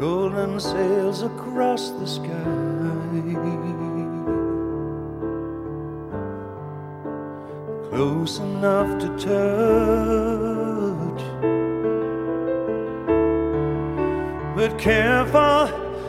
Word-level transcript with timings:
golden 0.00 0.58
sails 0.58 1.22
across 1.22 1.90
the 1.90 2.06
sky, 2.06 2.24
close 7.90 8.38
enough 8.38 8.98
to 8.98 9.08
touch, 9.18 11.22
but 14.56 14.78
careful 14.78 15.68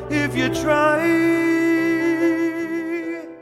if 0.10 0.34
you 0.38 0.48
try. 0.56 1.02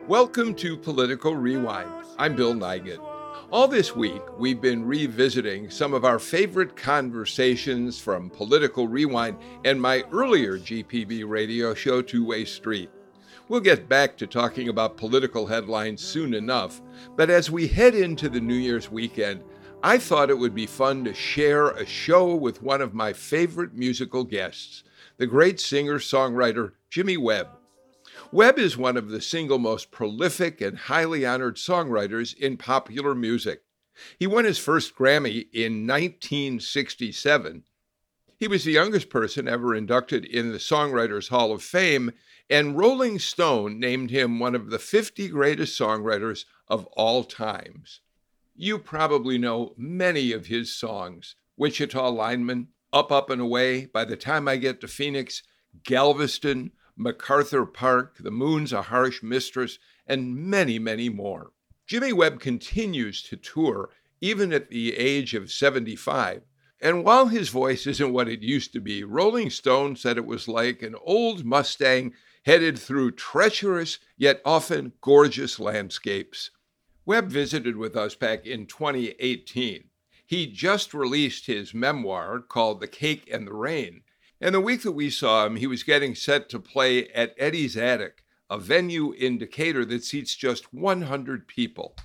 Welcome 0.08 0.56
to 0.56 0.76
Political 0.78 1.36
Rewind. 1.36 1.92
I'm 2.18 2.36
Bill 2.36 2.56
Nigut. 2.56 3.09
All 3.52 3.68
this 3.68 3.96
week, 3.96 4.22
we've 4.38 4.62
been 4.62 4.86
revisiting 4.86 5.72
some 5.72 5.96
of 5.96 6.06
our 6.06 6.20
favorite 6.20 6.76
conversations 6.76 8.00
from 8.00 8.30
Political 8.30 8.88
Rewind 8.88 9.40
and 9.66 9.82
my 9.82 10.04
earlier 10.12 10.60
GPB 10.60 11.28
radio 11.28 11.74
show, 11.74 12.04
Two 12.04 12.24
Way 12.24 12.46
Street. 12.46 12.92
We'll 13.48 13.60
get 13.60 13.90
back 13.90 14.18
to 14.18 14.28
talking 14.28 14.70
about 14.70 14.98
political 14.98 15.48
headlines 15.48 16.00
soon 16.00 16.36
enough, 16.36 16.80
but 17.16 17.32
as 17.32 17.50
we 17.50 17.68
head 17.68 17.96
into 17.96 18.30
the 18.30 18.40
New 18.40 18.54
Year's 18.54 18.92
weekend, 18.92 19.44
I 19.82 19.98
thought 19.98 20.30
it 20.30 20.38
would 20.38 20.54
be 20.54 20.68
fun 20.68 21.04
to 21.06 21.14
share 21.16 21.70
a 21.72 21.88
show 21.88 22.36
with 22.36 22.62
one 22.62 22.82
of 22.82 22.94
my 22.94 23.14
favorite 23.14 23.74
musical 23.74 24.26
guests, 24.26 24.84
the 25.18 25.26
great 25.26 25.60
singer 25.60 25.98
songwriter 25.98 26.74
Jimmy 26.92 27.18
Webb. 27.18 27.48
Webb 28.32 28.60
is 28.60 28.78
one 28.78 28.96
of 28.96 29.10
the 29.10 29.22
single 29.22 29.58
most 29.58 29.90
prolific 29.90 30.62
and 30.62 30.78
highly 30.78 31.26
honored 31.26 31.56
songwriters 31.56 32.38
in 32.38 32.58
popular 32.58 33.16
music. 33.16 33.64
He 34.20 34.28
won 34.28 34.46
his 34.46 34.60
first 34.60 34.96
Grammy 34.96 35.48
in 35.52 35.88
1967. 35.88 37.64
He 38.38 38.48
was 38.48 38.64
the 38.64 38.72
youngest 38.72 39.10
person 39.10 39.48
ever 39.48 39.74
inducted 39.74 40.26
in 40.26 40.52
the 40.52 40.60
Songwriters 40.60 41.30
Hall 41.30 41.52
of 41.52 41.64
Fame, 41.64 42.12
and 42.52 42.78
Rolling 42.78 43.18
Stone 43.18 43.80
named 43.80 44.12
him 44.12 44.40
one 44.40 44.54
of 44.54 44.70
the 44.70 44.80
50 44.80 45.28
greatest 45.30 45.78
songwriters 45.78 46.46
of 46.68 46.86
all 46.94 47.24
times. 47.24 48.00
You 48.56 48.78
probably 48.78 49.40
know 49.40 49.74
many 49.76 50.32
of 50.34 50.46
his 50.46 50.76
songs 50.76 51.36
Wichita 51.58 52.10
Lineman, 52.10 52.68
Up, 52.94 53.12
Up, 53.12 53.32
and 53.32 53.42
Away, 53.42 53.88
By 53.88 54.06
the 54.06 54.16
Time 54.16 54.48
I 54.48 54.58
Get 54.58 54.82
to 54.82 54.88
Phoenix, 54.88 55.42
Galveston, 55.84 56.72
MacArthur 57.00 57.66
Park, 57.66 58.18
The 58.20 58.30
Moon's 58.30 58.74
a 58.74 58.82
Harsh 58.82 59.24
Mistress, 59.24 59.80
and 60.06 60.36
many, 60.36 60.78
many 60.78 61.08
more. 61.08 61.54
Jimmy 61.88 62.12
Webb 62.12 62.42
continues 62.42 63.24
to 63.24 63.38
tour 63.38 63.90
even 64.20 64.52
at 64.52 64.70
the 64.70 64.96
age 64.98 65.34
of 65.34 65.50
75. 65.50 66.42
And 66.82 67.06
while 67.06 67.28
his 67.28 67.50
voice 67.50 67.88
isn't 67.88 68.12
what 68.12 68.28
it 68.28 68.42
used 68.42 68.74
to 68.74 68.82
be, 68.82 69.06
Rolling 69.06 69.50
Stone 69.50 69.96
said 69.96 70.18
it 70.18 70.26
was 70.26 70.50
like 70.50 70.82
an 70.82 70.96
old 71.02 71.46
Mustang 71.46 72.14
headed 72.46 72.78
through 72.78 73.12
treacherous 73.12 74.00
yet 74.18 74.42
often 74.44 74.92
gorgeous 75.00 75.58
landscapes. 75.58 76.52
Webb 77.06 77.30
visited 77.30 77.78
with 77.78 77.96
us 77.96 78.14
back 78.14 78.46
in 78.46 78.66
2018. 78.66 79.86
He 80.26 80.48
just 80.48 80.94
released 80.94 81.48
his 81.48 81.74
memoir 81.74 82.40
called 82.40 82.82
The 82.82 82.88
Cake 82.88 83.30
and 83.32 83.48
the 83.48 83.54
Rain, 83.54 84.02
and 84.42 84.56
the 84.56 84.62
week 84.62 84.84
that 84.84 84.94
we 84.94 85.10
saw 85.10 85.46
him, 85.46 85.58
he 85.58 85.68
was 85.68 85.84
getting 85.84 86.16
set 86.16 86.50
to 86.50 86.60
play 86.60 87.08
at 87.10 87.36
Eddie's 87.38 87.76
Attic, 87.76 88.24
a 88.50 88.58
venue 88.58 89.12
in 89.12 89.38
Decatur 89.38 89.86
that 89.86 90.04
seats 90.04 90.36
just 90.36 90.74
100 90.74 91.48
people. 91.48 91.96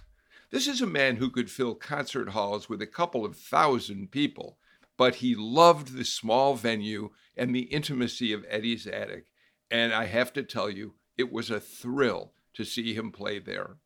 This 0.51 0.67
is 0.69 0.81
a 0.81 0.87
man 0.87 1.17
who 1.17 1.31
could 1.31 1.51
fill 1.51 1.75
concert 1.75 2.31
halls 2.31 2.69
with 2.69 2.83
a 2.83 2.87
couple 2.87 3.25
of 3.25 3.37
thousand 3.37 4.11
people, 4.11 4.59
but 4.97 5.17
he 5.17 5.35
loved 5.35 5.95
the 5.95 6.05
small 6.05 6.55
venue 6.55 7.11
and 7.37 7.55
the 7.55 7.63
intimacy 7.63 8.33
of 8.33 8.45
Eddie's 8.49 8.87
Attic. 8.87 9.27
And 9.71 9.93
I 9.93 10.07
have 10.07 10.33
to 10.35 10.43
tell 10.43 10.71
you, 10.71 10.95
it 11.17 11.33
was 11.33 11.51
a 11.51 11.61
thrill 11.61 12.33
to 12.55 12.65
see 12.65 12.95
him 12.95 13.11
play 13.11 13.39
there. 13.39 13.77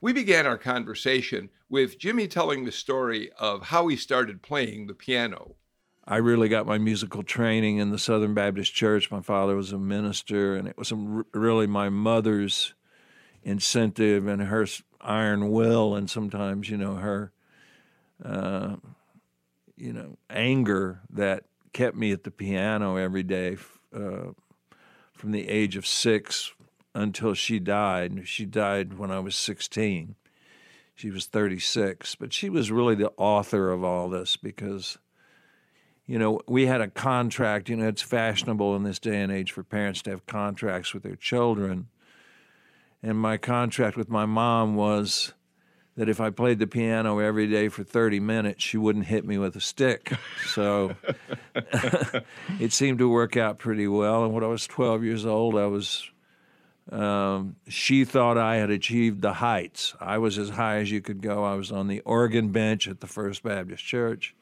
We 0.00 0.12
began 0.12 0.46
our 0.46 0.58
conversation 0.58 1.50
with 1.68 1.98
Jimmy 1.98 2.28
telling 2.28 2.64
the 2.64 2.72
story 2.72 3.30
of 3.38 3.66
how 3.66 3.88
he 3.88 3.96
started 3.96 4.42
playing 4.42 4.86
the 4.86 4.94
piano. 4.94 5.56
I 6.06 6.16
really 6.16 6.48
got 6.48 6.66
my 6.66 6.78
musical 6.78 7.22
training 7.22 7.78
in 7.78 7.90
the 7.90 7.98
Southern 7.98 8.34
Baptist 8.34 8.74
Church. 8.74 9.10
My 9.10 9.20
father 9.20 9.54
was 9.54 9.72
a 9.72 9.78
minister, 9.78 10.56
and 10.56 10.66
it 10.66 10.76
was 10.76 10.92
really 10.92 11.66
my 11.66 11.88
mother's 11.88 12.74
incentive 13.42 14.26
and 14.26 14.42
her 14.42 14.66
iron 15.00 15.50
will, 15.50 15.94
and 15.94 16.10
sometimes, 16.10 16.68
you 16.68 16.76
know, 16.76 16.96
her, 16.96 17.32
uh, 18.24 18.76
you 19.76 19.92
know, 19.92 20.18
anger 20.28 21.00
that 21.10 21.44
kept 21.72 21.96
me 21.96 22.12
at 22.12 22.24
the 22.24 22.30
piano 22.30 22.96
every 22.96 23.22
day 23.22 23.56
uh, 23.94 24.32
from 25.12 25.32
the 25.32 25.48
age 25.48 25.76
of 25.76 25.86
six 25.86 26.52
until 26.94 27.34
she 27.34 27.58
died. 27.58 28.26
She 28.26 28.44
died 28.44 28.98
when 28.98 29.10
I 29.10 29.20
was 29.20 29.36
16. 29.36 30.16
She 30.94 31.10
was 31.10 31.26
36, 31.26 32.16
but 32.16 32.32
she 32.32 32.50
was 32.50 32.70
really 32.70 32.94
the 32.94 33.12
author 33.16 33.70
of 33.70 33.82
all 33.84 34.10
this 34.10 34.36
because 34.36 34.98
you 36.10 36.18
know, 36.18 36.40
we 36.48 36.66
had 36.66 36.80
a 36.80 36.88
contract. 36.88 37.68
You 37.68 37.76
know, 37.76 37.86
it's 37.86 38.02
fashionable 38.02 38.74
in 38.74 38.82
this 38.82 38.98
day 38.98 39.20
and 39.20 39.30
age 39.30 39.52
for 39.52 39.62
parents 39.62 40.02
to 40.02 40.10
have 40.10 40.26
contracts 40.26 40.92
with 40.92 41.04
their 41.04 41.14
children. 41.14 41.86
And 43.00 43.16
my 43.16 43.36
contract 43.36 43.96
with 43.96 44.08
my 44.08 44.26
mom 44.26 44.74
was 44.74 45.34
that 45.94 46.08
if 46.08 46.20
I 46.20 46.30
played 46.30 46.58
the 46.58 46.66
piano 46.66 47.20
every 47.20 47.46
day 47.46 47.68
for 47.68 47.84
30 47.84 48.18
minutes, 48.18 48.64
she 48.64 48.76
wouldn't 48.76 49.06
hit 49.06 49.24
me 49.24 49.38
with 49.38 49.54
a 49.54 49.60
stick. 49.60 50.12
So 50.46 50.96
it 52.58 52.72
seemed 52.72 52.98
to 52.98 53.08
work 53.08 53.36
out 53.36 53.58
pretty 53.58 53.86
well. 53.86 54.24
And 54.24 54.34
when 54.34 54.42
I 54.42 54.48
was 54.48 54.66
12 54.66 55.04
years 55.04 55.24
old, 55.24 55.56
I 55.56 55.66
was. 55.66 56.10
Um, 56.90 57.54
she 57.68 58.04
thought 58.04 58.36
I 58.36 58.56
had 58.56 58.70
achieved 58.70 59.22
the 59.22 59.34
heights. 59.34 59.94
I 60.00 60.18
was 60.18 60.38
as 60.38 60.48
high 60.48 60.78
as 60.78 60.90
you 60.90 61.00
could 61.00 61.22
go. 61.22 61.44
I 61.44 61.54
was 61.54 61.70
on 61.70 61.86
the 61.86 62.00
organ 62.00 62.50
bench 62.50 62.88
at 62.88 62.98
the 62.98 63.06
First 63.06 63.44
Baptist 63.44 63.84
Church, 63.84 64.34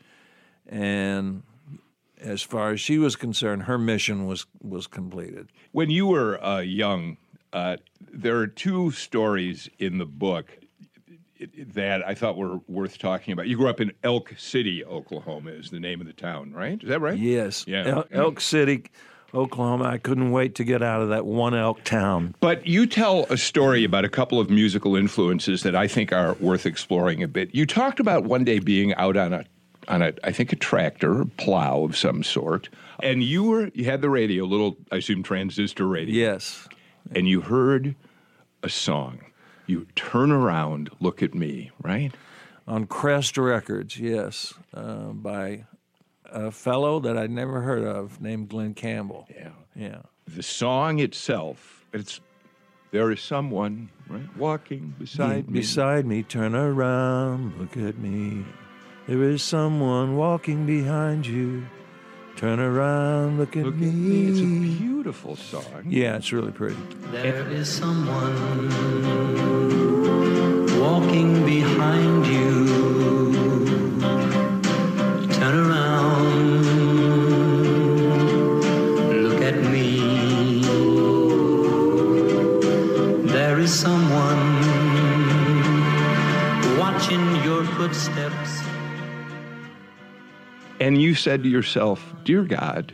and 0.67 1.43
as 2.21 2.43
far 2.43 2.71
as 2.71 2.81
she 2.81 2.99
was 2.99 3.17
concerned, 3.17 3.65
her 3.65 3.79
mission 3.79 4.27
was 4.27 4.47
was 4.63 4.87
completed. 4.87 5.49
When 5.73 5.91
you 5.91 6.07
were 6.07 6.43
uh, 6.45 6.61
young, 6.61 7.17
uh, 7.53 7.77
there 8.13 8.37
are 8.39 8.47
two 8.47 8.91
stories 8.91 9.69
in 9.79 9.99
the 9.99 10.07
book 10.07 10.59
that 11.75 12.07
I 12.07 12.15
thought 12.15 12.37
were 12.37 12.59
worth 12.67 12.99
talking 12.99 13.33
about. 13.33 13.47
You 13.47 13.57
grew 13.57 13.69
up 13.69 13.81
in 13.81 13.93
Elk 14.03 14.35
City, 14.37 14.85
Oklahoma, 14.85 15.51
is 15.51 15.71
the 15.71 15.79
name 15.81 16.01
of 16.01 16.07
the 16.07 16.13
town, 16.13 16.53
right? 16.53 16.83
Is 16.83 16.89
that 16.89 17.01
right? 17.01 17.17
Yes. 17.19 17.65
Yeah. 17.67 17.87
El- 17.87 18.07
Elk 18.11 18.41
City. 18.41 18.85
Oklahoma. 19.35 19.85
I 19.85 19.99
couldn't 19.99 20.31
wait 20.31 20.55
to 20.57 20.65
get 20.65 20.83
out 20.83 21.03
of 21.03 21.11
that 21.11 21.27
one 21.27 21.55
elk 21.55 21.85
town. 21.85 22.35
But 22.41 22.67
you 22.67 22.87
tell 22.87 23.27
a 23.29 23.37
story 23.37 23.85
about 23.85 24.05
a 24.05 24.09
couple 24.09 24.41
of 24.41 24.49
musical 24.49 24.97
influences 24.97 25.63
that 25.65 25.77
I 25.77 25.87
think 25.87 26.13
are 26.13 26.33
worth 26.41 26.65
exploring 26.65 27.23
a 27.23 27.29
bit. 27.29 27.55
You 27.55 27.67
talked 27.67 28.01
about 28.01 28.25
one 28.25 28.43
day 28.45 28.59
being 28.59 28.95
out 28.95 29.17
on 29.17 29.35
a 29.35 29.45
on 29.89 30.03
a 30.03 30.13
I 30.23 30.33
think 30.33 30.53
a 30.53 30.57
tractor, 30.57 31.23
a 31.23 31.27
plow 31.27 31.83
of 31.83 31.97
some 31.97 32.23
sort, 32.23 32.69
and 33.03 33.23
you 33.23 33.45
were 33.45 33.71
you 33.75 33.85
had 33.85 34.03
the 34.03 34.11
radio, 34.11 34.45
little 34.45 34.77
I 34.93 34.97
assume 34.97 35.23
transistor 35.23 35.87
radio. 35.87 36.15
Yes. 36.15 36.69
And 37.15 37.27
you 37.27 37.41
heard 37.41 37.97
a 38.63 38.69
song. 38.69 39.21
You 39.67 39.87
turn 39.97 40.31
around, 40.31 40.91
look 41.01 41.23
at 41.23 41.35
me, 41.35 41.71
right? 41.83 42.13
On 42.67 42.87
Crest 42.87 43.39
Records, 43.39 43.99
yes, 43.99 44.55
uh, 44.75 45.13
by 45.13 45.65
a 46.27 46.51
fellow 46.51 47.01
that 47.01 47.17
I'd 47.17 47.31
never 47.31 47.63
heard 47.63 47.83
of 47.85 48.21
named 48.21 48.51
Glen 48.51 48.75
Campbell. 48.75 49.27
Yeah. 49.35 49.51
Yeah. 49.75 50.03
The 50.27 50.43
song 50.43 50.99
itself, 50.99 51.87
it's 51.93 52.21
there 52.91 53.11
is 53.11 53.21
someone 53.21 53.91
right 54.09 54.37
walking 54.37 54.95
beside 54.99 55.49
me. 55.49 55.61
Beside 55.61 56.07
me, 56.07 56.23
turn 56.23 56.55
around, 56.55 57.59
look 57.59 57.77
at 57.77 57.99
me. 57.99 58.45
There 59.09 59.23
is 59.23 59.43
someone 59.43 60.17
walking 60.17 60.67
behind 60.67 61.27
you. 61.27 61.67
Turn 62.37 62.61
around, 62.61 63.39
look 63.39 63.57
at 63.57 63.65
Look 63.65 63.75
me. 63.77 63.89
at 63.89 63.95
me. 63.95 64.27
It's 64.29 64.39
a 64.41 64.79
beautiful 64.83 65.35
song. 65.35 65.85
Yeah, 65.87 66.17
it's 66.17 66.31
really 66.31 66.53
pretty. 66.53 66.77
There 67.11 67.49
is 67.49 67.69
someone 67.69 68.69
said 91.19 91.43
to 91.43 91.49
yourself, 91.49 92.15
Dear 92.25 92.45
God, 92.45 92.93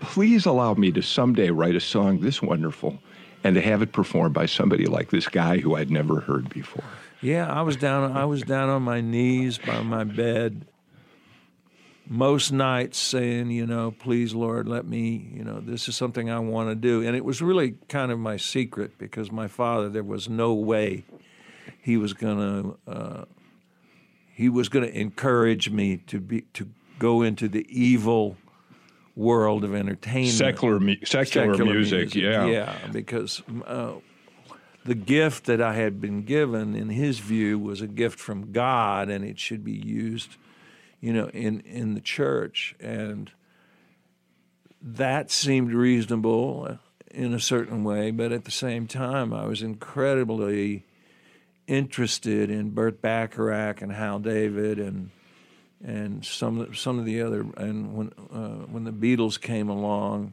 please 0.00 0.46
allow 0.46 0.74
me 0.74 0.92
to 0.92 1.02
someday 1.02 1.50
write 1.50 1.76
a 1.76 1.80
song 1.80 2.20
this 2.20 2.42
wonderful 2.42 2.98
and 3.42 3.54
to 3.54 3.60
have 3.60 3.82
it 3.82 3.92
performed 3.92 4.34
by 4.34 4.46
somebody 4.46 4.86
like 4.86 5.10
this 5.10 5.28
guy 5.28 5.58
who 5.58 5.76
I'd 5.76 5.90
never 5.90 6.20
heard 6.20 6.48
before. 6.48 6.84
Yeah, 7.20 7.50
I 7.50 7.62
was 7.62 7.76
down. 7.76 8.16
I 8.16 8.24
was 8.24 8.42
down 8.42 8.68
on 8.68 8.82
my 8.82 9.00
knees 9.00 9.58
by 9.58 9.82
my 9.82 10.04
bed 10.04 10.66
most 12.06 12.52
nights, 12.52 12.98
saying, 12.98 13.50
you 13.50 13.66
know, 13.66 13.90
please, 13.90 14.34
Lord, 14.34 14.68
let 14.68 14.86
me. 14.86 15.30
You 15.32 15.44
know, 15.44 15.60
this 15.60 15.88
is 15.88 15.96
something 15.96 16.30
I 16.30 16.38
want 16.38 16.68
to 16.68 16.74
do, 16.74 17.02
and 17.02 17.16
it 17.16 17.24
was 17.24 17.40
really 17.40 17.76
kind 17.88 18.12
of 18.12 18.18
my 18.18 18.36
secret 18.36 18.98
because 18.98 19.32
my 19.32 19.48
father. 19.48 19.88
There 19.88 20.02
was 20.02 20.28
no 20.28 20.52
way 20.52 21.04
he 21.80 21.96
was 21.96 22.12
gonna. 22.12 22.74
Uh, 22.86 23.24
he 24.34 24.48
was 24.48 24.68
going 24.68 24.84
to 24.84 24.98
encourage 24.98 25.70
me 25.70 25.98
to 26.08 26.20
be 26.20 26.42
to 26.54 26.68
go 26.98 27.22
into 27.22 27.48
the 27.48 27.66
evil 27.68 28.36
world 29.16 29.64
of 29.64 29.74
entertainment, 29.74 30.34
Secular, 30.34 30.80
mu- 30.80 30.96
secular, 31.04 31.56
music, 31.64 32.14
yeah. 32.14 32.46
yeah, 32.46 32.76
because 32.92 33.42
uh, 33.66 33.92
the 34.84 34.94
gift 34.94 35.44
that 35.44 35.60
I 35.60 35.74
had 35.74 36.00
been 36.00 36.22
given, 36.22 36.74
in 36.74 36.88
his 36.88 37.20
view, 37.20 37.58
was 37.58 37.80
a 37.80 37.86
gift 37.86 38.18
from 38.18 38.52
God, 38.52 39.08
and 39.08 39.24
it 39.24 39.38
should 39.38 39.64
be 39.64 39.72
used, 39.72 40.36
you 41.00 41.12
know, 41.12 41.28
in 41.28 41.60
in 41.60 41.94
the 41.94 42.00
church, 42.00 42.74
and 42.80 43.30
that 44.82 45.30
seemed 45.30 45.72
reasonable 45.72 46.78
in 47.10 47.32
a 47.32 47.40
certain 47.40 47.84
way, 47.84 48.10
but 48.10 48.32
at 48.32 48.44
the 48.44 48.50
same 48.50 48.86
time, 48.86 49.32
I 49.32 49.46
was 49.46 49.62
incredibly 49.62 50.84
interested 51.66 52.50
in 52.50 52.70
Burt 52.70 53.00
Bacharach 53.00 53.80
and 53.80 53.92
Hal 53.92 54.18
David 54.18 54.78
and 54.78 55.10
and 55.84 56.24
some 56.24 56.74
some 56.74 56.98
of 56.98 57.04
the 57.04 57.20
other 57.20 57.40
and 57.56 57.94
when 57.94 58.12
uh, 58.32 58.66
when 58.66 58.84
the 58.84 58.92
Beatles 58.92 59.40
came 59.40 59.68
along, 59.68 60.32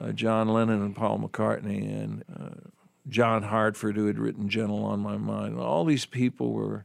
uh, 0.00 0.12
John 0.12 0.48
Lennon 0.48 0.82
and 0.82 0.96
Paul 0.96 1.18
McCartney 1.18 1.82
and 1.82 2.24
uh, 2.34 2.68
John 3.08 3.42
Hartford 3.42 3.96
who 3.96 4.06
had 4.06 4.18
written 4.18 4.48
"Gentle 4.48 4.84
on 4.84 5.00
My 5.00 5.16
Mind," 5.16 5.58
all 5.58 5.84
these 5.84 6.06
people 6.06 6.52
were. 6.52 6.84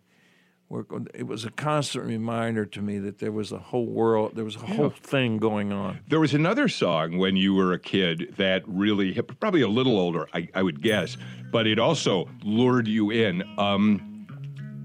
Were, 0.71 0.85
it 1.15 1.25
was 1.25 1.45
a 1.45 1.49
constant 1.49 2.05
reminder 2.05 2.63
to 2.63 2.79
me 2.79 2.99
that 2.99 3.17
there 3.17 3.31
was 3.31 3.51
a 3.51 3.57
whole 3.57 3.87
world, 3.87 4.33
there 4.35 4.45
was 4.45 4.55
a 4.55 4.59
whole 4.59 4.91
thing 4.91 5.39
going 5.39 5.73
on. 5.73 6.01
There 6.07 6.19
was 6.19 6.35
another 6.35 6.67
song 6.67 7.17
when 7.17 7.35
you 7.35 7.55
were 7.55 7.73
a 7.73 7.79
kid 7.79 8.35
that 8.37 8.61
really 8.67 9.11
hit, 9.11 9.39
probably 9.39 9.61
a 9.61 9.67
little 9.67 9.97
older, 9.97 10.27
I, 10.31 10.47
I 10.53 10.61
would 10.61 10.83
guess, 10.83 11.17
but 11.51 11.65
it 11.65 11.79
also 11.79 12.29
lured 12.43 12.87
you 12.87 13.09
in. 13.09 13.41
Um, 13.57 14.27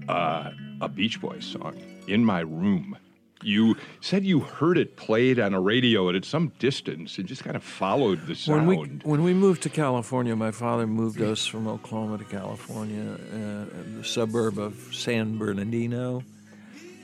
uh, 0.09 0.49
a 0.81 0.89
Beach 0.89 1.21
Boys 1.21 1.45
song, 1.45 1.75
In 2.07 2.25
My 2.25 2.41
Room. 2.41 2.97
You 3.43 3.75
said 4.01 4.25
you 4.25 4.39
heard 4.39 4.77
it 4.77 4.97
played 4.97 5.39
on 5.39 5.53
a 5.53 5.61
radio 5.61 6.07
and 6.07 6.17
at 6.17 6.25
some 6.25 6.51
distance 6.57 7.17
and 7.17 7.27
just 7.27 7.43
kind 7.43 7.55
of 7.55 7.63
followed 7.63 8.21
the 8.21 8.33
When 8.33 8.35
sound. 8.35 8.67
we 8.67 8.77
when 9.03 9.23
we 9.23 9.33
moved 9.33 9.63
to 9.63 9.69
California, 9.69 10.35
my 10.35 10.51
father 10.51 10.87
moved 10.87 11.21
us 11.21 11.45
from 11.45 11.67
Oklahoma 11.67 12.17
to 12.17 12.23
California, 12.23 13.13
uh, 13.13 13.97
the 13.97 14.03
suburb 14.03 14.57
of 14.57 14.75
San 14.93 15.37
Bernardino, 15.37 16.23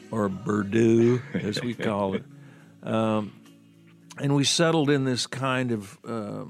or 0.10 0.30
Berdoo, 0.30 1.22
as 1.36 1.62
we 1.62 1.76
call 1.76 2.16
it, 2.16 2.24
um, 2.84 3.34
and 4.18 4.36
we 4.36 4.44
settled 4.44 4.90
in 4.90 5.04
this 5.06 5.28
kind 5.28 5.72
of 5.72 5.98
uh, 6.08 6.46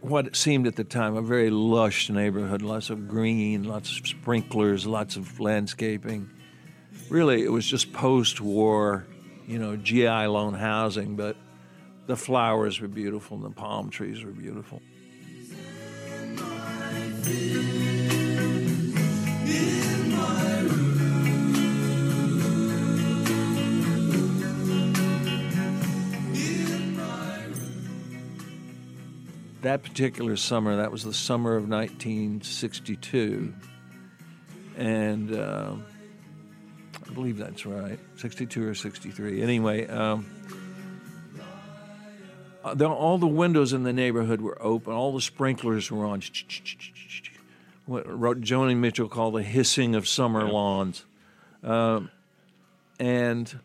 what 0.00 0.36
seemed 0.36 0.66
at 0.66 0.76
the 0.76 0.84
time 0.84 1.16
a 1.16 1.22
very 1.22 1.50
lush 1.50 2.10
neighborhood, 2.10 2.60
lots 2.62 2.90
of 2.90 3.08
green, 3.08 3.64
lots 3.64 3.98
of 3.98 4.06
sprinklers, 4.06 4.86
lots 4.86 5.16
of 5.16 5.40
landscaping. 5.40 6.28
Really, 7.08 7.44
it 7.44 7.52
was 7.52 7.64
just 7.64 7.92
post-war, 7.92 9.06
you 9.46 9.58
know, 9.58 9.76
GI 9.76 10.26
loan 10.26 10.54
housing, 10.54 11.14
but 11.14 11.36
the 12.06 12.16
flowers 12.16 12.80
were 12.80 12.88
beautiful 12.88 13.36
and 13.36 13.46
the 13.46 13.50
palm 13.50 13.90
trees 13.90 14.24
were 14.24 14.32
beautiful. 14.32 14.82
That 29.62 29.82
particular 29.82 30.36
summer, 30.36 30.76
that 30.76 30.92
was 30.92 31.02
the 31.02 31.14
summer 31.14 31.56
of 31.56 31.68
1962, 31.68 33.54
and 34.76 35.34
uh, 35.34 35.74
I 37.08 37.12
believe 37.12 37.38
that's 37.38 37.64
right, 37.66 37.98
62 38.16 38.68
or 38.68 38.74
63. 38.74 39.42
Anyway, 39.42 39.86
um, 39.86 40.26
uh, 42.64 42.74
the, 42.74 42.88
all 42.88 43.18
the 43.18 43.26
windows 43.26 43.72
in 43.72 43.84
the 43.84 43.92
neighborhood 43.92 44.40
were 44.40 44.60
open. 44.60 44.92
All 44.92 45.12
the 45.12 45.20
sprinklers 45.20 45.90
were 45.90 46.04
on. 46.04 46.22
What 47.86 48.06
wrote 48.08 48.40
Joni 48.40 48.76
Mitchell 48.76 49.08
called 49.08 49.34
the 49.34 49.42
hissing 49.42 49.94
of 49.94 50.08
summer 50.08 50.48
lawns, 50.48 51.04
um, 51.62 52.10
and 52.98 53.60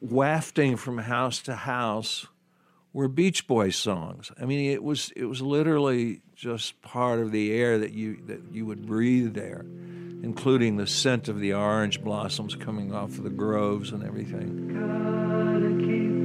wafting 0.00 0.76
from 0.76 0.96
house 0.98 1.42
to 1.42 1.54
house 1.54 2.26
were 2.92 3.08
Beach 3.08 3.46
Boys 3.46 3.76
songs. 3.76 4.32
I 4.40 4.46
mean, 4.46 4.70
it 4.70 4.82
was 4.82 5.12
it 5.14 5.26
was 5.26 5.42
literally 5.42 6.22
just 6.34 6.80
part 6.82 7.20
of 7.20 7.32
the 7.32 7.52
air 7.52 7.78
that 7.78 7.92
you 7.92 8.22
that 8.26 8.40
you 8.52 8.66
would 8.66 8.86
breathe 8.86 9.34
there, 9.34 9.64
including 10.22 10.76
the 10.76 10.86
scent 10.86 11.28
of 11.28 11.40
the 11.40 11.54
orange 11.54 12.02
blossoms 12.02 12.54
coming 12.54 12.92
off 12.92 13.16
of 13.18 13.24
the 13.24 13.30
groves 13.30 13.92
and 13.92 14.04
everything. 14.04 14.70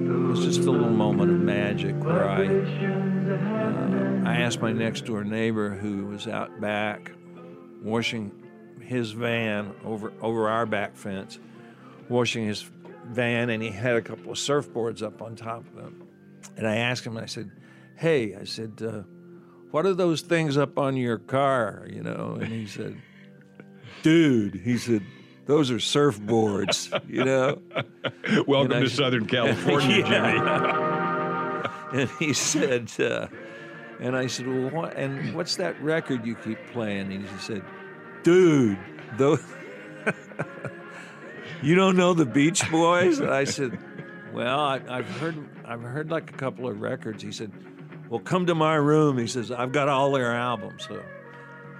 It 0.07 0.27
was 0.27 0.43
just 0.43 0.61
a 0.67 0.71
little 0.71 0.89
moment 0.89 1.31
of 1.31 1.39
magic 1.39 1.95
where 2.03 2.27
I 2.27 2.45
uh, 2.45 4.29
I 4.29 4.41
asked 4.41 4.61
my 4.61 4.71
next 4.71 5.05
door 5.05 5.23
neighbor 5.23 5.69
who 5.71 6.05
was 6.07 6.27
out 6.27 6.59
back 6.59 7.11
washing 7.81 8.31
his 8.81 9.11
van 9.11 9.73
over 9.85 10.11
over 10.21 10.49
our 10.49 10.65
back 10.65 10.95
fence, 10.95 11.39
washing 12.09 12.45
his 12.45 12.69
van, 13.05 13.49
and 13.49 13.63
he 13.63 13.69
had 13.69 13.95
a 13.95 14.01
couple 14.01 14.31
of 14.31 14.37
surfboards 14.37 15.01
up 15.01 15.21
on 15.21 15.35
top 15.35 15.65
of 15.67 15.75
them. 15.75 16.07
And 16.57 16.67
I 16.67 16.77
asked 16.77 17.05
him, 17.05 17.17
I 17.17 17.25
said, 17.27 17.51
"Hey," 17.95 18.35
I 18.35 18.43
said, 18.43 18.81
uh, 18.85 19.03
"What 19.71 19.85
are 19.85 19.93
those 19.93 20.21
things 20.21 20.57
up 20.57 20.77
on 20.77 20.97
your 20.97 21.17
car?" 21.17 21.87
You 21.89 22.03
know, 22.03 22.37
and 22.39 22.51
he 22.51 22.67
said, 22.67 22.97
"Dude," 24.05 24.61
he 24.63 24.77
said, 24.77 25.01
"Those 25.47 25.71
are 25.71 25.77
surfboards." 25.77 26.93
You 27.09 27.25
know. 27.25 27.59
Welcome 28.47 28.73
I 28.73 28.79
to 28.81 28.89
Southern 28.89 29.25
California, 29.25 30.03
Jimmy. 30.05 30.37
and 31.93 32.09
he 32.19 32.31
said, 32.31 32.91
uh, 32.99 33.27
and 33.99 34.15
I 34.15 34.27
said, 34.27 34.47
well, 34.47 34.69
what, 34.69 34.95
and 34.95 35.33
what's 35.33 35.55
that 35.55 35.81
record 35.81 36.23
you 36.23 36.35
keep 36.35 36.59
playing? 36.71 37.11
And 37.11 37.27
he 37.27 37.37
said, 37.39 37.63
dude, 38.21 38.77
those, 39.17 39.43
you 41.63 41.73
don't 41.73 41.97
know 41.97 42.13
the 42.13 42.25
Beach 42.25 42.69
Boys? 42.69 43.17
And 43.19 43.31
I 43.31 43.45
said, 43.45 43.79
well, 44.33 44.59
I, 44.59 44.81
I've 44.87 45.09
heard, 45.17 45.35
I've 45.65 45.81
heard 45.81 46.11
like 46.11 46.29
a 46.29 46.33
couple 46.33 46.67
of 46.67 46.79
records. 46.79 47.23
He 47.23 47.31
said, 47.31 47.51
well, 48.09 48.19
come 48.19 48.45
to 48.45 48.53
my 48.53 48.75
room. 48.75 49.17
He 49.17 49.25
says, 49.25 49.51
I've 49.51 49.71
got 49.71 49.89
all 49.89 50.11
their 50.11 50.31
albums. 50.31 50.85
So 50.87 51.01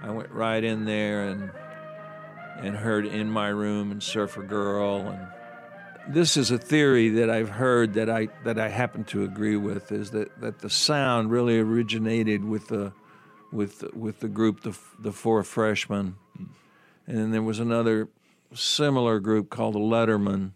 I 0.02 0.10
went 0.10 0.32
right 0.32 0.64
in 0.64 0.86
there 0.86 1.28
and, 1.28 1.52
and 2.58 2.76
heard 2.76 3.06
In 3.06 3.30
My 3.30 3.50
Room 3.50 3.92
and 3.92 4.02
Surfer 4.02 4.44
Girl. 4.44 5.08
And 5.08 5.28
this 6.08 6.38
is 6.38 6.52
a 6.52 6.58
theory 6.58 7.10
that 7.10 7.30
I've 7.30 7.50
heard 7.50 7.94
that 7.96 8.10
I 8.10 8.30
that 8.44 8.60
I 8.60 8.70
happen 8.70 9.04
to 9.06 9.24
agree 9.24 9.58
with 9.58 9.92
is 9.92 10.12
that, 10.12 10.40
that 10.42 10.60
the 10.60 10.70
sound 10.70 11.32
really 11.32 11.60
originated 11.60 12.44
with 12.44 12.68
the 12.68 12.94
with 13.52 13.84
with 13.94 14.20
the 14.20 14.28
group 14.28 14.62
the 14.62 14.78
the 15.00 15.12
Four 15.12 15.44
Freshmen, 15.44 16.16
and 17.08 17.18
then 17.18 17.32
there 17.32 17.42
was 17.42 17.60
another 17.60 18.10
similar 18.54 19.20
group 19.20 19.50
called 19.50 19.76
the 19.76 19.80
Lettermen, 19.80 20.52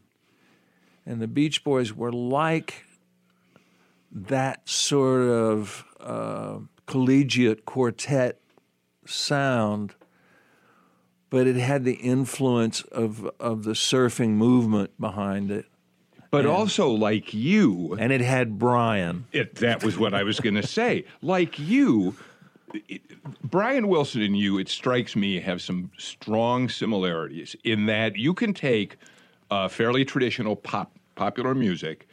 and 1.05 1.21
the 1.21 1.27
Beach 1.27 1.63
Boys 1.63 1.93
were 1.93 2.11
like 2.11 2.85
that 4.11 4.67
sort 4.67 5.21
of 5.21 5.85
uh, 5.99 6.59
collegiate 6.85 7.65
quartet 7.65 8.39
sound 9.05 9.95
but 11.29 11.47
it 11.47 11.55
had 11.55 11.83
the 11.83 11.93
influence 11.93 12.81
of 12.83 13.29
of 13.39 13.63
the 13.63 13.71
surfing 13.73 14.31
movement 14.31 14.91
behind 14.99 15.51
it, 15.51 15.65
But 16.31 16.45
also, 16.45 16.89
like 16.89 17.33
you, 17.33 17.95
and 17.99 18.11
it 18.11 18.21
had 18.21 18.59
Brian. 18.59 19.25
It, 19.31 19.55
that 19.55 19.83
was 19.83 19.97
what 19.97 20.13
I 20.13 20.23
was 20.23 20.39
going 20.39 20.55
to 20.55 20.67
say. 20.67 21.05
Like 21.21 21.57
you, 21.57 22.15
it, 22.87 23.01
Brian 23.43 23.87
Wilson 23.87 24.21
and 24.21 24.37
you, 24.37 24.57
it 24.59 24.69
strikes 24.69 25.15
me, 25.15 25.39
have 25.39 25.61
some 25.61 25.91
strong 25.97 26.69
similarities 26.69 27.55
in 27.63 27.87
that 27.87 28.15
you 28.15 28.33
can 28.33 28.53
take 28.53 28.97
uh, 29.49 29.67
fairly 29.67 30.05
traditional 30.05 30.55
pop 30.55 30.91
popular 31.15 31.53
music 31.55 32.07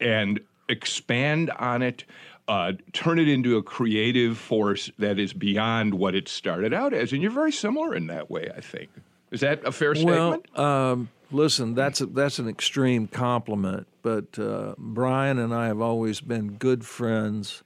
and 0.00 0.40
expand 0.68 1.50
on 1.52 1.82
it. 1.82 2.04
Uh, 2.46 2.72
turn 2.92 3.18
it 3.18 3.26
into 3.26 3.56
a 3.56 3.62
creative 3.62 4.36
force 4.36 4.90
that 4.98 5.18
is 5.18 5.32
beyond 5.32 5.94
what 5.94 6.14
it 6.14 6.28
started 6.28 6.74
out 6.74 6.92
as, 6.92 7.12
and 7.12 7.22
you're 7.22 7.30
very 7.30 7.52
similar 7.52 7.94
in 7.94 8.06
that 8.08 8.30
way. 8.30 8.50
I 8.54 8.60
think 8.60 8.90
is 9.30 9.40
that 9.40 9.64
a 9.64 9.72
fair 9.72 9.94
Well, 9.94 10.32
statement? 10.42 10.58
um, 10.58 11.08
listen, 11.30 11.74
that's 11.74 12.02
a, 12.02 12.06
that's 12.06 12.38
an 12.38 12.48
extreme 12.48 13.06
compliment, 13.08 13.86
but 14.02 14.38
uh, 14.38 14.74
Brian 14.76 15.38
and 15.38 15.54
I 15.54 15.68
have 15.68 15.80
always 15.80 16.20
been 16.20 16.52
good 16.52 16.84
friends, 16.84 17.62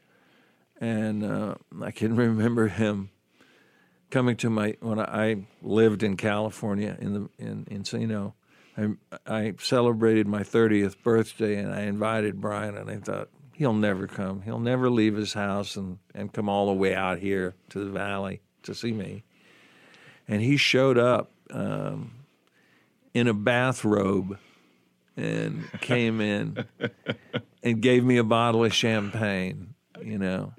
and 0.81 1.25
uh, 1.25 1.57
I 1.83 1.91
can 1.91 2.15
remember 2.29 2.69
him 2.69 3.11
coming 4.11 4.37
to 4.37 4.49
my 4.49 4.77
when 4.81 5.01
I 5.01 5.47
lived 5.61 6.03
in 6.05 6.17
California 6.17 6.97
in 7.01 7.15
the 7.15 7.29
in 7.39 7.65
Encino. 7.65 8.35
I, 8.77 8.91
I 9.27 9.55
celebrated 9.61 10.29
my 10.29 10.43
30th 10.45 11.03
birthday, 11.03 11.57
and 11.57 11.75
I 11.75 11.81
invited 11.83 12.41
Brian, 12.41 12.77
and 12.77 12.89
I 12.89 12.99
thought 12.99 13.29
he'll 13.59 13.75
never 13.75 14.07
come. 14.07 14.43
He'll 14.43 14.61
never 14.61 14.89
leave 14.89 15.17
his 15.17 15.35
house 15.35 15.75
and, 15.75 15.99
and 16.15 16.33
come 16.33 16.49
all 16.49 16.67
the 16.67 16.75
way 16.75 16.95
out 16.95 17.19
here 17.19 17.57
to 17.71 17.85
the 17.85 17.91
valley 17.91 18.41
to 18.63 18.73
see 18.73 18.93
me. 18.93 19.25
And 20.29 20.41
he 20.41 20.57
showed 20.57 20.97
up 20.97 21.33
um, 21.51 22.13
in 23.15 23.27
a 23.27 23.35
bathrobe 23.35 24.39
and 25.17 25.69
came 25.81 26.21
in 26.21 26.67
and 27.65 27.83
gave 27.83 28.05
me 28.05 28.17
a 28.17 28.25
bottle 28.25 28.65
of 28.65 28.73
champagne. 28.73 29.75
You 30.01 30.19
know, 30.19 30.53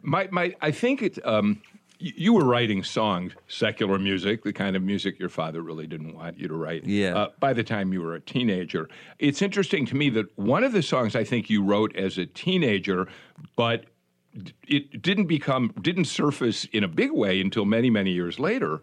my 0.00 0.28
my 0.32 0.54
I 0.62 0.70
think 0.70 1.02
it. 1.02 1.24
Um, 1.26 1.60
you 1.98 2.32
were 2.32 2.44
writing 2.44 2.82
songs, 2.82 3.32
secular 3.48 3.98
music, 3.98 4.44
the 4.44 4.52
kind 4.52 4.76
of 4.76 4.82
music 4.82 5.18
your 5.18 5.28
father 5.28 5.62
really 5.62 5.86
didn't 5.86 6.14
want 6.14 6.38
you 6.38 6.48
to 6.48 6.54
write. 6.54 6.84
Yeah. 6.84 7.16
Uh, 7.16 7.28
by 7.40 7.52
the 7.52 7.64
time 7.64 7.92
you 7.92 8.02
were 8.02 8.14
a 8.14 8.20
teenager, 8.20 8.88
it's 9.18 9.42
interesting 9.42 9.86
to 9.86 9.96
me 9.96 10.10
that 10.10 10.26
one 10.38 10.64
of 10.64 10.72
the 10.72 10.82
songs 10.82 11.16
I 11.16 11.24
think 11.24 11.48
you 11.48 11.62
wrote 11.62 11.94
as 11.96 12.18
a 12.18 12.26
teenager, 12.26 13.08
but 13.56 13.86
it 14.68 15.00
didn't 15.00 15.26
become 15.26 15.72
didn't 15.80 16.04
surface 16.04 16.64
in 16.66 16.84
a 16.84 16.88
big 16.88 17.12
way 17.12 17.40
until 17.40 17.64
many 17.64 17.90
many 17.90 18.12
years 18.12 18.38
later, 18.38 18.82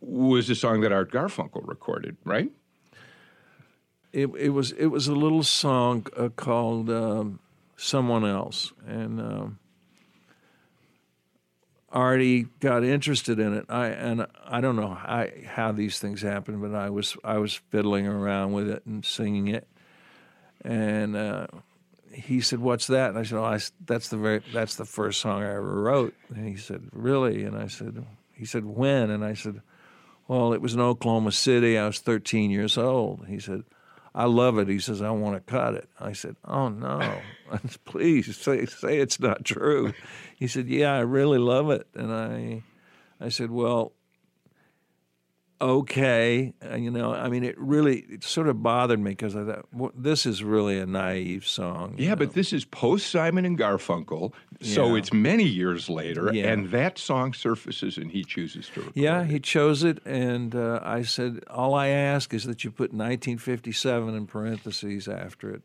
was 0.00 0.50
a 0.50 0.54
song 0.54 0.80
that 0.80 0.92
Art 0.92 1.12
Garfunkel 1.12 1.66
recorded, 1.66 2.16
right? 2.24 2.50
it, 4.12 4.26
it 4.36 4.48
was 4.50 4.72
it 4.72 4.86
was 4.86 5.08
a 5.08 5.14
little 5.14 5.42
song 5.42 6.06
uh, 6.16 6.28
called 6.30 6.90
um, 6.90 7.40
"Someone 7.76 8.24
Else," 8.24 8.72
and 8.86 9.20
um, 9.20 9.58
Artie 11.90 12.46
got 12.60 12.84
interested 12.84 13.38
in 13.38 13.54
it. 13.54 13.66
I 13.68 13.88
and 13.88 14.26
I 14.44 14.60
don't 14.60 14.76
know 14.76 14.94
how, 14.94 15.26
how 15.46 15.72
these 15.72 15.98
things 15.98 16.20
happen, 16.20 16.60
but 16.60 16.74
I 16.74 16.90
was 16.90 17.16
I 17.24 17.38
was 17.38 17.54
fiddling 17.54 18.06
around 18.06 18.52
with 18.52 18.68
it 18.68 18.84
and 18.84 19.04
singing 19.04 19.48
it, 19.48 19.66
and 20.62 21.16
uh, 21.16 21.46
he 22.12 22.40
said, 22.40 22.58
"What's 22.58 22.88
that?" 22.88 23.10
And 23.10 23.18
I 23.18 23.22
said, 23.22 23.38
"Oh, 23.38 23.44
I, 23.44 23.58
that's 23.86 24.08
the 24.08 24.18
very 24.18 24.42
that's 24.52 24.76
the 24.76 24.84
first 24.84 25.20
song 25.20 25.42
I 25.42 25.54
ever 25.54 25.82
wrote." 25.82 26.14
And 26.34 26.46
he 26.46 26.56
said, 26.56 26.82
"Really?" 26.92 27.44
And 27.44 27.56
I 27.56 27.68
said, 27.68 28.04
"He 28.32 28.44
said 28.44 28.66
when?" 28.66 29.10
And 29.10 29.24
I 29.24 29.32
said, 29.32 29.62
"Well, 30.26 30.52
it 30.52 30.60
was 30.60 30.74
in 30.74 30.80
Oklahoma 30.80 31.32
City. 31.32 31.78
I 31.78 31.86
was 31.86 32.00
13 32.00 32.50
years 32.50 32.76
old." 32.76 33.26
He 33.28 33.38
said 33.38 33.64
I 34.14 34.24
love 34.24 34.58
it. 34.58 34.68
He 34.68 34.78
says, 34.78 35.02
I 35.02 35.10
want 35.10 35.36
to 35.36 35.52
cut 35.52 35.74
it. 35.74 35.88
I 36.00 36.12
said, 36.12 36.36
Oh 36.44 36.68
no, 36.68 37.22
please 37.84 38.36
say 38.36 38.66
say 38.66 38.98
it's 38.98 39.20
not 39.20 39.44
true. 39.44 39.92
He 40.36 40.46
said, 40.46 40.68
Yeah, 40.68 40.94
I 40.94 41.00
really 41.00 41.38
love 41.38 41.70
it. 41.70 41.86
And 41.94 42.12
I 42.12 42.62
I 43.20 43.28
said, 43.28 43.50
Well, 43.50 43.92
okay. 45.60 46.52
Uh, 46.64 46.76
you 46.76 46.90
know, 46.90 47.12
I 47.12 47.28
mean, 47.28 47.44
it 47.44 47.58
really 47.58 48.00
it 48.08 48.24
sort 48.24 48.48
of 48.48 48.62
bothered 48.62 49.00
me 49.00 49.10
because 49.10 49.34
I 49.36 49.44
thought 49.44 49.66
well, 49.72 49.92
this 49.96 50.24
is 50.26 50.42
really 50.42 50.78
a 50.78 50.86
naive 50.86 51.46
song. 51.46 51.94
Yeah, 51.98 52.10
know? 52.10 52.16
but 52.16 52.34
this 52.34 52.52
is 52.52 52.64
post 52.64 53.08
Simon 53.10 53.44
and 53.44 53.58
Garfunkel, 53.58 54.32
so 54.60 54.88
Yeah. 54.92 54.98
it's 54.98 55.12
many 55.12 55.44
years 55.44 55.88
later, 55.88 56.30
Yeah. 56.32 56.52
and 56.52 56.70
that 56.70 56.98
song 56.98 57.32
surfaces, 57.34 57.96
and 57.96 58.10
he 58.10 58.24
chooses 58.24 58.68
to 58.74 58.92
Yeah, 58.94 59.22
it. 59.22 59.30
he 59.30 59.40
chose 59.40 59.84
it, 59.84 59.98
and 60.06 60.54
uh, 60.54 60.80
I 60.82 61.02
said, 61.02 61.40
all 61.50 61.74
I 61.74 61.88
ask 61.88 62.32
is 62.34 62.44
that 62.44 62.64
you 62.64 62.70
put 62.70 62.92
1957 62.92 64.14
in 64.14 64.26
parentheses 64.26 65.08
after 65.08 65.50
it. 65.50 65.62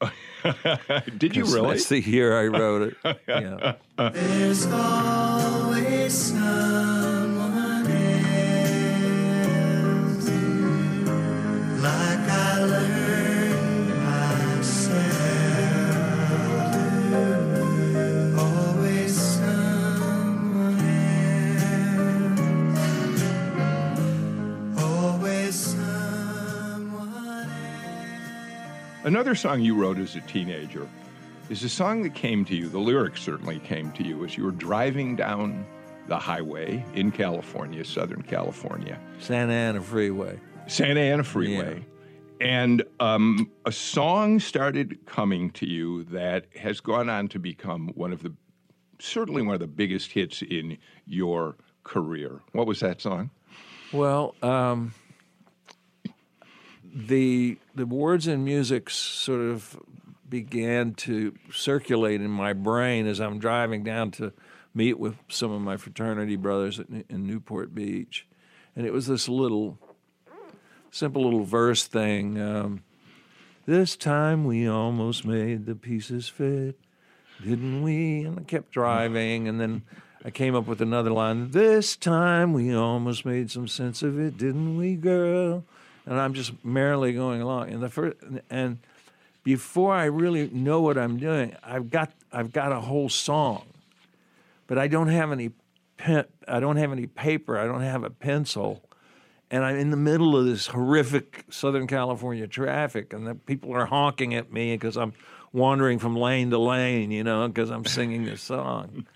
Did 1.18 1.36
you 1.36 1.44
really? 1.44 1.68
That's 1.68 1.88
the 1.90 2.00
year 2.00 2.38
I 2.40 2.46
wrote 2.46 2.94
it. 3.04 3.18
yeah. 3.28 3.74
There's 4.12 4.64
always 4.66 6.14
someone 6.14 6.99
Another 29.10 29.34
song 29.34 29.60
you 29.60 29.74
wrote 29.74 29.98
as 29.98 30.14
a 30.14 30.20
teenager 30.20 30.88
is 31.48 31.64
a 31.64 31.68
song 31.68 32.02
that 32.02 32.14
came 32.14 32.44
to 32.44 32.54
you, 32.54 32.68
the 32.68 32.78
lyrics 32.78 33.20
certainly 33.20 33.58
came 33.58 33.90
to 33.94 34.04
you 34.04 34.24
as 34.24 34.36
you 34.36 34.44
were 34.44 34.52
driving 34.52 35.16
down 35.16 35.66
the 36.06 36.16
highway 36.16 36.84
in 36.94 37.10
California, 37.10 37.84
Southern 37.84 38.22
California, 38.22 39.00
Santa 39.18 39.52
Ana 39.52 39.80
Freeway. 39.80 40.38
Santa 40.68 41.00
Ana 41.00 41.24
Freeway. 41.24 41.84
Yeah. 42.40 42.46
And 42.46 42.84
um, 43.00 43.50
a 43.66 43.72
song 43.72 44.38
started 44.38 45.04
coming 45.06 45.50
to 45.54 45.66
you 45.66 46.04
that 46.04 46.46
has 46.54 46.78
gone 46.78 47.08
on 47.08 47.26
to 47.30 47.40
become 47.40 47.90
one 47.96 48.12
of 48.12 48.22
the, 48.22 48.32
certainly 49.00 49.42
one 49.42 49.54
of 49.54 49.60
the 49.60 49.66
biggest 49.66 50.12
hits 50.12 50.40
in 50.40 50.78
your 51.04 51.56
career. 51.82 52.42
What 52.52 52.68
was 52.68 52.78
that 52.78 53.00
song? 53.00 53.30
Well, 53.92 54.36
um, 54.40 54.94
the 56.94 57.58
the 57.74 57.86
words 57.86 58.26
and 58.26 58.44
music 58.44 58.90
sort 58.90 59.40
of 59.40 59.78
began 60.28 60.94
to 60.94 61.34
circulate 61.52 62.20
in 62.20 62.30
my 62.30 62.52
brain 62.52 63.06
as 63.06 63.20
I'm 63.20 63.38
driving 63.38 63.82
down 63.82 64.12
to 64.12 64.32
meet 64.74 64.98
with 64.98 65.16
some 65.28 65.50
of 65.50 65.60
my 65.60 65.76
fraternity 65.76 66.36
brothers 66.36 66.80
in 67.08 67.26
Newport 67.26 67.74
Beach, 67.74 68.26
and 68.76 68.86
it 68.86 68.92
was 68.92 69.06
this 69.06 69.28
little 69.28 69.78
simple 70.90 71.24
little 71.24 71.44
verse 71.44 71.86
thing. 71.86 72.40
Um, 72.40 72.82
this 73.66 73.96
time 73.96 74.44
we 74.44 74.68
almost 74.68 75.24
made 75.24 75.66
the 75.66 75.74
pieces 75.74 76.28
fit, 76.28 76.78
didn't 77.42 77.82
we? 77.82 78.22
And 78.22 78.38
I 78.38 78.42
kept 78.42 78.72
driving, 78.72 79.48
and 79.48 79.60
then 79.60 79.82
I 80.24 80.30
came 80.30 80.54
up 80.54 80.66
with 80.66 80.80
another 80.80 81.10
line. 81.10 81.50
This 81.50 81.96
time 81.96 82.52
we 82.52 82.74
almost 82.74 83.24
made 83.24 83.50
some 83.50 83.68
sense 83.68 84.02
of 84.02 84.18
it, 84.18 84.36
didn't 84.36 84.76
we, 84.76 84.96
girl? 84.96 85.64
And 86.06 86.18
I'm 86.18 86.34
just 86.34 86.52
merrily 86.64 87.12
going 87.12 87.40
along. 87.40 87.70
And 87.70 87.82
the 87.82 87.88
first, 87.88 88.16
and 88.48 88.78
before 89.44 89.94
I 89.94 90.04
really 90.06 90.48
know 90.48 90.80
what 90.80 90.98
I'm 90.98 91.18
doing, 91.18 91.56
I've 91.62 91.90
got 91.90 92.12
I've 92.32 92.52
got 92.52 92.72
a 92.72 92.80
whole 92.80 93.08
song, 93.08 93.64
but 94.66 94.78
I 94.78 94.88
don't 94.88 95.08
have 95.08 95.32
any 95.32 95.50
pen. 95.96 96.24
I 96.48 96.60
don't 96.60 96.76
have 96.76 96.92
any 96.92 97.06
paper. 97.06 97.58
I 97.58 97.66
don't 97.66 97.82
have 97.82 98.04
a 98.04 98.10
pencil 98.10 98.82
and 99.50 99.64
I'm 99.64 99.76
in 99.76 99.90
the 99.90 99.96
middle 99.96 100.36
of 100.36 100.46
this 100.46 100.68
horrific 100.68 101.44
Southern 101.50 101.86
California 101.86 102.46
traffic, 102.46 103.12
and 103.12 103.26
the 103.26 103.34
people 103.34 103.74
are 103.74 103.86
honking 103.86 104.34
at 104.34 104.52
me 104.52 104.74
because 104.74 104.96
I'm 104.96 105.12
wandering 105.52 105.98
from 105.98 106.14
lane 106.16 106.50
to 106.50 106.58
lane, 106.58 107.10
you 107.10 107.24
know, 107.24 107.48
because 107.48 107.70
I'm 107.70 107.84
singing 107.84 108.24
this 108.24 108.42
song. 108.42 109.06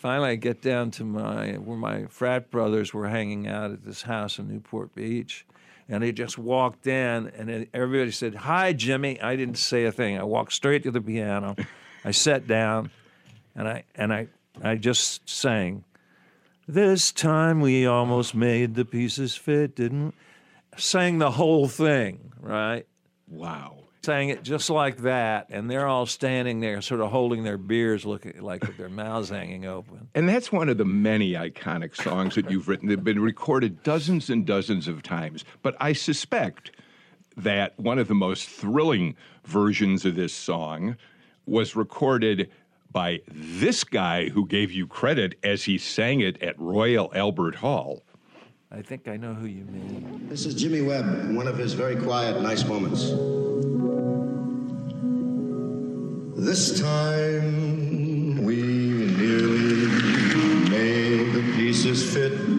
Finally, 0.00 0.30
I 0.30 0.34
get 0.34 0.62
down 0.62 0.90
to 0.92 1.04
my 1.04 1.52
where 1.52 1.76
my 1.76 2.06
frat 2.06 2.50
brothers 2.50 2.92
were 2.92 3.08
hanging 3.08 3.46
out 3.46 3.70
at 3.70 3.84
this 3.84 4.02
house 4.02 4.38
in 4.38 4.48
Newport 4.48 4.94
Beach, 4.94 5.46
and 5.88 6.02
they 6.02 6.12
just 6.12 6.38
walked 6.38 6.86
in, 6.86 7.28
and 7.28 7.66
everybody 7.72 8.10
said, 8.10 8.34
"Hi, 8.34 8.72
Jimmy." 8.72 9.20
I 9.20 9.36
didn't 9.36 9.58
say 9.58 9.84
a 9.84 9.92
thing. 9.92 10.18
I 10.18 10.24
walked 10.24 10.52
straight 10.52 10.82
to 10.82 10.90
the 10.90 11.00
piano. 11.00 11.56
I 12.04 12.10
sat 12.10 12.46
down, 12.46 12.90
and 13.54 13.68
I 13.68 13.84
and 13.94 14.12
I 14.12 14.28
I 14.62 14.76
just 14.76 15.28
sang. 15.28 15.84
This 16.66 17.12
time 17.12 17.60
we 17.60 17.86
almost 17.86 18.34
made 18.34 18.74
the 18.74 18.84
pieces 18.84 19.34
fit, 19.36 19.74
didn't? 19.74 20.14
Sang 20.76 21.18
the 21.18 21.30
whole 21.30 21.66
thing, 21.66 22.32
right? 22.40 22.86
Wow. 23.26 23.77
Sang 24.08 24.30
it 24.30 24.42
just 24.42 24.70
like 24.70 25.02
that, 25.02 25.48
and 25.50 25.70
they're 25.70 25.86
all 25.86 26.06
standing 26.06 26.60
there, 26.60 26.80
sort 26.80 27.02
of 27.02 27.10
holding 27.10 27.44
their 27.44 27.58
beers, 27.58 28.06
looking 28.06 28.40
like 28.40 28.66
with 28.66 28.78
their 28.78 28.88
mouths 28.88 29.28
hanging 29.28 29.66
open. 29.66 30.08
And 30.14 30.26
that's 30.26 30.50
one 30.50 30.70
of 30.70 30.78
the 30.78 30.86
many 30.86 31.32
iconic 31.32 31.94
songs 31.94 32.34
that 32.34 32.50
you've 32.50 32.68
written. 32.68 32.88
They've 32.88 33.04
been 33.04 33.20
recorded 33.20 33.82
dozens 33.82 34.30
and 34.30 34.46
dozens 34.46 34.88
of 34.88 35.02
times. 35.02 35.44
But 35.60 35.76
I 35.78 35.92
suspect 35.92 36.70
that 37.36 37.78
one 37.78 37.98
of 37.98 38.08
the 38.08 38.14
most 38.14 38.48
thrilling 38.48 39.14
versions 39.44 40.06
of 40.06 40.14
this 40.14 40.32
song 40.32 40.96
was 41.44 41.76
recorded 41.76 42.50
by 42.90 43.20
this 43.30 43.84
guy 43.84 44.30
who 44.30 44.46
gave 44.46 44.72
you 44.72 44.86
credit 44.86 45.38
as 45.42 45.64
he 45.64 45.76
sang 45.76 46.20
it 46.20 46.42
at 46.42 46.58
Royal 46.58 47.12
Albert 47.14 47.56
Hall. 47.56 48.02
I 48.70 48.80
think 48.80 49.06
I 49.06 49.18
know 49.18 49.34
who 49.34 49.46
you 49.46 49.66
mean. 49.66 50.28
This 50.30 50.46
is 50.46 50.54
Jimmy 50.54 50.80
Webb 50.80 51.34
one 51.34 51.46
of 51.46 51.58
his 51.58 51.74
very 51.74 51.96
quiet, 51.96 52.40
nice 52.40 52.64
moments. 52.64 53.12
This 56.40 56.80
time 56.80 58.44
we 58.44 58.62
nearly 58.62 59.88
made 60.70 61.32
the 61.32 61.42
pieces 61.56 62.14
fit. 62.14 62.57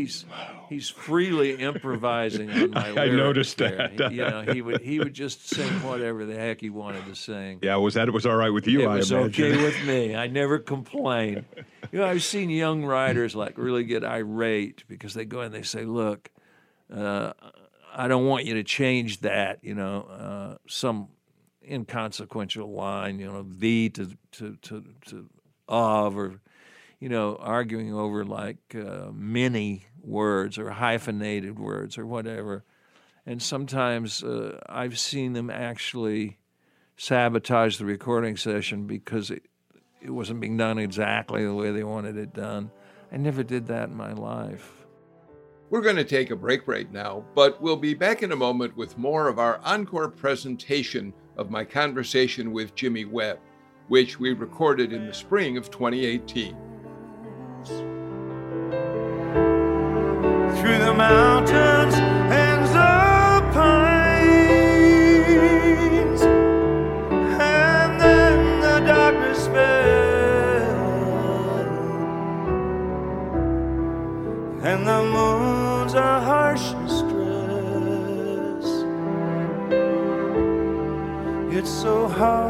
He's 0.00 0.24
he's 0.68 0.88
freely 0.88 1.56
improvising 1.56 2.50
on 2.50 2.70
my 2.70 2.88
I 2.88 2.92
lyrics 2.92 3.16
noticed 3.16 3.58
that. 3.58 3.90
He- 4.10 4.16
you 4.16 4.22
know, 4.22 4.42
he 4.42 4.62
would 4.62 4.80
he 4.80 4.98
would 4.98 5.14
just 5.14 5.48
sing 5.48 5.70
whatever 5.82 6.24
the 6.26 6.34
heck 6.34 6.60
he 6.60 6.70
wanted 6.70 7.04
to 7.06 7.14
sing. 7.14 7.58
Yeah, 7.62 7.76
was 7.76 7.94
that 7.94 8.08
it 8.08 8.12
was 8.14 8.26
all 8.26 8.36
right 8.36 8.50
with 8.50 8.66
you? 8.66 8.82
it 8.82 8.86
I 8.86 8.96
was 8.96 9.10
imagine. 9.12 9.44
okay 9.52 9.62
with 9.62 9.84
me. 9.86 10.16
I 10.16 10.26
never 10.26 10.58
complained. 10.58 11.44
You 11.92 11.98
know, 12.00 12.06
I've 12.06 12.22
seen 12.22 12.50
young 12.50 12.84
writers 12.84 13.34
like 13.34 13.58
really 13.58 13.84
get 13.84 14.04
irate 14.04 14.84
because 14.88 15.14
they 15.14 15.24
go 15.24 15.40
and 15.40 15.52
they 15.54 15.62
say, 15.62 15.84
"Look, 15.84 16.30
uh, 16.94 17.32
I 17.92 18.08
don't 18.08 18.26
want 18.26 18.44
you 18.46 18.54
to 18.54 18.62
change 18.64 19.20
that." 19.20 19.58
You 19.62 19.74
know, 19.74 20.02
uh, 20.02 20.56
some 20.68 21.08
inconsequential 21.68 22.70
line. 22.72 23.18
You 23.18 23.26
know, 23.26 23.42
thee 23.42 23.88
to 23.90 24.10
to 24.32 24.56
to, 24.62 24.84
to 25.06 25.28
of 25.68 26.16
or 26.16 26.40
you 27.00 27.08
know, 27.08 27.36
arguing 27.40 27.94
over 27.94 28.24
like 28.24 28.58
uh, 28.74 29.08
many 29.12 29.86
words 30.02 30.58
or 30.58 30.70
hyphenated 30.70 31.58
words 31.58 31.98
or 31.98 32.06
whatever. 32.06 32.64
And 33.26 33.42
sometimes 33.42 34.22
uh, 34.22 34.58
I've 34.68 34.98
seen 34.98 35.34
them 35.34 35.50
actually 35.50 36.38
sabotage 36.96 37.78
the 37.78 37.84
recording 37.84 38.36
session 38.36 38.86
because 38.86 39.30
it, 39.30 39.44
it 40.02 40.10
wasn't 40.10 40.40
being 40.40 40.56
done 40.56 40.78
exactly 40.78 41.44
the 41.44 41.54
way 41.54 41.70
they 41.70 41.84
wanted 41.84 42.16
it 42.16 42.34
done. 42.34 42.70
I 43.12 43.16
never 43.16 43.42
did 43.42 43.66
that 43.68 43.88
in 43.88 43.96
my 43.96 44.12
life. 44.12 44.80
We're 45.70 45.82
going 45.82 45.96
to 45.96 46.04
take 46.04 46.30
a 46.30 46.36
break 46.36 46.66
right 46.66 46.90
now, 46.90 47.24
but 47.34 47.62
we'll 47.62 47.76
be 47.76 47.94
back 47.94 48.22
in 48.22 48.32
a 48.32 48.36
moment 48.36 48.76
with 48.76 48.98
more 48.98 49.28
of 49.28 49.38
our 49.38 49.60
encore 49.64 50.08
presentation 50.08 51.12
of 51.36 51.50
my 51.50 51.64
conversation 51.64 52.52
with 52.52 52.74
Jimmy 52.74 53.04
Webb, 53.04 53.38
which 53.88 54.18
we 54.18 54.32
recorded 54.32 54.92
in 54.92 55.06
the 55.06 55.14
spring 55.14 55.56
of 55.56 55.70
2018. 55.70 56.56
Through 60.60 60.78
the 60.78 60.92
mountains 60.92 61.94
and 61.94 62.66
the 62.78 63.40
pines, 63.54 63.80
and 67.40 68.00
then 68.00 68.60
the 68.60 68.76
darkness 68.86 69.46
fell, 69.46 70.78
and 74.62 74.80
the 74.86 75.02
moon's 75.16 75.94
a 75.94 76.20
harsh 76.28 76.74
mistress. 76.82 77.08
It's 81.56 81.70
so 81.70 82.06
hard 82.06 82.49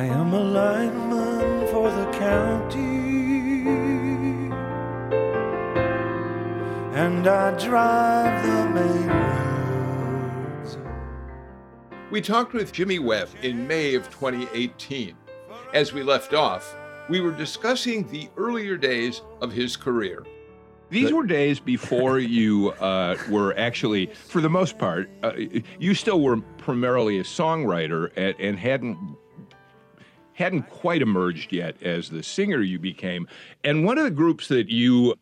I 0.00 0.04
am 0.04 0.32
a 0.32 0.40
lineman 0.40 1.66
for 1.66 1.90
the 1.90 2.10
county, 2.12 3.68
and 6.98 7.28
I 7.28 7.50
drive 7.58 8.42
the 8.42 8.70
main 8.80 9.08
roads. 9.08 10.78
We 12.10 12.22
talked 12.22 12.54
with 12.54 12.72
Jimmy 12.72 12.98
Webb 12.98 13.28
in 13.42 13.66
May 13.66 13.94
of 13.94 14.08
2018. 14.08 15.14
As 15.74 15.92
we 15.92 16.02
left 16.02 16.32
off, 16.32 16.74
we 17.10 17.20
were 17.20 17.32
discussing 17.32 18.08
the 18.08 18.30
earlier 18.38 18.78
days 18.78 19.20
of 19.42 19.52
his 19.52 19.76
career. 19.76 20.24
These 20.88 21.12
were 21.12 21.26
days 21.26 21.60
before 21.60 22.18
you 22.38 22.70
uh, 22.80 23.18
were 23.28 23.54
actually, 23.58 24.06
for 24.06 24.40
the 24.40 24.48
most 24.48 24.78
part, 24.78 25.10
uh, 25.22 25.32
you 25.78 25.92
still 25.92 26.22
were 26.22 26.38
primarily 26.56 27.18
a 27.18 27.22
songwriter 27.22 28.10
and, 28.16 28.34
and 28.40 28.58
hadn't 28.58 28.96
hadn't 30.40 30.70
quite 30.70 31.02
emerged 31.02 31.52
yet 31.52 31.80
as 31.82 32.08
the 32.08 32.22
singer 32.22 32.62
you 32.62 32.78
became. 32.78 33.28
And 33.62 33.84
one 33.84 33.98
of 33.98 34.04
the 34.04 34.10
groups 34.10 34.48
that 34.48 34.68
you 34.68 35.14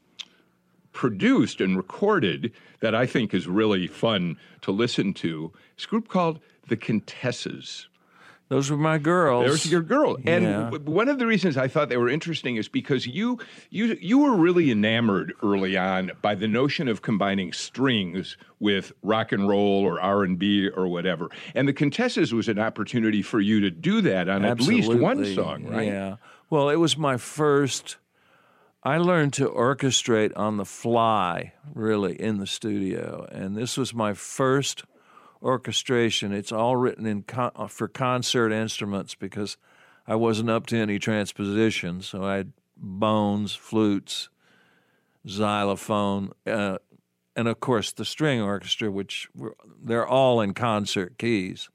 produced 0.93 1.61
and 1.61 1.77
recorded 1.77 2.53
that 2.81 2.95
I 2.95 3.07
think 3.07 3.35
is 3.35 3.47
really 3.47 3.87
fun 3.87 4.37
to 4.63 4.73
listen 4.73 5.13
to 5.15 5.53
is 5.77 5.85
a 5.85 5.89
group 5.89 6.09
called 6.09 6.41
the 6.69 6.77
Contessas. 6.77 7.87
Those 8.51 8.71
were 8.71 8.79
my 8.79 8.97
girls. 8.97 9.45
There's 9.45 9.71
your 9.71 9.83
girl, 9.83 10.17
and 10.27 10.45
Yeah. 10.45 10.71
w- 10.71 10.83
one 10.91 11.09
of 11.11 11.19
the 11.19 11.27
reasons 11.27 11.59
I 11.59 11.69
thought 11.69 11.91
they 11.91 11.99
were 11.99 12.09
interesting 12.09 12.57
is 12.57 12.67
because 12.67 13.07
you 13.07 13.39
you 13.69 13.99
you 14.01 14.19
were 14.19 14.35
really 14.37 14.71
enamored 14.71 15.35
early 15.43 15.77
on 15.77 16.13
by 16.23 16.35
the 16.35 16.49
notion 16.49 16.89
of 16.89 17.03
combining 17.03 17.53
strings 17.53 18.39
with 18.59 18.93
rock 19.03 19.33
and 19.33 19.47
roll 19.49 19.85
or 19.85 20.01
R 20.01 20.25
and 20.25 20.39
B 20.39 20.69
or 20.69 20.89
whatever. 20.89 21.29
And 21.55 21.69
the 21.69 21.75
Contessas 21.75 22.33
was 22.33 22.49
an 22.49 22.59
opportunity 22.59 23.21
for 23.21 23.39
you 23.41 23.61
to 23.61 23.71
do 23.71 24.01
that 24.01 24.31
on 24.31 24.47
at 24.47 24.61
least 24.63 24.95
one 24.95 25.27
song, 25.35 25.65
right? 25.65 25.87
Yeah. 25.87 26.17
Well, 26.49 26.71
it 26.71 26.77
was 26.77 26.97
my 26.97 27.19
first. 27.19 27.99
I 28.83 28.97
learned 28.97 29.35
to 29.35 29.49
orchestrate 29.51 30.33
on 30.37 30.57
the 30.57 30.65
fly, 30.65 31.53
really, 31.75 32.15
in 32.19 32.39
the 32.39 32.47
studio, 32.47 33.27
and 33.31 33.57
this 33.57 33.77
was 33.77 33.93
my 33.93 34.15
first 34.15 34.85
orchestration. 35.43 36.33
It's 36.33 36.53
all 36.53 36.77
written 36.77 37.07
in 37.07 37.23
con- 37.23 37.53
uh, 37.57 37.67
for 37.67 37.89
concert 37.89 38.53
instruments 38.53 39.15
because 39.15 39.57
I 40.07 40.15
wasn't 40.15 40.51
up 40.51 40.67
to 40.67 40.77
any 40.77 40.99
transposition, 40.99 42.03
so 42.03 42.25
I 42.25 42.37
had 42.37 42.53
bones, 42.77 43.55
flutes, 43.55 44.29
xylophone, 45.29 46.33
uh, 46.47 46.79
and 47.37 47.49
of 47.49 47.61
course 47.61 47.93
the 47.93 48.05
string 48.05 48.41
orchestra, 48.41 48.91
which 48.91 49.29
were, 49.35 49.55
they're 49.83 50.07
all 50.07 50.41
in 50.41 50.55
concert 50.55 51.19
keys. 51.19 51.69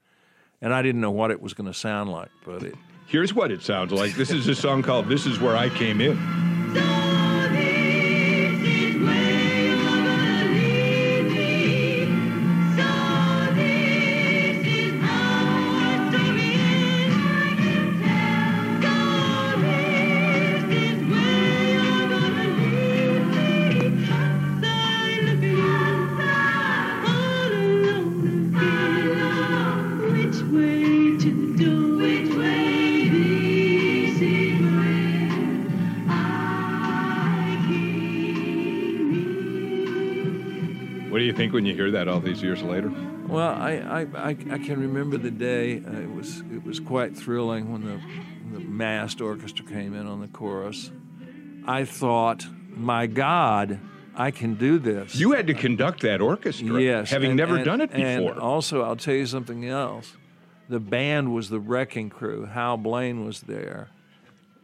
And 0.60 0.72
I 0.72 0.82
didn't 0.82 1.00
know 1.00 1.10
what 1.10 1.30
it 1.30 1.42
was 1.42 1.52
going 1.52 1.66
to 1.66 1.74
sound 1.74 2.10
like, 2.10 2.30
but 2.44 2.62
it 2.62 2.74
Here's 3.06 3.34
what 3.34 3.50
it 3.50 3.62
sounds 3.62 3.92
like. 3.92 4.14
This 4.14 4.30
is 4.30 4.48
a 4.48 4.54
song 4.54 4.82
called 4.82 5.08
"This 5.08 5.26
Is 5.26 5.38
Where 5.38 5.56
I 5.56 5.68
Came 5.68 6.00
In." 6.00 7.03
When 41.54 41.64
you 41.66 41.72
hear 41.76 41.92
that 41.92 42.08
all 42.08 42.18
these 42.18 42.42
years 42.42 42.64
later? 42.64 42.92
Well, 43.28 43.46
I, 43.48 43.74
I, 43.74 44.00
I, 44.00 44.28
I 44.30 44.58
can 44.58 44.80
remember 44.80 45.16
the 45.18 45.30
day. 45.30 45.76
Uh, 45.86 46.00
it 46.00 46.12
was 46.12 46.40
it 46.52 46.64
was 46.64 46.80
quite 46.80 47.16
thrilling 47.16 47.70
when 47.70 47.84
the, 47.84 48.00
the 48.52 48.58
massed 48.58 49.20
orchestra 49.20 49.64
came 49.64 49.94
in 49.94 50.08
on 50.08 50.20
the 50.20 50.26
chorus. 50.26 50.90
I 51.64 51.84
thought, 51.84 52.44
my 52.70 53.06
God, 53.06 53.78
I 54.16 54.32
can 54.32 54.56
do 54.56 54.80
this. 54.80 55.14
You 55.14 55.30
had 55.30 55.46
to 55.46 55.54
conduct 55.54 56.00
that 56.02 56.20
orchestra, 56.20 56.82
yes, 56.82 57.08
having 57.10 57.30
and- 57.30 57.36
never 57.36 57.54
and- 57.54 57.64
done 57.64 57.80
it 57.82 57.90
And 57.92 58.26
before. 58.26 58.42
also, 58.42 58.82
I'll 58.82 58.96
tell 58.96 59.14
you 59.14 59.26
something 59.26 59.64
else. 59.64 60.16
The 60.68 60.80
band 60.80 61.32
was 61.32 61.50
the 61.50 61.60
Wrecking 61.60 62.10
Crew. 62.10 62.46
Hal 62.46 62.78
Blaine 62.78 63.24
was 63.24 63.42
there. 63.42 63.90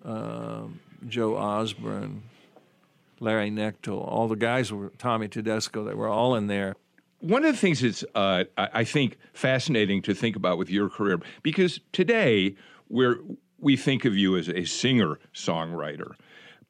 Um, 0.04 0.80
Joe 1.06 1.36
Osborn. 1.36 2.24
Larry 3.20 3.50
Knechtel, 3.50 4.06
all 4.06 4.26
the 4.28 4.36
guys 4.36 4.72
were 4.72 4.92
Tommy 4.98 5.28
Tedesco. 5.28 5.84
They 5.84 5.94
were 5.94 6.08
all 6.08 6.34
in 6.34 6.46
there. 6.46 6.74
One 7.20 7.44
of 7.44 7.52
the 7.52 7.60
things 7.60 7.80
that's 7.80 8.02
uh, 8.14 8.44
I 8.56 8.82
think 8.84 9.18
fascinating 9.34 10.00
to 10.02 10.14
think 10.14 10.36
about 10.36 10.56
with 10.56 10.70
your 10.70 10.88
career 10.88 11.20
because 11.42 11.78
today 11.92 12.56
we're 12.88 13.18
we 13.58 13.76
think 13.76 14.06
of 14.06 14.16
you 14.16 14.38
as 14.38 14.48
a 14.48 14.64
singer 14.64 15.18
songwriter. 15.34 16.14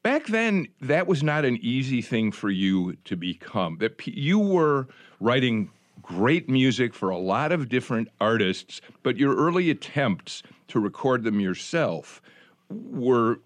Back 0.03 0.27
then, 0.27 0.67
that 0.81 1.07
was 1.07 1.23
not 1.23 1.45
an 1.45 1.57
easy 1.61 2.01
thing 2.01 2.33
for 2.33 2.49
you 2.49 2.97
to 3.05 3.15
become. 3.15 3.77
That 3.77 4.05
you 4.05 4.39
were 4.39 4.87
writing 5.21 5.69
great 6.01 6.49
music 6.49 6.93
for 6.93 7.09
a 7.09 7.17
lot 7.17 7.51
of 7.51 7.69
different 7.69 8.09
artists, 8.19 8.81
but 9.03 9.15
your 9.17 9.35
early 9.35 9.69
attempts 9.69 10.43
to 10.69 10.79
record 10.79 11.23
them 11.23 11.39
yourself 11.39 12.21
were 12.69 13.39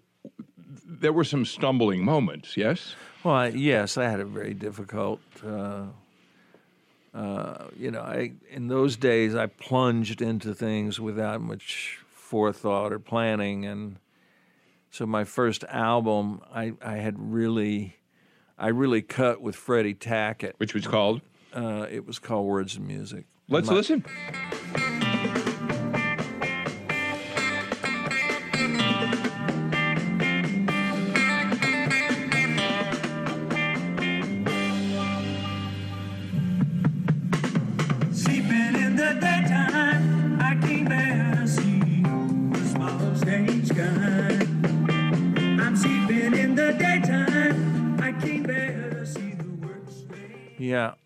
there 0.84 1.12
were 1.12 1.24
some 1.24 1.44
stumbling 1.44 2.04
moments. 2.04 2.56
Yes. 2.56 2.94
Well, 3.24 3.34
I, 3.34 3.48
yes, 3.48 3.96
I 3.96 4.04
had 4.08 4.20
a 4.20 4.24
very 4.24 4.54
difficult. 4.54 5.20
Uh, 5.44 5.86
uh, 7.14 7.68
you 7.76 7.90
know, 7.90 8.00
I 8.02 8.32
in 8.50 8.68
those 8.68 8.96
days 8.96 9.34
I 9.34 9.46
plunged 9.46 10.20
into 10.20 10.54
things 10.54 11.00
without 11.00 11.40
much 11.40 12.00
forethought 12.10 12.92
or 12.92 12.98
planning, 12.98 13.64
and 13.64 13.98
so 14.90 15.06
my 15.06 15.24
first 15.24 15.64
album, 15.64 16.40
I, 16.54 16.72
I 16.82 16.96
had 16.96 17.16
really, 17.18 17.96
I 18.58 18.68
really 18.68 19.02
cut 19.02 19.40
with 19.40 19.54
Freddie 19.56 19.94
Tackett. 19.94 20.52
Which 20.58 20.74
was 20.74 20.86
called. 20.86 21.20
Uh, 21.54 21.86
it 21.90 22.06
was 22.06 22.18
called 22.18 22.46
Words 22.46 22.76
and 22.76 22.86
Music. 22.86 23.24
Let's 23.48 23.68
My- 23.68 23.74
listen. 23.74 24.04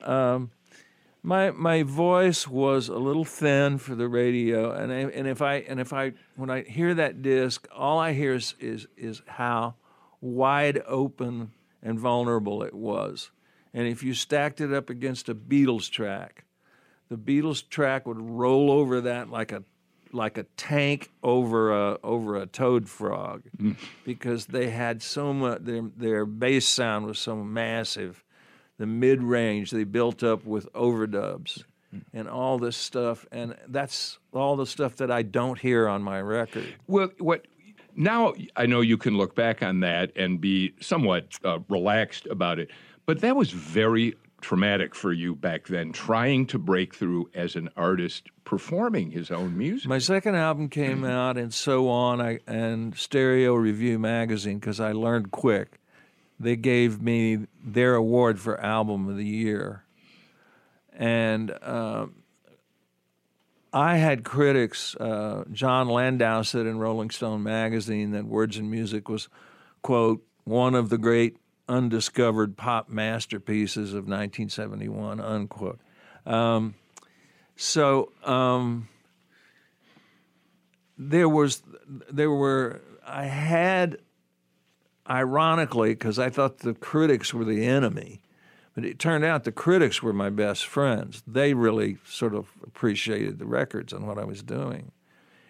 Um, 0.03 0.51
my 1.23 1.51
my 1.51 1.83
voice 1.83 2.49
was 2.49 2.89
a 2.89 2.97
little 2.97 3.25
thin 3.25 3.79
for 3.79 3.95
the 3.95 4.09
radio, 4.09 4.73
and 4.73 4.93
I, 4.93 4.97
and 4.97 5.27
if 5.27 5.43
I 5.43 5.57
and 5.57 5.79
if 5.79 5.93
I 5.93 6.13
when 6.37 6.51
I 6.51 6.63
hear 6.63 6.95
that 6.95 7.23
disc, 7.23 7.69
all 7.75 7.99
I 7.99 8.13
hear 8.13 8.35
is 8.35 8.55
is, 8.59 8.87
is 8.97 9.23
how 9.27 9.75
wide 10.21 10.83
open 10.87 11.53
and 11.83 11.99
vulnerable 11.99 12.63
it 12.63 12.75
was. 12.75 13.31
And 13.73 13.87
if 13.87 14.03
you 14.03 14.15
stacked 14.15 14.61
it 14.61 14.73
up 14.73 14.91
against 14.91 15.29
a 15.29 15.35
Beatles 15.35 15.91
track, 15.91 16.45
the 17.09 17.17
Beatles 17.17 17.69
track 17.69 18.07
would 18.07 18.21
roll 18.21 18.71
over 18.71 19.03
that 19.03 19.31
like 19.31 19.53
a 19.53 19.63
like 20.13 20.39
a 20.39 20.45
tank 20.57 21.11
over 21.23 21.71
a 21.71 21.99
over 22.03 22.37
a 22.37 22.47
toad 22.47 22.89
frog 22.89 23.43
because 24.05 24.47
they 24.47 24.71
had 24.71 25.03
so 25.03 25.33
much 25.33 25.63
their 25.63 25.83
their 25.97 26.27
bass 26.27 26.67
sound 26.67 27.07
was 27.07 27.19
so 27.19 27.37
massive 27.37 28.25
the 28.81 28.87
mid 28.87 29.23
range 29.23 29.71
they 29.71 29.85
built 29.85 30.23
up 30.23 30.47
with 30.47 30.73
overdubs 30.73 31.65
and 32.15 32.27
all 32.27 32.59
this 32.59 32.79
stuff 32.79 33.27
and 33.31 33.55
that's 33.69 34.19
all 34.33 34.57
the 34.57 34.65
stuff 34.67 34.97
that 34.97 35.11
I 35.11 35.21
don't 35.21 35.59
hear 35.59 35.87
on 35.87 36.03
my 36.03 36.19
record 36.21 36.67
Well, 36.87 37.11
what 37.19 37.47
now 37.95 38.33
I 38.57 38.65
know 38.65 38.81
you 38.81 38.97
can 38.97 39.19
look 39.19 39.35
back 39.35 39.63
on 39.63 39.81
that 39.81 40.13
and 40.17 40.41
be 40.41 40.73
somewhat 40.81 41.35
uh, 41.45 41.59
relaxed 41.69 42.27
about 42.27 42.59
it, 42.59 42.71
but 43.05 43.21
that 43.21 43.37
was 43.37 43.51
very 43.51 44.15
traumatic 44.41 44.95
for 44.95 45.13
you 45.13 45.35
back 45.35 45.67
then, 45.67 45.93
trying 45.93 46.47
to 46.47 46.59
break 46.59 46.95
through 46.95 47.29
as 47.35 47.57
an 47.57 47.69
artist 47.77 48.29
performing 48.45 49.11
his 49.11 49.31
own 49.31 49.59
music. 49.59 49.89
My 49.89 49.99
second 49.99 50.37
album 50.37 50.69
came 50.69 51.05
out, 51.05 51.37
and 51.37 51.53
so 51.53 51.89
on, 51.89 52.21
I, 52.21 52.39
and 52.47 52.97
Stereo 52.97 53.55
Review 53.55 53.99
magazine, 53.99 54.59
because 54.59 54.81
I 54.81 54.93
learned 54.93 55.31
quick. 55.31 55.80
They 56.41 56.57
gave 56.57 57.03
me 57.03 57.47
their 57.63 57.95
award 57.95 58.41
for 58.41 58.59
album 58.59 59.09
of 59.09 59.17
the 59.17 59.27
year, 59.27 59.85
and 60.93 61.53
um, 61.63 62.15
I 63.73 63.99
had 63.99 64.25
critics. 64.25 64.97
Uh, 64.97 65.45
Jon 65.53 65.89
Landau 65.89 66.43
said 66.43 66.65
in 66.65 66.79
Rolling 66.79 67.11
Stone 67.11 67.43
magazine 67.43 68.13
that 68.13 68.25
Words 68.25 68.57
and 68.57 68.71
Music 68.71 69.09
was, 69.09 69.29
quote, 69.83 70.27
one 70.45 70.75
of 70.75 70.89
the 70.89 70.99
great 70.99 71.37
undiscovered 71.69 72.57
pop 72.57 72.89
masterpieces 72.89 73.91
of 73.91 74.05
1971, 74.09 75.21
unquote. 75.21 75.79
Um, 76.25 76.75
so. 77.55 78.13
Um, 78.25 78.89
there 81.01 81.29
was 81.29 81.63
there 82.11 82.31
were 82.31 82.83
I 83.07 83.25
had 83.25 83.99
ironically 85.11 85.91
because 85.91 86.19
I 86.19 86.31
thought 86.31 86.59
the 86.59 86.75
critics 86.75 87.35
were 87.35 87.45
the 87.45 87.67
enemy 87.67 88.21
but 88.75 88.85
it 88.85 88.99
turned 88.99 89.25
out 89.25 89.45
the 89.45 89.53
critics 89.53 90.03
were 90.03 90.13
my 90.13 90.31
best 90.31 90.67
friends 90.67 91.23
they 91.27 91.55
really 91.55 91.99
sort 92.05 92.35
of 92.35 92.49
appreciated 92.63 93.39
the 93.39 93.47
records 93.47 93.93
and 93.93 94.07
what 94.07 94.19
I 94.19 94.25
was 94.25 94.43
doing 94.43 94.93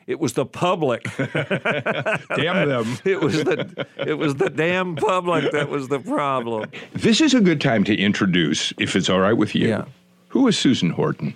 it 0.07 0.19
was 0.19 0.33
the 0.33 0.47
public 0.47 1.05
Damn 1.17 2.69
them. 2.69 2.99
it 3.05 3.21
was 3.21 3.45
the 3.45 3.87
it 3.99 4.15
was 4.15 4.37
the 4.37 4.51
damn 4.51 4.97
public 4.97 5.53
that 5.53 5.69
was 5.69 5.89
the 5.89 6.01
problem 6.01 6.71
This 6.95 7.21
is 7.21 7.35
a 7.35 7.41
good 7.41 7.61
time 7.61 7.85
to 7.85 7.95
introduce, 7.95 8.73
if 8.79 8.97
it's 8.97 9.09
all 9.11 9.21
right 9.21 9.37
with 9.37 9.55
you. 9.55 9.69
Yeah. 9.69 9.85
Who 10.29 10.47
is 10.49 10.57
Susan 10.57 10.91
Horton? 10.91 11.35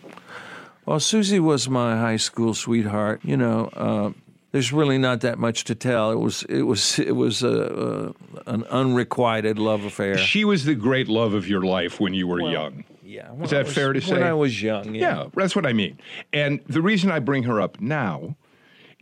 Well, 0.86 1.00
Susie 1.00 1.40
was 1.40 1.68
my 1.68 1.96
high 1.96 2.16
school 2.16 2.54
sweetheart. 2.54 3.20
You 3.24 3.36
know, 3.36 3.70
uh, 3.72 4.10
there's 4.54 4.72
really 4.72 4.98
not 4.98 5.22
that 5.22 5.36
much 5.36 5.64
to 5.64 5.74
tell. 5.74 6.12
It 6.12 6.20
was 6.20 6.44
it 6.44 6.62
was 6.62 7.00
it 7.00 7.16
was 7.16 7.42
a, 7.42 8.14
a, 8.46 8.52
an 8.52 8.62
unrequited 8.70 9.58
love 9.58 9.84
affair. 9.84 10.16
She 10.16 10.44
was 10.44 10.64
the 10.64 10.76
great 10.76 11.08
love 11.08 11.34
of 11.34 11.48
your 11.48 11.62
life 11.62 11.98
when 11.98 12.14
you 12.14 12.28
were 12.28 12.40
young. 12.40 12.84
Yeah, 13.02 13.32
Is 13.42 13.50
that 13.50 13.66
fair 13.66 13.92
to 13.92 14.00
say? 14.00 14.12
When 14.12 14.22
I 14.22 14.32
was 14.32 14.62
young, 14.62 14.94
yeah. 14.94 15.22
Yeah, 15.22 15.26
that's 15.34 15.56
what 15.56 15.66
I 15.66 15.72
mean. 15.72 15.98
And 16.32 16.60
the 16.68 16.80
reason 16.80 17.10
I 17.10 17.18
bring 17.18 17.42
her 17.42 17.60
up 17.60 17.80
now 17.80 18.36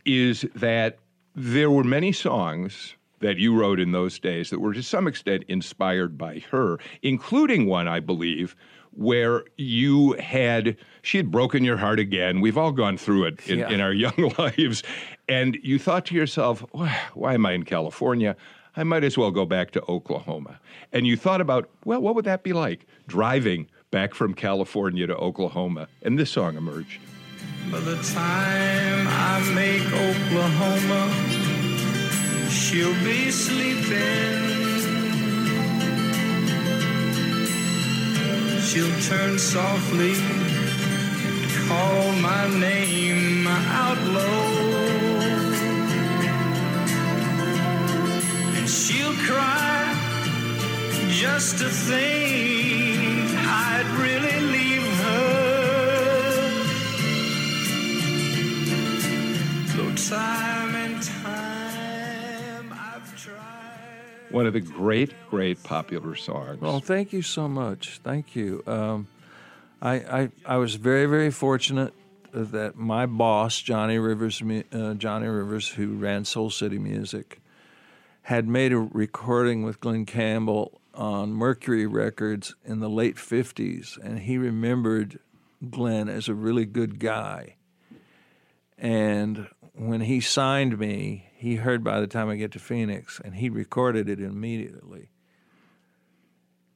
is 0.05 0.43
that 0.55 0.97
there 1.35 1.69
were 1.69 1.83
many 1.83 2.13
songs 2.13 2.95
that 3.19 3.37
you 3.37 3.55
wrote 3.55 3.79
in 3.79 3.91
those 3.91 4.17
days 4.17 4.49
that 4.49 4.59
were 4.59 4.73
to 4.73 4.81
some 4.81 5.07
extent 5.07 5.43
inspired 5.47 6.17
by 6.17 6.39
her, 6.49 6.79
including 7.03 7.67
one, 7.67 7.87
I 7.87 7.99
believe, 7.99 8.55
where 8.89 9.43
you 9.57 10.13
had, 10.13 10.77
she 11.03 11.17
had 11.17 11.29
broken 11.29 11.63
your 11.63 11.77
heart 11.77 11.99
again. 11.99 12.41
We've 12.41 12.57
all 12.57 12.71
gone 12.71 12.97
through 12.97 13.25
it 13.25 13.47
in, 13.47 13.59
Yeah. 13.59 13.69
in 13.69 13.79
our 13.81 13.93
young 14.05 14.33
lives. 14.39 14.81
And 15.29 15.57
you 15.61 15.77
thought 15.77 16.05
to 16.07 16.15
yourself, 16.15 16.63
"Why- 16.71 16.97
why 17.13 17.33
am 17.35 17.45
I 17.45 17.51
in 17.53 17.63
California? 17.63 18.35
I 18.75 18.83
might 18.83 19.03
as 19.03 19.15
well 19.17 19.29
go 19.29 19.45
back 19.45 19.69
to 19.71 19.83
Oklahoma. 19.87 20.59
And 20.91 21.05
you 21.05 21.15
thought 21.15 21.41
about, 21.41 21.69
well, 21.85 22.01
what 22.01 22.15
would 22.15 22.25
that 22.25 22.41
be 22.41 22.53
like? 22.53 22.87
Driving 23.07 23.67
back 23.91 24.15
from 24.15 24.33
California 24.33 25.05
to 25.05 25.15
Oklahoma. 25.15 25.87
And 26.01 26.17
this 26.17 26.31
song 26.31 26.57
emerged. 26.57 26.99
By 27.71 27.79
the 27.81 27.95
time 27.97 29.05
I 29.07 29.39
make 29.53 29.85
Oklahoma, 29.85 31.13
she'll 32.49 32.95
be 33.03 33.29
sleeping. 33.29 34.51
She'll 38.67 38.99
turn 39.01 39.37
softly, 39.37 40.13
call 41.73 42.11
my 42.13 42.47
name 42.59 43.47
out 43.47 43.99
low. 44.17 44.45
And 48.57 48.69
she'll 48.69 49.17
cry 49.27 49.95
just 51.09 51.57
to 51.59 51.69
think 51.69 53.29
I'd 53.65 53.87
really 54.05 54.39
leave 54.55 54.87
her. 55.03 55.33
Though 59.75 59.95
time 59.95 60.75
and 60.75 61.01
time 61.01 62.67
I've 62.71 63.07
tried. 63.23 64.31
One 64.31 64.45
of 64.45 64.53
the 64.53 64.61
great, 64.61 65.11
great 65.29 65.63
popular 65.63 66.15
songs. 66.15 66.61
Well, 66.61 66.79
thank 66.79 67.13
you 67.13 67.21
so 67.21 67.47
much. 67.47 67.99
Thank 68.03 68.35
you. 68.35 68.63
Um, 68.67 69.07
I, 69.83 69.95
I 69.95 70.29
I 70.45 70.57
was 70.57 70.75
very 70.75 71.05
very 71.07 71.29
fortunate 71.29 71.93
that 72.31 72.77
my 72.77 73.05
boss 73.05 73.61
Johnny 73.61 73.99
Rivers 73.99 74.41
uh, 74.71 74.93
Johnny 74.93 75.27
Rivers 75.27 75.67
who 75.67 75.95
ran 75.95 76.23
Soul 76.23 76.49
City 76.49 76.79
Music 76.79 77.41
had 78.23 78.47
made 78.47 78.71
a 78.71 78.77
recording 78.77 79.63
with 79.63 79.81
Glen 79.81 80.05
Campbell 80.05 80.79
on 80.93 81.33
Mercury 81.33 81.85
Records 81.85 82.55
in 82.63 82.79
the 82.79 82.89
late 82.89 83.17
50s 83.17 83.97
and 84.01 84.19
he 84.19 84.37
remembered 84.37 85.19
Glen 85.69 86.07
as 86.07 86.29
a 86.29 86.33
really 86.33 86.65
good 86.65 86.97
guy. 86.97 87.55
And 88.77 89.49
when 89.73 90.01
he 90.01 90.21
signed 90.21 90.79
me, 90.79 91.29
he 91.35 91.55
heard 91.55 91.83
by 91.83 91.99
the 91.99 92.07
time 92.07 92.29
I 92.29 92.37
get 92.37 92.53
to 92.53 92.59
Phoenix 92.59 93.19
and 93.23 93.35
he 93.35 93.49
recorded 93.49 94.07
it 94.07 94.21
immediately. 94.21 95.09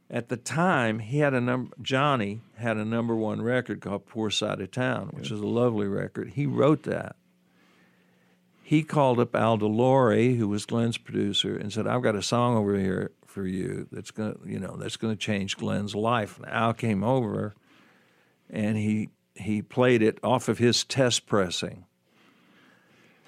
At 0.09 0.29
the 0.29 0.37
time, 0.37 0.99
he 0.99 1.19
had 1.19 1.33
a 1.33 1.41
number. 1.41 1.75
Johnny 1.81 2.39
had 2.55 2.77
a 2.77 2.85
number 2.85 3.15
one 3.15 3.41
record 3.41 3.81
called 3.81 4.05
"Poor 4.05 4.29
Side 4.29 4.61
of 4.61 4.71
Town," 4.71 5.09
which 5.11 5.31
is 5.31 5.39
a 5.39 5.45
lovely 5.45 5.87
record. 5.87 6.31
He 6.31 6.45
wrote 6.45 6.83
that. 6.83 7.17
He 8.63 8.83
called 8.83 9.19
up 9.19 9.35
Al 9.35 9.57
De 9.57 9.65
Lory, 9.65 10.35
who 10.35 10.47
was 10.47 10.65
Glen's 10.65 10.97
producer, 10.97 11.57
and 11.57 11.71
said, 11.73 11.87
"I've 11.87 12.03
got 12.03 12.15
a 12.15 12.21
song 12.21 12.55
over 12.55 12.77
here 12.77 13.11
for 13.25 13.45
you 13.45 13.87
that's 13.91 14.11
gonna, 14.11 14.35
you 14.45 14.59
know, 14.59 14.77
that's 14.77 14.97
gonna 14.97 15.17
change 15.17 15.57
Glen's 15.57 15.93
life." 15.93 16.37
And 16.37 16.47
Al 16.47 16.73
came 16.73 17.03
over, 17.03 17.53
and 18.49 18.77
he 18.77 19.09
he 19.35 19.61
played 19.61 20.01
it 20.01 20.19
off 20.23 20.47
of 20.47 20.57
his 20.57 20.83
test 20.85 21.27
pressing. 21.27 21.85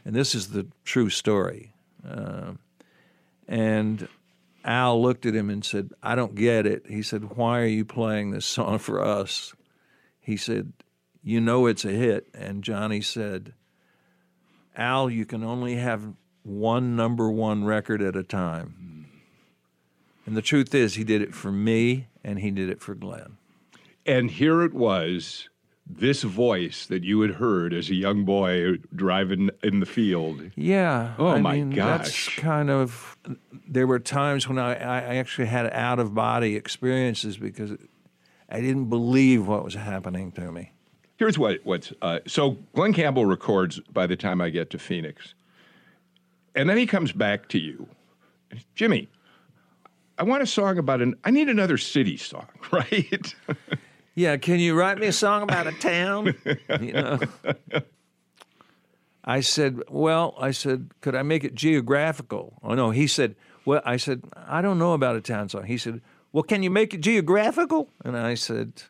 And 0.06 0.16
this 0.16 0.34
is 0.34 0.50
the 0.50 0.68
true 0.86 1.10
story. 1.10 1.74
Um, 2.10 2.60
and 3.48 4.08
Al 4.70 5.02
looked 5.02 5.26
at 5.26 5.34
him 5.34 5.50
and 5.50 5.66
said, 5.66 5.90
I 6.04 6.14
don't 6.14 6.36
get 6.36 6.68
it. 6.68 6.86
He 6.88 7.02
said, 7.02 7.36
Why 7.36 7.60
are 7.60 7.66
you 7.66 7.84
playing 7.84 8.30
this 8.30 8.46
song 8.46 8.78
for 8.78 9.04
us? 9.04 9.56
He 10.20 10.38
said, 10.38 10.74
You 11.24 11.42
know 11.42 11.66
it's 11.66 11.86
a 11.86 11.92
hit. 11.92 12.28
And 12.36 12.64
Johnny 12.64 13.02
said, 13.02 13.54
Al, 14.78 15.10
you 15.10 15.26
can 15.26 15.44
only 15.44 15.78
have 15.78 16.14
one 16.44 16.96
number 16.96 17.32
one 17.32 17.66
record 17.66 18.04
at 18.04 18.16
a 18.16 18.22
time. 18.22 19.08
And 20.28 20.38
the 20.38 20.44
truth 20.44 20.76
is, 20.76 20.94
he 20.94 21.04
did 21.04 21.24
it 21.24 21.34
for 21.34 21.52
me 21.52 22.06
and 22.24 22.38
he 22.38 22.52
did 22.52 22.70
it 22.70 22.80
for 22.80 22.94
Glen. 22.94 23.38
And 24.06 24.30
here 24.30 24.62
it 24.62 24.76
was, 24.76 25.50
this 25.90 26.22
voice 26.22 26.86
that 26.86 27.04
you 27.04 27.22
had 27.22 27.32
heard 27.32 27.74
as 27.74 27.90
a 27.90 27.96
young 27.96 28.24
boy 28.24 28.76
driving 28.96 29.50
in 29.64 29.80
the 29.80 29.86
field. 29.86 30.42
Yeah. 30.56 31.16
Oh, 31.18 31.30
I 31.30 31.42
my 31.42 31.56
mean, 31.56 31.72
That's 31.72 32.30
kind 32.36 32.70
of. 32.70 33.18
There 33.68 33.88
were 33.88 34.00
times 34.00 34.48
when 34.48 34.60
I, 34.60 34.74
I 34.74 35.16
actually 35.16 35.48
had 35.48 35.72
out 35.74 36.00
of 36.00 36.14
body 36.14 36.56
experiences 36.56 37.38
because 37.38 37.72
I 38.50 38.62
didn't 38.62 38.90
believe 38.90 39.48
what 39.48 39.64
was 39.64 39.74
happening 39.74 40.32
to 40.34 40.52
me. 40.52 40.72
Here's 41.18 41.38
what 41.38 41.60
what's 41.64 41.92
uh, 42.02 42.20
so 42.28 42.52
Glen 42.74 42.94
Campbell 42.94 43.26
records 43.26 43.80
by 43.92 44.08
the 44.08 44.16
time 44.16 44.42
I 44.42 44.50
get 44.50 44.70
to 44.70 44.80
Phoenix, 44.80 45.34
and 46.56 46.70
then 46.70 46.78
he 46.78 46.86
comes 46.86 47.12
back 47.12 47.50
to 47.50 47.60
you, 47.60 47.88
Jimmy. 48.76 49.10
I 50.18 50.24
want 50.24 50.44
a 50.44 50.48
song 50.48 50.78
about 50.78 51.02
an. 51.02 51.16
I 51.24 51.32
need 51.32 51.50
another 51.50 51.78
city 51.78 52.16
song, 52.16 52.48
right? 52.72 53.36
Yeah, 54.20 54.36
can 54.36 54.60
you 54.60 54.78
write 54.78 54.98
me 54.98 55.08
a 55.08 55.14
song 55.14 55.44
about 55.44 55.68
a 55.68 55.72
town? 55.72 56.36
you 56.82 56.92
know. 56.92 57.20
I 59.24 59.40
said, 59.40 59.80
well, 59.88 60.36
I 60.38 60.52
said, 60.52 60.90
could 61.00 61.16
I 61.16 61.24
make 61.24 61.46
it 61.46 61.56
geographical? 61.56 62.60
Oh 62.62 62.74
no, 62.74 62.90
he 62.90 63.08
said, 63.08 63.38
well, 63.64 63.82
I 63.86 63.96
said, 63.96 64.24
I 64.36 64.62
don't 64.62 64.78
know 64.78 64.92
about 64.92 65.16
a 65.16 65.22
town 65.22 65.48
song. 65.48 65.64
He 65.64 65.78
said, 65.78 66.02
well, 66.34 66.44
can 66.44 66.64
you 66.64 66.70
make 66.70 66.94
it 66.94 67.00
geographical? 67.00 67.92
And 68.04 68.18
I 68.18 68.34
said, 68.34 68.84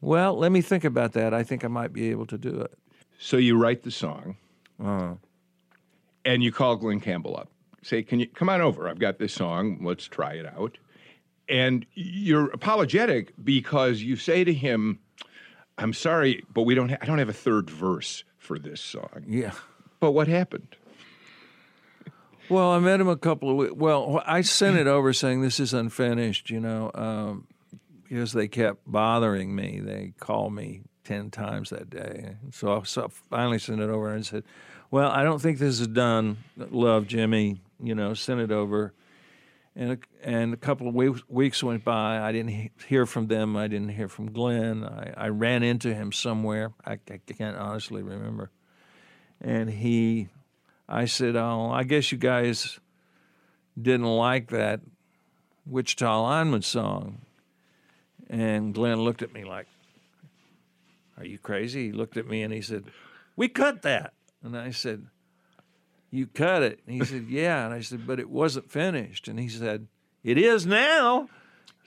well, 0.00 0.38
let 0.38 0.52
me 0.52 0.62
think 0.62 0.84
about 0.84 1.12
that. 1.12 1.34
I 1.34 1.42
think 1.42 1.62
I 1.62 1.68
might 1.68 1.92
be 1.92 2.08
able 2.08 2.24
to 2.28 2.38
do 2.38 2.62
it. 2.62 2.72
so 3.18 3.36
you 3.36 3.58
write 3.58 3.82
the 3.82 3.90
song, 3.90 4.38
Uh, 4.82 5.16
and 6.24 6.42
you 6.42 6.50
call 6.50 6.76
Glen 6.76 6.98
Campbell 7.00 7.36
up. 7.36 7.50
Say, 7.82 8.02
can 8.02 8.20
you 8.20 8.26
come 8.26 8.48
on 8.48 8.62
over? 8.62 8.88
I've 8.88 8.98
got 8.98 9.18
this 9.18 9.34
song. 9.34 9.84
Let's 9.84 10.06
try 10.06 10.32
it 10.32 10.46
out. 10.46 10.78
And 11.52 11.84
you're 11.92 12.50
apologetic 12.50 13.34
because 13.44 14.00
you 14.02 14.16
say 14.16 14.42
to 14.42 14.52
him, 14.54 14.98
"I'm 15.76 15.92
sorry, 15.92 16.44
but 16.52 16.62
we 16.62 16.74
don't. 16.74 16.88
Ha- 16.88 16.98
I 17.00 17.04
don't 17.04 17.18
have 17.18 17.28
a 17.28 17.34
third 17.34 17.68
verse 17.68 18.24
for 18.38 18.58
this 18.58 18.80
song." 18.80 19.24
yeah. 19.26 19.52
But 20.00 20.12
what 20.12 20.26
happened? 20.26 20.74
Well, 22.48 22.72
I 22.72 22.80
met 22.80 23.00
him 23.00 23.08
a 23.08 23.16
couple 23.16 23.50
of 23.50 23.56
weeks. 23.56 23.72
Well, 23.72 24.22
I 24.26 24.40
sent 24.40 24.76
it 24.76 24.86
over 24.86 25.12
saying 25.12 25.42
this 25.42 25.60
is 25.60 25.72
unfinished, 25.72 26.50
you 26.50 26.58
know, 26.58 26.90
um, 26.94 27.46
because 28.02 28.32
they 28.32 28.48
kept 28.48 28.80
bothering 28.90 29.54
me. 29.54 29.80
They 29.80 30.12
called 30.18 30.52
me 30.52 30.82
10 31.04 31.30
times 31.30 31.70
that 31.70 31.88
day. 31.88 32.36
So 32.50 32.80
I 32.80 32.82
so 32.82 33.04
I 33.04 33.08
finally 33.30 33.58
sent 33.58 33.80
it 33.80 33.88
over 33.88 34.12
and 34.12 34.26
said, 34.26 34.44
Well, 34.90 35.10
I 35.10 35.22
don't 35.22 35.40
think 35.40 35.58
this 35.58 35.80
is 35.80 35.86
done. 35.86 36.38
Love, 36.56 37.06
Jimmy. 37.06 37.60
You 37.82 37.94
know, 37.94 38.14
send 38.14 38.40
it 38.40 38.50
over. 38.50 38.92
And 39.74 39.92
a, 39.92 39.98
and 40.22 40.52
a 40.52 40.56
couple 40.58 40.86
of 40.86 40.94
weeks, 40.94 41.22
weeks 41.28 41.62
went 41.62 41.82
by. 41.82 42.18
I 42.18 42.30
didn't 42.30 42.50
he- 42.50 42.70
hear 42.86 43.06
from 43.06 43.28
them. 43.28 43.56
I 43.56 43.68
didn't 43.68 43.88
hear 43.88 44.08
from 44.08 44.30
Glen. 44.30 44.84
I, 44.84 45.14
I 45.16 45.28
ran 45.28 45.62
into 45.62 45.94
him 45.94 46.12
somewhere. 46.12 46.72
I, 46.84 46.98
I 47.10 47.20
can't 47.26 47.56
honestly 47.56 48.02
remember. 48.02 48.50
And 49.40 49.70
he 49.70 50.28
I 50.88 51.06
said, 51.06 51.36
"Oh, 51.36 51.70
I 51.70 51.84
guess 51.84 52.12
you 52.12 52.18
guys 52.18 52.78
didn't 53.80 54.06
like 54.06 54.50
that 54.50 54.80
Wichita 55.64 56.22
lineman 56.22 56.62
song." 56.62 57.22
And 58.28 58.74
Glen 58.74 59.00
looked 59.00 59.22
at 59.22 59.32
me 59.32 59.44
like, 59.44 59.68
"Are 61.16 61.24
you 61.24 61.38
crazy?" 61.38 61.86
He 61.86 61.92
looked 61.92 62.18
at 62.18 62.26
me 62.26 62.42
and 62.42 62.52
he 62.52 62.60
said, 62.60 62.84
"We 63.36 63.48
cut 63.48 63.82
that." 63.82 64.12
And 64.42 64.56
I 64.56 64.70
said, 64.70 65.06
"You 66.12 66.28
cut 66.28 66.62
it?" 66.62 66.78
And 66.86 66.94
he 66.94 67.04
said, 67.04 67.26
"Yeah." 67.28 67.64
And 67.64 67.74
I 67.74 67.80
said, 67.80 68.06
"But 68.06 68.20
it 68.20 68.30
wasn't 68.30 68.70
finished." 68.70 69.26
And 69.26 69.40
he 69.40 69.48
said, 69.48 69.88
"It 70.22 70.38
is 70.38 70.64
now." 70.64 71.28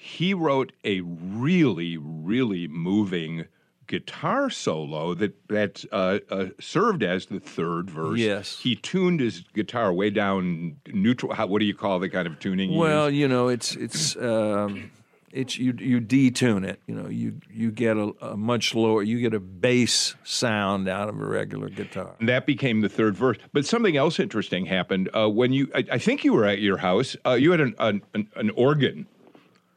he 0.05 0.33
wrote 0.33 0.71
a 0.83 1.01
really, 1.01 1.97
really 1.97 2.67
moving 2.67 3.45
guitar 3.87 4.49
solo 4.49 5.13
that 5.13 5.47
that 5.47 5.83
uh, 5.91 6.19
uh, 6.29 6.45
served 6.59 7.03
as 7.03 7.27
the 7.27 7.39
third 7.39 7.89
verse. 7.89 8.19
Yes. 8.19 8.59
he 8.59 8.75
tuned 8.75 9.19
his 9.19 9.43
guitar 9.53 9.93
way 9.93 10.09
down 10.09 10.77
neutral. 10.87 11.33
How, 11.33 11.47
what 11.47 11.59
do 11.59 11.65
you 11.65 11.75
call 11.75 11.99
the 11.99 12.09
kind 12.09 12.27
of 12.27 12.39
tuning? 12.39 12.75
Well, 12.75 13.09
you 13.09 13.27
know, 13.27 13.47
it's 13.47 13.75
it's 13.75 14.15
um, 14.17 14.91
it's 15.35 15.57
you 15.57 15.73
you 15.77 15.99
detune 15.99 16.65
it. 16.65 16.79
You 16.87 16.95
know, 16.95 17.09
you 17.09 17.39
you 17.51 17.71
get 17.71 17.97
a, 17.97 18.13
a 18.21 18.37
much 18.37 18.73
lower. 18.73 19.03
You 19.03 19.19
get 19.19 19.33
a 19.33 19.39
bass 19.39 20.15
sound 20.23 20.87
out 20.87 21.09
of 21.09 21.19
a 21.19 21.25
regular 21.25 21.69
guitar. 21.69 22.15
And 22.19 22.29
that 22.29 22.45
became 22.45 22.81
the 22.81 22.89
third 22.89 23.15
verse. 23.15 23.37
But 23.53 23.65
something 23.65 23.97
else 23.97 24.19
interesting 24.19 24.65
happened 24.65 25.09
uh, 25.13 25.29
when 25.29 25.53
you. 25.53 25.69
I, 25.75 25.85
I 25.91 25.97
think 25.97 26.23
you 26.23 26.33
were 26.33 26.45
at 26.45 26.59
your 26.59 26.77
house. 26.77 27.15
Uh, 27.25 27.33
you 27.33 27.51
had 27.51 27.59
an 27.59 27.75
an, 27.79 28.01
an, 28.13 28.29
an 28.35 28.49
organ. 28.51 29.07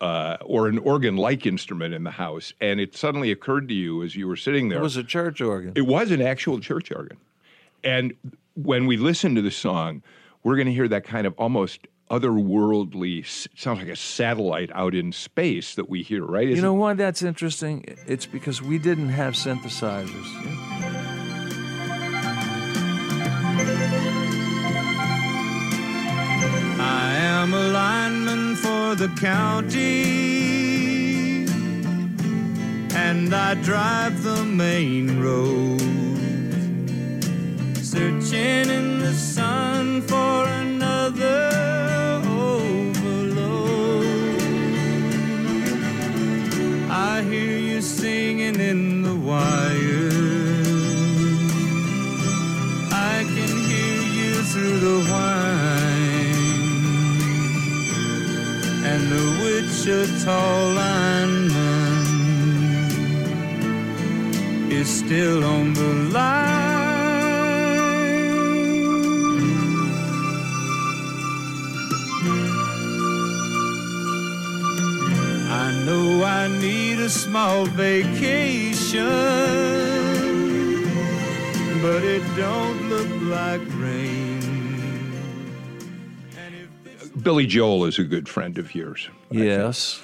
Uh, 0.00 0.36
or 0.44 0.68
an 0.68 0.78
organ-like 0.78 1.44
instrument 1.44 1.92
in 1.92 2.04
the 2.04 2.12
house, 2.12 2.52
and 2.60 2.78
it 2.78 2.96
suddenly 2.96 3.32
occurred 3.32 3.66
to 3.66 3.74
you 3.74 4.04
as 4.04 4.14
you 4.14 4.28
were 4.28 4.36
sitting 4.36 4.68
there. 4.68 4.78
It 4.78 4.82
was 4.82 4.96
a 4.96 5.02
church 5.02 5.40
organ. 5.40 5.72
It 5.74 5.88
was 5.88 6.12
an 6.12 6.22
actual 6.22 6.60
church 6.60 6.92
organ. 6.92 7.16
And 7.82 8.14
when 8.54 8.86
we 8.86 8.96
listen 8.96 9.34
to 9.34 9.42
the 9.42 9.50
song, 9.50 10.04
we're 10.44 10.54
going 10.54 10.68
to 10.68 10.72
hear 10.72 10.86
that 10.86 11.02
kind 11.02 11.26
of 11.26 11.34
almost 11.36 11.88
otherworldly, 12.10 13.24
sounds 13.56 13.78
like 13.80 13.88
a 13.88 13.96
satellite 13.96 14.70
out 14.74 14.94
in 14.94 15.12
space 15.12 15.74
that 15.74 15.88
we 15.88 16.02
hear, 16.02 16.24
right? 16.24 16.46
You 16.46 16.52
Isn't- 16.52 16.62
know 16.64 16.74
why 16.74 16.94
that's 16.94 17.22
interesting? 17.22 17.84
It's 18.06 18.26
because 18.26 18.62
we 18.62 18.78
didn't 18.78 19.10
have 19.10 19.34
synthesizers. 19.34 20.26
I 26.80 27.14
am 27.16 27.52
a 27.54 27.68
lineman 27.68 28.56
for 28.56 28.94
the 28.94 29.08
county, 29.20 29.94
and 32.94 33.34
I 33.34 33.54
drive 33.62 34.22
the 34.22 34.44
main 34.44 35.20
road, 35.20 35.80
searching 37.82 38.70
in 38.78 38.98
the 39.00 39.12
sun 39.14 40.02
for 40.02 40.46
another 40.48 41.67
Billy 87.28 87.46
Joel 87.46 87.84
is 87.84 87.98
a 87.98 88.04
good 88.04 88.26
friend 88.26 88.56
of 88.56 88.74
yours. 88.74 89.10
Yes. 89.30 90.00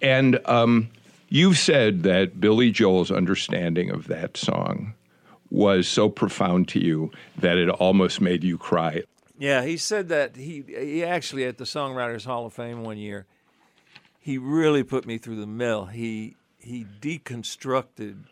And 0.00 0.38
um, 0.44 0.88
you've 1.28 1.58
said 1.58 2.04
that 2.04 2.40
Billy 2.40 2.70
Joel's 2.70 3.10
understanding 3.10 3.90
of 3.90 4.06
that 4.06 4.36
song 4.36 4.94
was 5.50 5.88
so 5.88 6.08
profound 6.08 6.68
to 6.68 6.78
you 6.78 7.10
that 7.36 7.58
it 7.58 7.68
almost 7.68 8.20
made 8.20 8.44
you 8.44 8.56
cry. 8.56 9.02
Yeah, 9.36 9.64
he 9.64 9.76
said 9.76 10.10
that 10.10 10.36
he 10.36 10.62
he 10.68 11.02
actually 11.02 11.44
at 11.44 11.58
the 11.58 11.64
Songwriters 11.64 12.24
Hall 12.24 12.46
of 12.46 12.52
Fame 12.52 12.84
one 12.84 12.98
year. 12.98 13.26
he 14.20 14.38
really 14.38 14.84
put 14.84 15.04
me 15.04 15.18
through 15.18 15.40
the 15.40 15.48
mill. 15.48 15.86
He 15.86 16.36
he 16.60 16.86
deconstructed 17.00 18.26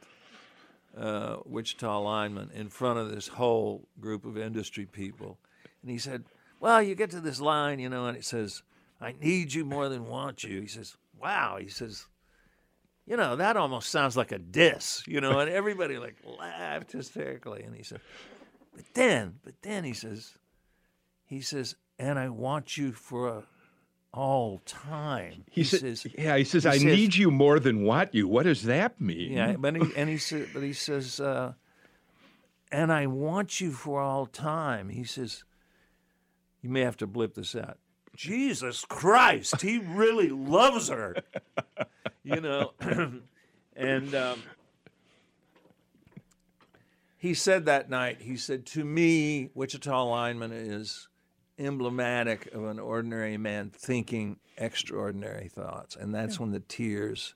uh, 0.97 1.39
Wichita 1.45 1.99
lineman 1.99 2.51
in 2.55 2.69
front 2.69 3.01
of 3.01 3.11
this 3.11 3.27
whole 3.27 3.89
group 4.01 4.25
of 4.25 4.39
industry 4.39 4.87
people, 4.87 5.39
and 5.83 5.91
he 5.91 5.99
said, 5.99 6.23
"Well, 6.61 6.83
you 6.83 6.95
get 6.95 7.11
to 7.11 7.21
this 7.21 7.41
line, 7.41 7.79
you 7.79 7.89
know, 7.89 8.07
and 8.07 8.17
it 8.17 8.25
says, 8.25 8.63
"I 9.01 9.13
need 9.13 9.53
you 9.53 9.65
more 9.65 9.89
than 9.89 10.07
want 10.09 10.45
you." 10.45 10.61
He 10.61 10.67
says, 10.67 10.97
"Wow," 11.21 11.59
he 11.61 11.69
says. 11.69 12.07
You 13.07 13.17
know 13.17 13.37
that 13.37 13.57
almost 13.57 13.91
sounds 13.91 14.19
like 14.19 14.33
a 14.33 14.39
diss, 14.39 15.03
you 15.07 15.23
know, 15.23 15.39
and 15.39 15.49
everybody 15.51 15.97
like 15.97 16.17
laughed 16.25 16.93
hysterically. 16.93 17.63
And 17.63 17.75
he 17.75 17.83
said, 17.83 18.03
"But 18.77 18.85
then, 18.93 19.41
but 19.43 19.55
then," 19.63 19.85
he 19.85 19.95
says, 19.95 20.37
he 21.25 21.41
says, 21.41 21.75
"And 21.99 22.19
I 22.19 22.29
want 22.29 22.77
you 22.77 22.93
for 22.93 23.29
a 23.29 23.45
all 24.13 24.59
time." 24.67 25.45
He, 25.51 25.65
says, 25.65 26.07
"Yeah." 26.19 26.37
He 26.37 26.45
says, 26.45 26.67
"I 26.67 26.73
says- 26.73 26.85
need 26.85 27.15
you 27.15 27.31
more 27.31 27.59
than 27.59 27.83
want 27.83 28.15
you." 28.15 28.29
What 28.29 28.43
does 28.43 28.65
that 28.65 29.01
mean? 29.01 29.33
Yeah, 29.33 29.57
but 29.57 29.77
he, 29.77 29.83
and 29.97 30.11
he 30.11 30.19
said, 30.19 30.49
but 30.53 30.63
he 30.63 30.75
says, 30.75 31.19
uh, 31.19 31.55
and 32.71 32.93
I 32.93 33.07
want 33.07 33.59
you 33.59 33.73
for 33.73 34.03
all 34.03 34.27
time. 34.27 34.91
He 34.91 35.05
says, 35.05 35.45
you 36.63 36.71
may 36.71 36.81
have 36.81 36.97
to 36.99 37.07
blip 37.07 37.35
this 37.35 37.55
out. 37.55 37.79
Jesus 38.17 38.85
Christ, 38.85 39.61
he 39.61 39.79
really 39.79 40.29
loves 40.29 40.89
her, 40.89 41.17
you 42.25 42.41
know, 42.41 42.73
and 43.77 44.15
um, 44.15 44.43
he 47.17 47.35
said 47.35 47.67
that 47.67 47.91
night. 47.91 48.21
He 48.23 48.37
said 48.37 48.67
to 48.67 48.85
me, 48.85 49.51
Wichita 49.55 50.03
lineman 50.05 50.53
is 50.53 51.09
emblematic 51.59 52.53
of 52.55 52.65
an 52.65 52.79
ordinary 52.79 53.37
man 53.37 53.71
thinking 53.75 54.39
extraordinary 54.57 55.49
thoughts, 55.49 55.97
and 55.97 56.15
that's 56.15 56.39
when 56.41 56.51
the 56.51 56.61
tears 56.61 57.35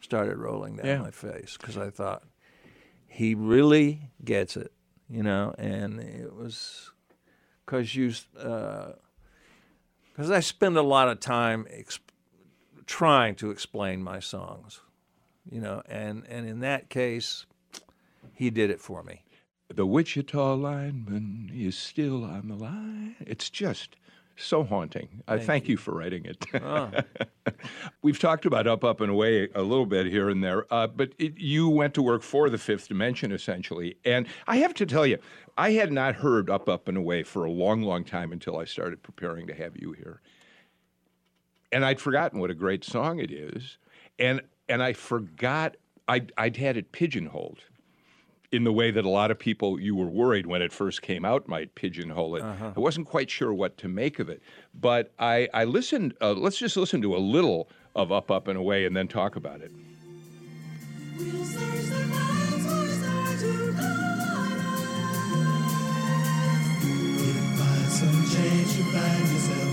started 0.00 0.36
rolling 0.38 0.76
down 0.76 0.86
Yeah. 0.86 0.98
my 1.00 1.10
face 1.10 1.56
because 1.58 1.76
I 1.76 1.90
thought 1.90 2.22
he 3.06 3.34
really 3.34 4.10
gets 4.24 4.56
it, 4.56 4.72
you 5.08 5.22
know, 5.22 5.54
and 5.58 6.00
it 6.00 6.34
was 6.34 6.92
because 7.68 7.94
you 7.94 8.08
because 8.32 8.94
uh, 10.30 10.34
I 10.34 10.40
spend 10.40 10.78
a 10.78 10.82
lot 10.82 11.08
of 11.08 11.20
time 11.20 11.66
exp- 11.70 11.98
trying 12.86 13.34
to 13.36 13.50
explain 13.50 14.02
my 14.02 14.20
songs, 14.20 14.80
you 15.50 15.60
know, 15.60 15.82
and 15.86 16.24
and 16.28 16.48
in 16.48 16.60
that 16.60 16.88
case, 16.88 17.44
he 18.32 18.48
did 18.48 18.70
it 18.70 18.80
for 18.80 19.02
me. 19.02 19.22
The 19.68 19.84
Wichita 19.84 20.54
lineman 20.54 21.50
is 21.54 21.76
still 21.76 22.24
on 22.24 22.48
the 22.48 22.54
line. 22.54 23.16
It's 23.20 23.50
just 23.50 23.96
so 24.38 24.64
haunting. 24.64 25.22
I 25.26 25.38
thank, 25.38 25.68
you. 25.68 25.76
for 25.76 25.94
writing 25.94 26.24
it. 26.24 26.46
We've 28.02 28.18
talked 28.18 28.46
about 28.46 28.66
Up, 28.66 28.84
Up, 28.84 29.00
and 29.00 29.10
Away 29.10 29.48
a 29.54 29.62
little 29.62 29.86
bit 29.86 30.06
here 30.06 30.28
and 30.28 30.42
there, 30.42 30.72
uh, 30.72 30.86
but 30.86 31.12
it, 31.18 31.38
you 31.38 31.68
went 31.68 31.94
to 31.94 32.02
work 32.02 32.22
for 32.22 32.48
the 32.48 32.58
Fifth 32.58 32.88
Dimension 32.88 33.32
essentially. 33.32 33.96
And 34.04 34.26
I 34.46 34.58
have 34.58 34.74
to 34.74 34.86
tell 34.86 35.06
you, 35.06 35.18
I 35.56 35.72
had 35.72 35.92
not 35.92 36.16
heard 36.16 36.48
Up, 36.48 36.68
Up, 36.68 36.88
and 36.88 36.96
Away 36.96 37.22
for 37.22 37.44
a 37.44 37.50
long, 37.50 37.82
long 37.82 38.04
time 38.04 38.32
until 38.32 38.58
I 38.58 38.64
started 38.64 39.02
preparing 39.02 39.46
to 39.48 39.54
have 39.54 39.76
you 39.76 39.92
here. 39.92 40.20
And 41.72 41.84
I'd 41.84 42.00
forgotten 42.00 42.40
what 42.40 42.50
a 42.50 42.54
great 42.54 42.84
song 42.84 43.18
it 43.18 43.30
is. 43.30 43.78
And, 44.18 44.40
and 44.68 44.82
I 44.82 44.92
forgot, 44.92 45.76
I'd, 46.06 46.32
I'd 46.38 46.56
had 46.56 46.76
it 46.76 46.92
pigeonholed 46.92 47.60
in 48.50 48.64
the 48.64 48.72
way 48.72 48.90
that 48.90 49.04
a 49.04 49.08
lot 49.08 49.30
of 49.30 49.38
people 49.38 49.78
you 49.78 49.94
were 49.94 50.06
worried 50.06 50.46
when 50.46 50.62
it 50.62 50.72
first 50.72 51.02
came 51.02 51.24
out 51.24 51.48
might 51.48 51.74
pigeonhole 51.74 52.36
it. 52.36 52.42
I 52.42 52.80
wasn't 52.80 53.06
quite 53.06 53.30
sure 53.30 53.52
what 53.52 53.76
to 53.78 53.88
make 53.88 54.18
of 54.18 54.28
it, 54.28 54.42
but 54.74 55.12
I, 55.18 55.48
I 55.52 55.64
listened. 55.64 56.14
Uh, 56.20 56.32
let's 56.32 56.58
just 56.58 56.76
listen 56.76 57.02
to 57.02 57.14
a 57.14 57.18
little 57.18 57.68
of 57.94 58.10
Up, 58.12 58.30
Up 58.30 58.48
and 58.48 58.58
Away, 58.58 58.86
and 58.86 58.96
then 58.96 59.08
talk 59.08 59.36
about 59.36 59.60
it. 59.60 59.72
We'll 69.48 69.67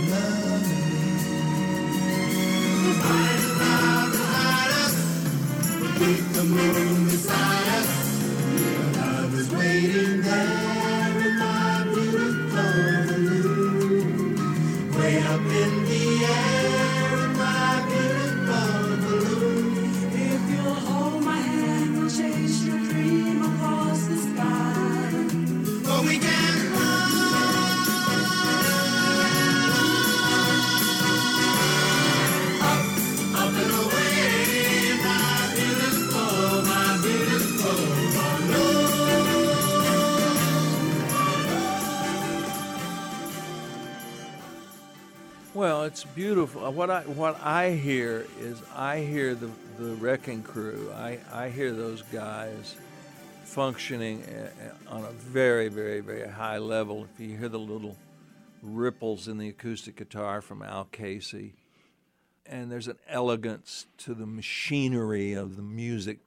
It's 45.95 46.03
beautiful. 46.03 46.65
Uh, 46.65 46.71
What 46.71 46.89
I 46.89 47.03
what 47.03 47.39
I 47.41 47.71
hear 47.71 48.25
is 48.41 48.61
I 48.75 48.99
hear 48.99 49.33
the 49.33 49.49
the 49.79 49.95
wrecking 49.95 50.43
crew. 50.43 50.91
I 50.93 51.19
I 51.31 51.47
hear 51.47 51.71
those 51.71 52.01
guys 52.11 52.75
functioning 53.45 54.21
a- 54.27 54.89
a- 54.89 54.93
on 54.93 55.05
a 55.05 55.11
very 55.11 55.69
very 55.69 56.01
very 56.01 56.27
high 56.27 56.57
level. 56.57 57.07
If 57.13 57.17
you 57.21 57.37
hear 57.37 57.47
the 57.47 57.59
little 57.59 57.95
ripples 58.61 59.29
in 59.29 59.37
the 59.37 59.47
acoustic 59.47 59.95
guitar 59.95 60.41
from 60.41 60.61
Al 60.61 60.83
Casey, 60.91 61.53
and 62.45 62.69
there's 62.69 62.89
an 62.89 62.99
elegance 63.07 63.87
to 63.99 64.13
the 64.13 64.25
machinery 64.25 65.31
of 65.31 65.55
the 65.55 65.61
music. 65.61 66.19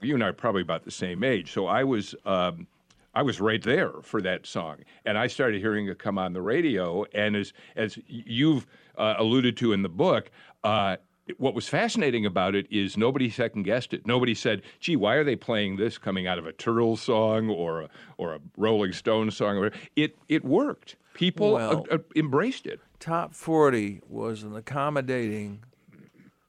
You 0.00 0.14
and 0.14 0.24
I 0.24 0.30
are 0.30 0.32
probably 0.32 0.62
about 0.62 0.82
the 0.82 0.90
same 0.90 1.22
age, 1.22 1.52
so 1.52 1.68
I 1.68 1.84
was. 1.84 2.16
Um, 2.24 2.66
I 3.14 3.22
was 3.22 3.40
right 3.40 3.62
there 3.62 3.92
for 4.02 4.20
that 4.20 4.44
song, 4.46 4.80
and 5.06 5.16
I 5.16 5.26
started 5.28 5.62
hearing 5.62 5.86
it 5.86 5.98
come 5.98 6.18
on 6.18 6.34
the 6.34 6.42
radio. 6.42 7.04
And 7.14 7.34
as 7.34 7.54
as 7.74 7.98
you've 8.06 8.66
uh, 8.96 9.14
alluded 9.18 9.56
to 9.58 9.72
in 9.72 9.82
the 9.82 9.88
book, 9.88 10.30
uh, 10.64 10.96
what 11.38 11.54
was 11.54 11.68
fascinating 11.68 12.24
about 12.24 12.54
it 12.54 12.66
is 12.70 12.96
nobody 12.96 13.28
second 13.28 13.64
guessed 13.64 13.92
it. 13.92 14.06
Nobody 14.06 14.34
said, 14.34 14.62
"Gee, 14.78 14.96
why 14.96 15.14
are 15.14 15.24
they 15.24 15.36
playing 15.36 15.76
this 15.76 15.98
coming 15.98 16.26
out 16.26 16.38
of 16.38 16.46
a 16.46 16.52
Turtles 16.52 17.00
song 17.00 17.50
or 17.50 17.82
a, 17.82 17.88
or 18.16 18.34
a 18.34 18.38
Rolling 18.56 18.92
Stones 18.92 19.36
song?" 19.36 19.70
It 19.96 20.16
it 20.28 20.44
worked. 20.44 20.96
People 21.14 21.54
Well- 21.54 21.86
uh, 21.90 21.94
uh, 21.96 21.98
embraced 22.14 22.66
it. 22.66 22.80
Top 23.00 23.34
40 23.34 24.00
was 24.08 24.42
an 24.42 24.54
accommodating 24.56 25.64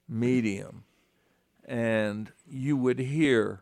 medium, 0.07 0.83
and 1.65 2.31
you 2.47 2.77
would 2.77 2.99
hear 2.99 3.61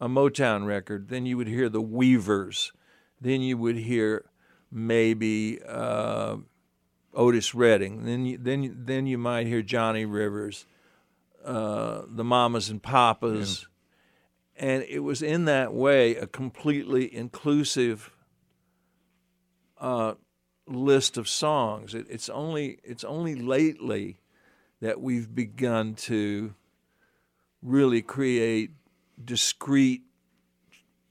a 0.00 0.08
Motown 0.08 0.66
record, 0.66 1.08
then 1.08 1.26
you 1.26 1.36
would 1.36 1.48
hear 1.48 1.68
the 1.68 1.80
Weavers, 1.80 2.72
then 3.20 3.42
you 3.42 3.56
would 3.58 3.76
hear 3.76 4.24
maybe 4.70 5.60
uh, 5.66 6.36
Otis 7.14 7.54
Redding, 7.54 8.04
then 8.04 8.24
you, 8.24 8.38
then 8.38 8.76
then 8.84 9.06
you 9.06 9.18
might 9.18 9.46
hear 9.46 9.62
Johnny 9.62 10.04
Rivers, 10.04 10.66
uh, 11.44 12.02
the 12.06 12.24
Mamas 12.24 12.68
and 12.68 12.82
Papas, 12.82 13.66
and 14.56 14.84
it 14.84 15.00
was 15.00 15.22
in 15.22 15.44
that 15.46 15.72
way 15.72 16.14
a 16.16 16.26
completely 16.26 17.12
inclusive 17.14 18.10
uh, 19.78 20.14
list 20.66 21.16
of 21.16 21.28
songs. 21.28 21.94
It, 21.94 22.06
it's 22.08 22.28
only 22.28 22.78
it's 22.84 23.04
only 23.04 23.34
lately 23.34 24.20
that 24.80 25.00
we've 25.00 25.34
begun 25.34 25.94
to 25.94 26.54
really 27.62 28.02
create 28.02 28.70
discrete 29.22 30.04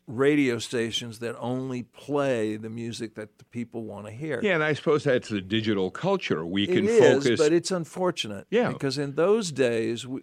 radio 0.10 0.58
stations 0.58 1.20
that 1.20 1.36
only 1.40 1.84
play 1.84 2.58
the 2.58 2.70
music 2.70 3.14
that 3.14 3.38
the 3.38 3.46
people 3.46 3.84
want 3.84 4.08
to 4.08 4.12
hear. 4.12 4.40
Yeah, 4.42 4.56
and 4.56 4.64
I 4.64 4.74
suppose 4.74 5.04
that's 5.04 5.30
the 5.30 5.40
digital 5.40 5.92
culture. 5.92 6.44
We 6.44 6.64
It 6.64 6.74
can 6.74 6.88
is, 6.88 7.00
focus. 7.24 7.40
but 7.40 7.54
it's 7.54 7.70
unfortunate. 7.70 8.48
Yeah. 8.50 8.72
because 8.72 8.98
in 8.98 9.14
those 9.14 9.52
days 9.52 10.08
we, 10.08 10.22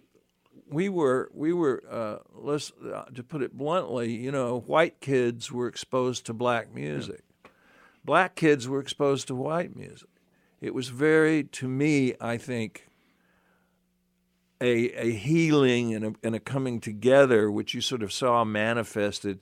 we 0.69 0.89
were 0.89 1.31
we 1.33 1.53
were 1.53 1.81
uh, 1.89 2.17
let's 2.35 2.73
uh, 2.93 3.05
to 3.15 3.23
put 3.23 3.41
it 3.41 3.57
bluntly, 3.57 4.11
you 4.13 4.29
know, 4.31 4.59
white 4.67 4.99
kids 4.99 5.51
were 5.53 5.67
exposed 5.67 6.25
to 6.25 6.33
black 6.33 6.73
music, 6.75 7.23
black 8.03 8.35
kids 8.35 8.67
were 8.67 8.81
exposed 8.81 9.27
to 9.27 9.35
white 9.35 9.73
music. 9.75 10.09
It 10.59 10.73
was 10.73 10.89
very, 10.89 11.43
to 11.45 11.67
me, 11.69 12.15
I 12.19 12.35
think, 12.37 12.87
a 14.59 14.89
a 14.99 15.11
healing 15.11 15.95
and 15.95 16.03
a, 16.05 16.13
and 16.23 16.35
a 16.35 16.39
coming 16.41 16.81
together, 16.81 17.49
which 17.49 17.73
you 17.73 17.79
sort 17.79 18.03
of 18.03 18.11
saw 18.11 18.43
manifested 18.43 19.39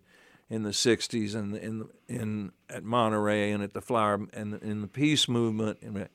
in 0.50 0.64
the 0.64 0.70
'60s 0.72 1.34
and 1.36 1.56
in 1.56 1.88
in 2.08 2.52
at 2.70 2.84
Monterey 2.84 3.52
and 3.52 3.64
at 3.64 3.74
the 3.74 3.82
Flower 3.82 4.28
and 4.34 4.56
in 4.62 4.82
the 4.82 4.88
peace 4.88 5.28
movement. 5.28 5.80
And 5.82 6.08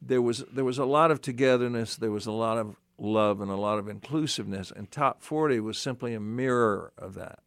there 0.00 0.22
was 0.22 0.44
there 0.52 0.64
was 0.64 0.78
a 0.78 0.84
lot 0.84 1.10
of 1.10 1.20
togetherness, 1.20 1.96
there 1.96 2.10
was 2.10 2.26
a 2.26 2.32
lot 2.32 2.58
of 2.58 2.76
love 2.98 3.40
and 3.42 3.50
a 3.50 3.56
lot 3.56 3.78
of 3.78 3.88
inclusiveness, 3.88 4.70
and 4.74 4.90
Top 4.90 5.22
40 5.22 5.60
was 5.60 5.76
simply 5.78 6.14
a 6.14 6.20
mirror 6.20 6.92
of 6.96 7.14
that. 7.14 7.40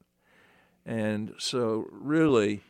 And 0.86 1.34
so, 1.39 1.88
really, 1.91 2.61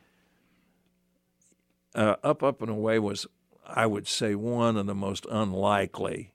uh, 1.96 2.16
Up, 2.24 2.44
Up 2.44 2.62
and 2.62 2.70
Away 2.72 3.00
was, 3.00 3.28
I 3.66 3.86
would 3.86 4.08
say, 4.08 4.36
one 4.36 4.78
of 4.78 4.86
the 4.86 4.96
most 4.96 5.26
unlikely 5.30 6.34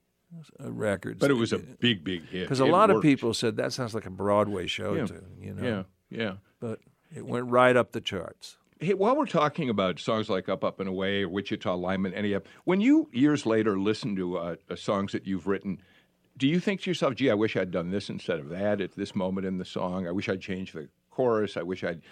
records. 0.61 1.21
But 1.21 1.31
it 1.31 1.35
was 1.35 1.53
a 1.53 1.59
big, 1.59 2.03
big 2.05 2.27
hit. 2.27 2.43
because 2.43 2.61
a 2.61 2.65
It 2.65 2.71
lot 2.71 2.91
of 2.91 3.03
people 3.03 3.35
said 3.35 3.57
that 3.57 3.73
sounds 3.73 3.95
like 3.95 4.07
a 4.07 4.11
Broadway 4.11 4.67
show 4.67 4.95
Yeah. 4.95 5.07
tune, 5.07 5.37
you 5.41 5.55
know. 5.55 5.85
Yeah, 6.11 6.19
yeah. 6.19 6.33
But 6.61 6.81
it 7.15 7.27
went 7.27 7.47
right 7.47 7.77
up 7.77 7.93
the 7.93 8.01
charts. 8.01 8.57
Hey, 8.81 8.95
while 8.95 9.17
we're 9.17 9.27
talking 9.27 9.71
about 9.71 9.99
songs 10.01 10.29
like 10.29 10.49
Up, 10.49 10.65
Up 10.65 10.81
and 10.81 10.89
Away 10.89 11.23
or 11.23 11.29
Wichita 11.29 11.75
Lineman, 11.75 12.13
any 12.13 12.35
up, 12.35 12.47
when 12.65 12.81
you 12.81 13.09
years 13.13 13.47
later 13.47 13.79
listen 13.79 14.17
to 14.17 14.37
uh, 14.37 14.57
uh, 14.69 14.77
songs 14.77 15.13
that 15.13 15.27
you've 15.27 15.47
written, 15.47 15.81
do 16.37 16.49
you 16.49 16.59
think 16.59 16.81
to 16.83 16.91
yourself, 16.91 17.15
gee, 17.15 17.31
I 17.31 17.35
wish 17.35 17.57
I'd 17.57 17.71
done 17.71 17.91
this 17.91 18.11
instead 18.11 18.41
of 18.41 18.49
that 18.49 18.81
at 18.81 18.97
this 18.97 19.15
moment 19.15 19.47
in 19.47 19.59
the 19.59 19.65
song? 19.65 20.07
I 20.09 20.11
wish 20.11 20.29
I'd 20.29 20.41
changed 20.41 20.75
the 20.75 20.89
chorus. 21.11 21.57
I 21.57 21.63
wish 21.63 21.85
I'd 21.85 22.03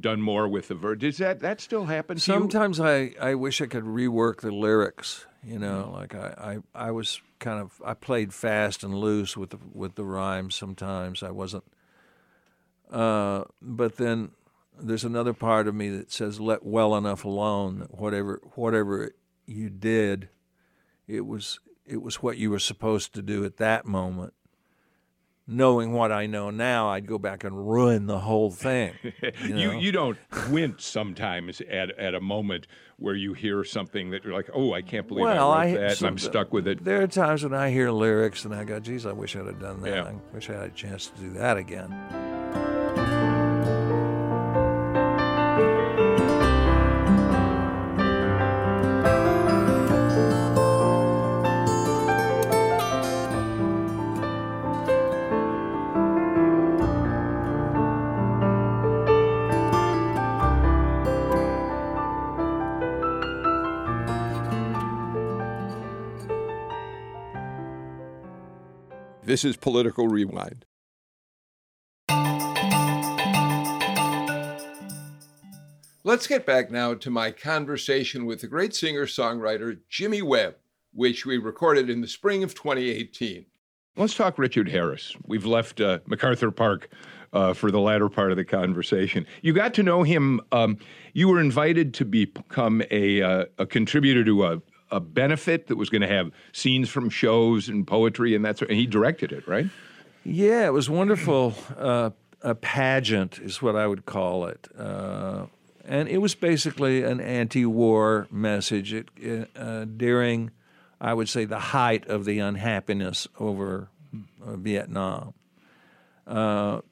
done 0.00 0.20
more 0.20 0.48
with 0.48 0.68
the 0.68 0.74
verse. 0.74 0.98
Does 0.98 1.18
that, 1.18 1.40
that 1.40 1.60
still 1.60 1.86
happen 1.86 2.16
to 2.16 2.20
you? 2.20 2.38
Sometimes 2.40 2.80
I, 2.80 3.14
I 3.20 3.34
wish 3.36 3.60
I 3.60 3.66
could 3.66 3.84
rework 3.84 4.40
the 4.40 4.50
lyrics. 4.50 5.24
You 5.44 5.56
Mm. 5.56 5.60
know, 5.60 5.90
like 5.94 6.16
I, 6.16 6.58
I, 6.74 6.88
I 6.88 6.90
was 6.90 7.20
kind 7.38 7.60
of 7.60 7.80
I 7.84 7.94
played 7.94 8.34
fast 8.34 8.82
and 8.82 8.92
loose 8.92 9.36
with 9.36 9.50
the 9.50 9.58
with 9.72 9.94
the 9.94 10.04
rhymes. 10.04 10.56
Sometimes 10.56 11.22
I 11.22 11.30
wasn't. 11.30 11.62
Uh, 12.90 13.44
but 13.62 13.96
then 13.96 14.32
there's 14.80 15.04
another 15.04 15.32
part 15.32 15.68
of 15.68 15.74
me 15.74 15.88
that 15.90 16.10
says, 16.12 16.40
"Let 16.40 16.64
well 16.64 16.96
enough 16.96 17.24
alone. 17.24 17.86
Whatever 17.90 18.40
whatever 18.54 19.12
you 19.46 19.70
did, 19.70 20.28
it 21.06 21.26
was 21.26 21.60
it 21.86 22.02
was 22.02 22.22
what 22.22 22.36
you 22.38 22.50
were 22.50 22.58
supposed 22.58 23.14
to 23.14 23.22
do 23.22 23.44
at 23.44 23.56
that 23.58 23.86
moment." 23.86 24.34
Knowing 25.50 25.94
what 25.94 26.12
I 26.12 26.26
know 26.26 26.50
now, 26.50 26.90
I'd 26.90 27.06
go 27.06 27.18
back 27.18 27.42
and 27.42 27.70
ruin 27.70 28.04
the 28.04 28.18
whole 28.18 28.50
thing. 28.50 28.92
You, 29.42 29.54
know? 29.54 29.78
you 29.78 29.92
don't 29.92 30.18
wince 30.50 30.84
sometimes 30.84 31.62
at, 31.62 31.98
at 31.98 32.14
a 32.14 32.20
moment 32.20 32.66
where 32.98 33.14
you 33.14 33.32
hear 33.32 33.64
something 33.64 34.10
that 34.10 34.24
you're 34.24 34.34
like, 34.34 34.50
oh, 34.52 34.74
I 34.74 34.82
can't 34.82 35.08
believe 35.08 35.24
Well, 35.24 35.50
I 35.50 35.64
I- 35.68 35.72
wrote 35.72 35.80
that 35.80 35.98
and 36.00 36.06
I'm 36.06 36.18
stuck 36.18 36.52
with 36.52 36.68
it. 36.68 36.84
There 36.84 37.00
are 37.00 37.06
times 37.06 37.44
when 37.44 37.54
I 37.54 37.70
hear 37.70 37.90
lyrics 37.90 38.44
and 38.44 38.54
I 38.54 38.64
go, 38.64 38.78
geez, 38.78 39.06
I 39.06 39.12
wish 39.12 39.36
I'd 39.36 39.46
have 39.46 39.58
done 39.58 39.80
that. 39.82 39.88
Yeah. 39.88 40.04
I 40.04 40.34
wish 40.34 40.50
I 40.50 40.52
had 40.52 40.64
a 40.64 40.74
chance 40.74 41.06
to 41.06 41.18
do 41.18 41.30
that 41.30 41.56
again. 41.56 42.37
This 69.38 69.44
is 69.44 69.56
Political 69.56 70.08
Rewind. 70.08 70.64
Let's 76.02 76.26
get 76.26 76.44
back 76.44 76.72
now 76.72 76.94
to 76.94 77.08
my 77.08 77.30
conversation 77.30 78.26
with 78.26 78.40
the 78.40 78.48
great 78.48 78.74
singer 78.74 79.06
songwriter 79.06 79.78
Jimmy 79.88 80.22
Webb, 80.22 80.56
which 80.92 81.24
we 81.24 81.38
recorded 81.38 81.88
in 81.88 82.00
the 82.00 82.08
spring 82.08 82.42
of 82.42 82.56
2018. 82.56 83.46
Let's 83.96 84.16
talk 84.16 84.38
Richard 84.38 84.68
Harris. 84.68 85.14
We've 85.24 85.46
left 85.46 85.80
uh, 85.80 86.00
MacArthur 86.06 86.50
Park 86.50 86.88
uh, 87.32 87.54
for 87.54 87.70
the 87.70 87.78
latter 87.78 88.08
part 88.08 88.32
of 88.32 88.38
the 88.38 88.44
conversation. 88.44 89.24
You 89.42 89.52
got 89.52 89.72
to 89.74 89.84
know 89.84 90.02
him. 90.02 90.40
Um, 90.50 90.78
you 91.12 91.28
were 91.28 91.40
invited 91.40 91.94
to 91.94 92.04
become 92.04 92.82
a, 92.90 93.22
uh, 93.22 93.44
a 93.58 93.66
contributor 93.66 94.24
to 94.24 94.46
a, 94.46 94.60
a 94.90 95.00
benefit 95.00 95.66
that 95.68 95.76
was 95.76 95.90
going 95.90 96.02
to 96.02 96.08
have 96.08 96.30
scenes 96.52 96.88
from 96.88 97.10
shows 97.10 97.68
and 97.68 97.86
poetry, 97.86 98.34
and 98.34 98.44
that's 98.44 98.62
and 98.62 98.72
he 98.72 98.86
directed 98.86 99.32
it, 99.32 99.46
right? 99.46 99.66
Yeah, 100.24 100.66
it 100.66 100.72
was 100.72 100.90
wonderful. 100.90 101.54
Uh, 101.76 102.10
a 102.42 102.54
pageant 102.54 103.38
is 103.38 103.60
what 103.60 103.76
I 103.76 103.86
would 103.86 104.06
call 104.06 104.46
it. 104.46 104.68
Uh, 104.78 105.46
and 105.84 106.08
it 106.08 106.18
was 106.18 106.34
basically 106.34 107.02
an 107.02 107.20
anti 107.20 107.64
war 107.64 108.28
message 108.30 108.92
it, 108.92 109.08
uh, 109.56 109.84
during, 109.84 110.50
I 111.00 111.14
would 111.14 111.28
say, 111.28 111.46
the 111.46 111.58
height 111.58 112.06
of 112.06 112.26
the 112.26 112.38
unhappiness 112.40 113.26
over 113.40 113.88
uh, 114.44 114.56
Vietnam. 114.56 115.32
Uh, 116.26 116.82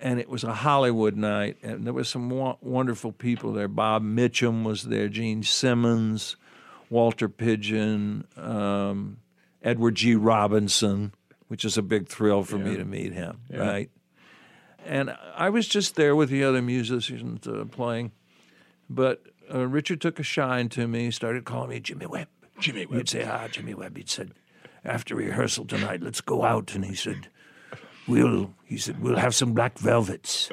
and 0.00 0.18
it 0.18 0.28
was 0.28 0.42
a 0.42 0.54
Hollywood 0.54 1.16
night, 1.16 1.58
and 1.62 1.86
there 1.86 1.92
was 1.92 2.08
some 2.08 2.56
wonderful 2.60 3.12
people 3.12 3.52
there. 3.52 3.68
Bob 3.68 4.02
Mitchum 4.02 4.64
was 4.64 4.84
there, 4.84 5.08
Jean 5.08 5.42
Simmons, 5.42 6.36
Walter 6.90 7.28
Pidgeon, 7.28 8.26
um, 8.36 9.18
Edward 9.62 9.94
G. 9.94 10.16
Robinson, 10.16 11.14
which 11.48 11.64
is 11.64 11.78
a 11.78 11.82
big 11.82 12.08
thrill 12.08 12.42
for 12.42 12.58
me 12.58 12.76
to 12.76 12.84
meet 12.84 13.12
him, 13.12 13.40
right? 13.50 13.90
And 14.84 15.14
I 15.36 15.50
was 15.50 15.68
just 15.68 15.94
there 15.94 16.16
with 16.16 16.30
the 16.30 16.42
other 16.42 16.60
musicians 16.60 17.46
uh, 17.46 17.64
playing, 17.70 18.12
but 18.88 19.22
uh, 19.52 19.66
Richard 19.66 20.00
took 20.00 20.18
a 20.18 20.22
shine 20.22 20.68
to 20.70 20.88
me, 20.88 21.10
started 21.10 21.44
calling 21.44 21.70
me 21.70 21.80
Jimmy 21.80 22.06
Webb. 22.06 22.28
Jimmy 22.58 22.86
Webb. 22.86 22.98
He'd 22.98 23.08
say, 23.08 23.24
"Ah, 23.24 23.46
Jimmy 23.48 23.74
Webb." 23.74 23.96
He'd 23.96 24.10
said, 24.10 24.32
"After 24.84 25.14
rehearsal 25.14 25.66
tonight, 25.66 26.02
let's 26.02 26.20
go 26.20 26.44
out." 26.44 26.74
And 26.74 26.84
he 26.84 26.94
said, 26.94 27.28
"We'll," 28.08 28.54
he 28.64 28.78
said, 28.78 29.00
"we'll 29.00 29.16
have 29.16 29.34
some 29.34 29.52
black 29.52 29.78
velvets." 29.78 30.50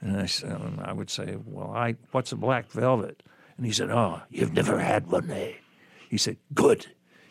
And 0.00 0.16
I 0.16 0.26
said, 0.26 0.50
and 0.50 0.80
I 0.80 0.92
would 0.92 1.10
say, 1.10 1.36
"Well, 1.44 1.72
I 1.72 1.96
what's 2.12 2.32
a 2.32 2.36
black 2.36 2.70
velvet?" 2.70 3.22
And 3.56 3.66
he 3.66 3.72
said, 3.72 3.90
"Oh, 3.90 4.22
you've 4.30 4.52
never 4.52 4.78
had 4.78 5.10
one, 5.10 5.30
eh?" 5.30 5.52
He 6.14 6.18
said, 6.18 6.36
"Good." 6.54 6.86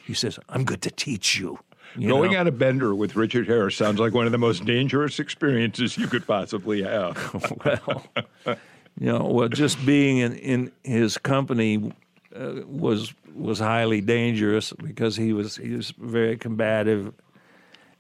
He 0.06 0.14
says, 0.14 0.38
"I'm 0.50 0.66
good 0.66 0.82
to 0.82 0.92
teach 0.92 1.38
you." 1.38 1.60
You 1.96 2.10
Going 2.10 2.34
know? 2.34 2.40
on 2.40 2.48
a 2.48 2.52
bender 2.52 2.94
with 2.94 3.16
Richard 3.16 3.48
Harris 3.48 3.78
sounds 3.78 3.98
like 3.98 4.14
one 4.14 4.26
of 4.26 4.34
the 4.34 4.38
most 4.38 4.66
dangerous 4.66 5.20
experiences 5.20 5.98
you 5.98 6.06
could 6.08 6.28
possibly 6.28 6.84
have. 6.84 7.16
well, 7.66 8.06
you 8.46 9.06
know, 9.06 9.24
well, 9.24 9.48
just 9.48 9.86
being 9.86 10.18
in, 10.18 10.36
in 10.36 10.72
his 10.84 11.18
company 11.18 11.94
uh, 12.36 12.56
was 12.66 13.14
was 13.34 13.60
highly 13.60 14.02
dangerous 14.02 14.74
because 14.74 15.16
he 15.16 15.32
was 15.32 15.56
he 15.56 15.70
was 15.70 15.92
very 15.92 16.36
combative, 16.36 17.14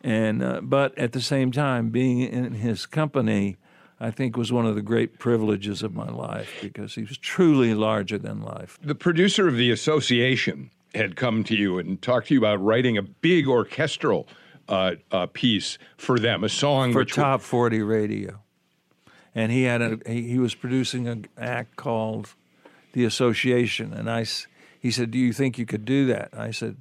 and 0.02 0.44
uh, 0.44 0.60
but 0.62 0.98
at 0.98 1.14
the 1.14 1.22
same 1.22 1.54
time, 1.54 1.92
being 1.92 2.20
in 2.20 2.56
his 2.56 2.86
company, 2.86 3.56
I 4.00 4.12
think 4.12 4.36
was 4.36 4.52
one 4.52 4.66
of 4.66 4.76
the 4.76 4.82
great 4.82 5.20
privileges 5.20 5.84
of 5.84 5.94
my 5.94 6.10
life 6.10 6.50
because 6.62 6.96
he 6.96 7.04
was 7.04 7.18
truly 7.18 7.74
larger 7.74 8.18
than 8.18 8.42
life. 8.42 8.78
the 8.84 8.96
producer 8.96 9.48
of 9.48 9.56
the 9.56 9.72
association 9.72 10.72
had 10.94 11.16
come 11.16 11.44
to 11.46 11.56
you 11.56 11.80
and 11.80 12.02
talked 12.02 12.28
to 12.28 12.34
you 12.34 12.40
about 12.40 12.62
writing 12.64 12.98
a 12.98 13.02
big 13.02 13.48
orchestral 13.48 14.28
uh, 14.70 14.96
uh, 15.12 15.26
piece 15.28 15.78
for 15.98 16.20
them, 16.20 16.44
a 16.44 16.50
song 16.50 16.94
for 16.94 17.04
top 17.04 17.42
40 17.42 17.82
radio. 17.82 18.40
And 19.36 19.52
he 19.52 19.64
had 19.64 19.82
a 19.82 20.00
he, 20.06 20.30
he 20.30 20.40
was 20.40 20.54
producing 20.54 21.08
an 21.08 21.26
act 21.38 21.76
called 21.76 22.36
The 22.94 23.04
Association 23.04 23.94
and 23.94 24.10
I 24.10 24.26
he 24.80 24.92
said, 24.92 25.12
"Do 25.12 25.18
you 25.18 25.34
think 25.34 25.58
you 25.58 25.66
could 25.66 25.86
do 25.86 26.06
that?" 26.08 26.30
I 26.34 26.52
said, 26.52 26.78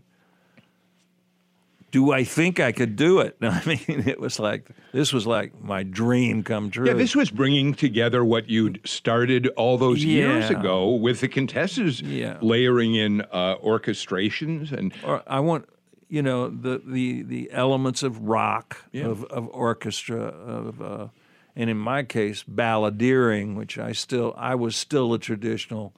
"Do 1.92 2.10
I 2.10 2.24
think 2.24 2.58
I 2.58 2.72
could 2.72 2.96
do 2.96 3.20
it?" 3.20 3.36
I 3.42 3.62
mean, 3.64 4.02
it 4.08 4.18
was 4.18 4.40
like 4.40 4.68
this 4.92 5.12
was 5.12 5.26
like 5.26 5.52
my 5.62 5.84
dream 5.84 6.42
come 6.42 6.70
true. 6.70 6.86
Yeah, 6.86 6.94
this 6.94 7.14
was 7.14 7.30
bringing 7.30 7.72
together 7.74 8.24
what 8.24 8.50
you'd 8.50 8.80
started 8.84 9.46
all 9.56 9.78
those 9.78 10.04
years 10.04 10.50
ago 10.50 10.94
with 10.96 11.20
the 11.20 11.28
Contessa's 11.28 12.00
Yeah. 12.02 12.38
layering 12.42 12.94
in 12.96 13.20
uh, 13.30 13.56
orchestrations 13.58 14.72
and 14.72 14.92
or 15.04 15.22
I 15.26 15.38
want 15.40 15.68
you 16.08 16.22
know 16.22 16.48
the 16.48 16.82
the 16.84 17.22
the 17.22 17.50
elements 17.52 18.02
of 18.02 18.18
rock 18.20 18.84
Yeah. 18.92 19.06
of 19.06 19.24
of 19.24 19.48
orchestra 19.48 20.20
of 20.20 20.82
uh, 20.82 21.08
and 21.54 21.70
in 21.70 21.76
my 21.78 22.02
case 22.02 22.42
balladeering 22.44 23.54
which 23.56 23.78
I 23.78 23.92
still 23.92 24.34
I 24.36 24.54
was 24.54 24.76
still 24.76 25.14
a 25.14 25.18
traditional 25.18 25.94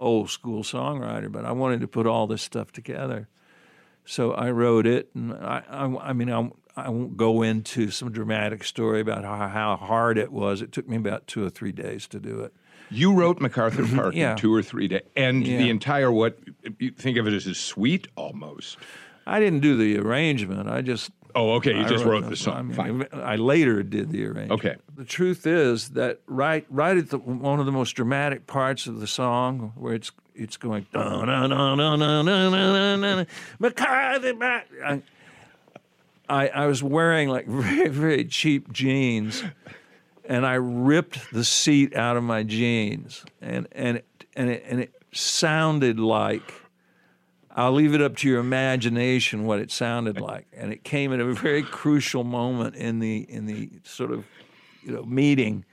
old 0.00 0.28
school 0.30 0.62
songwriter 0.62 1.30
but 1.30 1.44
I 1.44 1.52
wanted 1.52 1.80
to 1.80 1.88
put 1.88 2.06
all 2.06 2.26
this 2.26 2.42
stuff 2.42 2.72
together 2.72 3.28
so 4.04 4.32
I 4.32 4.50
wrote 4.50 4.86
it 4.86 5.10
and 5.14 5.32
I 5.34 5.62
I, 5.68 5.84
I 6.10 6.12
mean 6.12 6.30
I, 6.30 6.50
I 6.76 6.88
won't 6.88 7.16
go 7.16 7.42
into 7.42 7.90
some 7.90 8.10
dramatic 8.12 8.64
story 8.64 9.00
about 9.00 9.24
how, 9.24 9.48
how 9.48 9.76
hard 9.76 10.18
it 10.18 10.32
was 10.32 10.60
it 10.62 10.72
took 10.72 10.88
me 10.88 10.96
about 10.96 11.26
two 11.26 11.44
or 11.44 11.50
three 11.50 11.72
days 11.72 12.06
to 12.08 12.20
do 12.20 12.40
it 12.40 12.52
you 12.90 13.14
wrote 13.14 13.40
MacArthur 13.40 13.86
Park 13.96 14.14
Yeah. 14.14 14.32
in 14.32 14.36
two 14.36 14.52
or 14.54 14.62
three 14.62 14.88
days, 14.88 15.02
and 15.16 15.46
Yeah. 15.46 15.58
the 15.58 15.70
entire 15.70 16.12
what 16.12 16.38
you 16.78 16.90
think 16.90 17.16
of 17.16 17.26
it 17.26 17.32
as 17.32 17.46
a 17.46 17.54
suite 17.54 18.08
almost. 18.14 18.76
I 19.26 19.40
didn't 19.40 19.60
do 19.60 19.76
the 19.76 19.98
arrangement 19.98 20.68
I 20.68 20.82
just 20.82 21.10
Oh, 21.36 21.54
okay, 21.54 21.72
you 21.72 21.80
I 21.84 21.88
just 21.88 22.04
wrote 22.04 22.28
the 22.28 22.36
song. 22.36 22.54
I, 22.54 22.62
mean, 22.62 23.06
Fine. 23.08 23.20
I 23.20 23.34
later 23.36 23.82
did 23.82 24.10
the 24.12 24.24
arrangement. 24.26 24.52
Okay. 24.52 24.76
The 24.94 25.04
truth 25.04 25.48
is 25.48 25.88
that 25.90 26.20
right, 26.28 26.64
right 26.70 26.96
at 26.96 27.10
the, 27.10 27.18
one 27.18 27.58
of 27.58 27.66
the 27.66 27.72
most 27.72 27.92
dramatic 27.96 28.46
parts 28.46 28.86
of 28.86 29.00
the 29.00 29.08
song, 29.08 29.72
where 29.74 29.94
it's 29.94 30.12
it's 30.34 30.56
going 30.56 30.86
dun, 30.92 31.28
dun, 31.28 31.50
dun, 31.50 31.78
dun, 31.78 31.98
dun, 31.98 32.26
dun, 32.26 32.52
dun, 32.52 33.00
dun, 33.00 33.26
McCarthy. 33.58 34.32
I, 34.42 35.02
I 36.28 36.48
I 36.48 36.66
was 36.66 36.82
wearing 36.82 37.28
like 37.28 37.46
very 37.48 37.88
very 37.88 38.24
cheap 38.24 38.72
jeans, 38.72 39.44
and 40.24 40.46
I 40.46 40.54
ripped 40.54 41.32
the 41.32 41.44
seat 41.44 41.94
out 41.94 42.16
of 42.16 42.22
my 42.22 42.42
jeans, 42.42 43.24
and 43.40 43.68
and 43.72 44.02
and 44.34 44.50
it, 44.50 44.64
and 44.66 44.80
it 44.80 44.92
sounded 45.12 45.98
like. 45.98 46.60
I'll 47.56 47.70
leave 47.70 47.94
it 47.94 48.02
up 48.02 48.16
to 48.16 48.28
your 48.28 48.40
imagination 48.40 49.44
what 49.44 49.60
it 49.60 49.70
sounded 49.70 50.20
like, 50.20 50.48
and 50.52 50.72
it 50.72 50.82
came 50.82 51.12
at 51.12 51.20
a 51.20 51.32
very 51.34 51.62
crucial 51.62 52.24
moment 52.24 52.74
in 52.74 52.98
the 52.98 53.18
in 53.28 53.46
the 53.46 53.70
sort 53.84 54.10
of 54.10 54.24
you 54.82 54.90
know 54.90 55.04
meeting, 55.04 55.64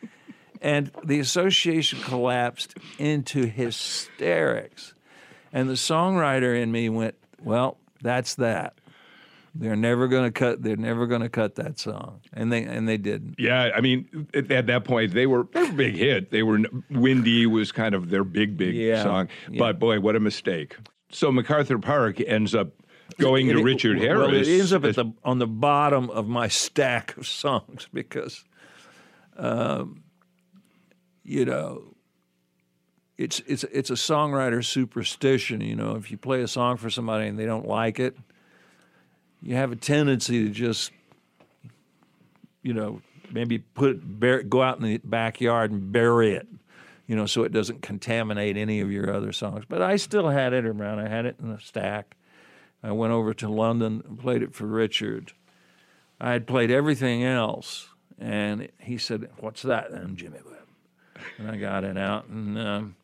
and 0.61 0.91
the 1.03 1.19
association 1.19 1.99
collapsed 2.01 2.75
into 2.99 3.45
hysterics, 3.47 4.93
and 5.51 5.69
the 5.69 5.73
songwriter 5.73 6.59
in 6.61 6.71
me 6.71 6.89
went, 6.89 7.15
"Well, 7.43 7.77
that's 8.01 8.35
that. 8.35 8.75
They're 9.53 9.75
never 9.75 10.07
going 10.07 10.23
to 10.23 10.31
cut. 10.31 10.63
They're 10.63 10.77
never 10.77 11.07
going 11.07 11.21
to 11.21 11.29
cut 11.29 11.55
that 11.55 11.77
song," 11.77 12.21
and 12.31 12.51
they 12.53 12.63
and 12.63 12.87
they 12.87 12.97
didn't. 12.97 13.35
Yeah, 13.37 13.69
I 13.75 13.81
mean, 13.81 14.27
at, 14.33 14.49
at 14.51 14.67
that 14.67 14.85
point, 14.85 15.13
they 15.13 15.27
were 15.27 15.47
they 15.51 15.63
were 15.63 15.69
a 15.69 15.73
big 15.73 15.95
hit. 15.95 16.31
They 16.31 16.43
were 16.43 16.61
"Windy" 16.89 17.45
was 17.47 17.71
kind 17.71 17.93
of 17.93 18.09
their 18.09 18.23
big, 18.23 18.55
big 18.55 18.75
Yeah, 18.75 19.03
song. 19.03 19.27
yeah. 19.49 19.59
But 19.59 19.77
boy, 19.79 19.99
what 19.99 20.15
a 20.15 20.19
mistake! 20.21 20.77
So 21.11 21.31
MacArthur 21.31 21.79
Park 21.79 22.21
ends 22.21 22.55
up 22.55 22.69
going 23.17 23.49
And 23.49 23.57
to 23.57 23.61
it- 23.61 23.65
Richard 23.65 23.97
Harris. 23.99 24.19
Well, 24.31 24.35
it 24.35 24.47
ends 24.47 24.71
up 24.71 24.85
at 24.85 24.95
the 24.95 25.11
on 25.25 25.39
the 25.39 25.47
bottom 25.47 26.09
of 26.11 26.29
my 26.29 26.47
stack 26.47 27.17
of 27.17 27.27
songs 27.27 27.89
because, 27.93 28.45
um, 29.35 30.00
you 31.23 31.45
know, 31.45 31.95
it's 33.17 33.41
it's 33.45 33.63
it's 33.65 33.89
a 33.89 33.95
songwriter 33.95 34.63
superstition. 34.63 35.61
You 35.61 35.75
know, 35.75 35.95
if 35.95 36.11
you 36.11 36.17
play 36.17 36.41
a 36.41 36.47
song 36.47 36.77
for 36.77 36.89
somebody 36.89 37.27
and 37.27 37.37
they 37.37 37.45
don't 37.45 37.67
like 37.67 37.99
it, 37.99 38.17
you 39.41 39.55
have 39.55 39.71
a 39.71 39.75
tendency 39.75 40.45
to 40.45 40.49
just, 40.49 40.91
you 42.63 42.73
know, 42.73 43.01
maybe 43.31 43.59
put 43.59 44.19
go 44.49 44.61
out 44.61 44.77
in 44.77 44.83
the 44.83 44.97
backyard 45.03 45.71
and 45.71 45.91
bury 45.91 46.33
it. 46.33 46.47
You 47.07 47.15
know, 47.15 47.25
so 47.25 47.43
it 47.43 47.51
doesn't 47.51 47.81
contaminate 47.81 48.55
any 48.55 48.79
of 48.79 48.89
your 48.89 49.13
other 49.13 49.33
songs. 49.33 49.65
But 49.67 49.81
I 49.81 49.97
still 49.97 50.29
had 50.29 50.53
it 50.53 50.65
around. 50.65 50.99
I 50.99 51.09
had 51.09 51.25
it 51.25 51.35
in 51.41 51.49
a 51.51 51.59
stack. 51.59 52.15
I 52.81 52.93
went 52.93 53.11
over 53.11 53.33
to 53.35 53.49
London 53.49 54.01
and 54.07 54.17
played 54.17 54.41
it 54.41 54.55
for 54.55 54.65
Richard. 54.65 55.33
I 56.21 56.31
had 56.31 56.47
played 56.47 56.71
everything 56.71 57.23
else, 57.23 57.89
and 58.17 58.69
he 58.79 58.97
said, 58.97 59.29
"What's 59.39 59.61
that?" 59.63 59.91
then, 59.91 60.15
Jimmy 60.15 60.37
and 61.37 61.49
I 61.49 61.57
got 61.57 61.83
it 61.83 61.97
out 61.97 62.27
and 62.27 62.57
um, 62.57 62.95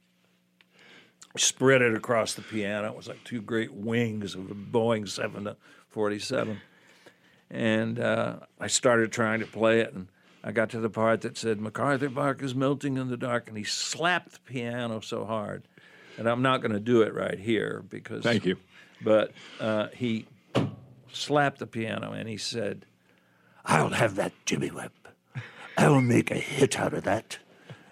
spread 1.36 1.82
it 1.82 1.93
across 1.95 2.34
the 2.34 2.41
piano. 2.41 2.88
It 2.89 2.95
was 2.95 3.07
like 3.07 3.24
two 3.24 3.41
great 3.41 3.74
wings 3.74 4.36
of 4.36 4.49
a 4.51 4.55
Boeing 4.55 5.07
747. 5.07 6.59
and 7.49 7.99
uh, 7.99 8.36
I 8.59 8.68
started 8.68 9.11
trying 9.11 9.39
to 9.39 9.45
play 9.47 9.80
it, 9.82 9.93
and 9.93 10.07
I 10.43 10.51
got 10.51 10.70
to 10.72 10.80
the 10.80 10.89
part 10.89 11.22
that 11.22 11.38
said, 11.38 11.59
"MacArthur 11.59 12.09
Park 12.09 12.41
is 12.41 12.53
melting 12.55 12.97
in 12.97 13.09
the 13.09 13.18
dark," 13.18 13.47
and 13.47 13.57
he 13.57 13.63
slapped 13.63 14.34
the 14.34 14.39
piano 14.41 14.99
so 15.01 15.26
hard, 15.26 15.63
and 16.18 16.28
I'm 16.28 16.41
not 16.41 16.61
going 16.61 16.74
to 16.74 16.80
do 16.80 17.01
it 17.01 17.13
right 17.13 17.39
here 17.39 17.84
because 17.89 18.24
Thank 18.24 18.45
you. 18.45 18.57
but 19.01 19.32
uh, 19.59 19.88
he 19.93 20.26
slapped 21.11 21.59
the 21.59 21.68
piano 21.68 22.11
and 22.11 22.28
he 22.28 22.38
said, 22.38 22.86
I'll 23.65 23.89
have 23.89 24.15
that, 24.15 24.34
Jimmy 24.45 24.70
Webb. 24.72 24.91
I'll 25.78 26.01
make 26.01 26.32
a 26.32 26.36
hit 26.36 26.80
out 26.80 26.93
of 26.93 27.03
that, 27.03 27.39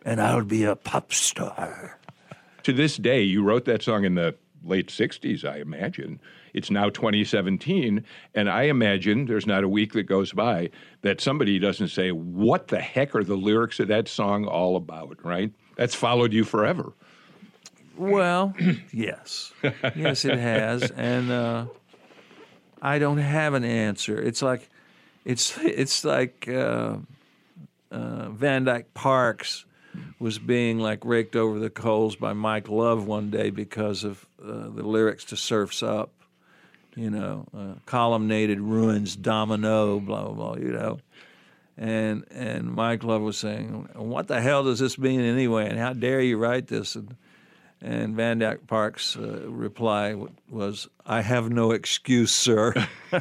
and 0.05 0.21
I'll 0.21 0.45
be 0.45 0.63
a 0.63 0.75
pop 0.75 1.11
star. 1.11 1.99
to 2.63 2.71
this 2.71 2.95
day, 2.95 3.21
you 3.21 3.43
wrote 3.43 3.65
that 3.65 3.81
song 3.81 4.05
in 4.05 4.15
the 4.15 4.35
late 4.63 4.87
60s, 4.87 5.43
I 5.43 5.57
imagine. 5.57 6.19
It's 6.53 6.71
now 6.71 6.89
2017, 6.89 8.03
and 8.33 8.49
I 8.49 8.63
imagine 8.63 9.25
there's 9.25 9.45
not 9.45 9.63
a 9.63 9.67
week 9.67 9.93
that 9.93 10.03
goes 10.03 10.31
by 10.31 10.69
that 11.01 11.19
somebody 11.19 11.59
doesn't 11.59 11.89
say, 11.89 12.11
What 12.11 12.69
the 12.69 12.79
heck 12.79 13.13
are 13.13 13.23
the 13.23 13.35
lyrics 13.35 13.79
of 13.79 13.89
that 13.89 14.07
song 14.07 14.45
all 14.45 14.77
about, 14.77 15.17
right? 15.25 15.51
That's 15.75 15.95
followed 15.95 16.31
you 16.31 16.45
forever. 16.45 16.93
Well, 17.97 18.53
yes. 18.93 19.51
Yes, 19.95 20.23
it 20.23 20.37
has. 20.37 20.91
And 20.91 21.31
uh, 21.31 21.65
I 22.81 22.99
don't 22.99 23.17
have 23.17 23.53
an 23.53 23.65
answer. 23.65 24.21
It's 24.21 24.41
like, 24.41 24.69
it's, 25.25 25.57
it's 25.57 26.05
like 26.05 26.47
uh, 26.47 26.97
uh, 27.91 28.29
Van 28.29 28.63
Dyke 28.63 28.93
Parks 28.93 29.65
was 30.19 30.39
being 30.39 30.79
like 30.79 31.03
raked 31.05 31.35
over 31.35 31.59
the 31.59 31.69
coals 31.69 32.15
by 32.15 32.33
Mike 32.33 32.69
Love 32.69 33.05
one 33.05 33.29
day 33.29 33.49
because 33.49 34.03
of 34.03 34.25
uh, 34.41 34.69
the 34.69 34.83
lyrics 34.83 35.25
to 35.25 35.37
Surf's 35.37 35.83
Up. 35.83 36.11
You 36.95 37.09
know, 37.09 37.45
uh, 37.53 37.79
columnated 37.85 38.61
ruins, 38.61 39.17
domino, 39.17 39.99
blah, 39.99 40.23
blah, 40.23 40.33
blah, 40.33 40.55
you 40.55 40.71
know. 40.71 40.99
And 41.77 42.23
and 42.31 42.71
Mike 42.71 43.03
Love 43.03 43.21
was 43.21 43.37
saying, 43.37 43.89
"What 43.95 44.29
the 44.29 44.39
hell 44.39 44.63
does 44.63 44.79
this 44.79 44.97
mean 44.97 45.19
anyway? 45.19 45.67
And 45.67 45.77
how 45.77 45.91
dare 45.91 46.21
you 46.21 46.37
write 46.37 46.67
this?" 46.67 46.95
And 46.95 47.17
and 47.85 48.15
Van 48.15 48.39
Dyke 48.39 48.65
Parks' 48.67 49.15
uh, 49.15 49.47
reply 49.47 50.15
was, 50.49 50.87
"I 51.05 51.21
have 51.21 51.49
no 51.49 51.71
excuse, 51.71 52.31
sir." 52.31 52.73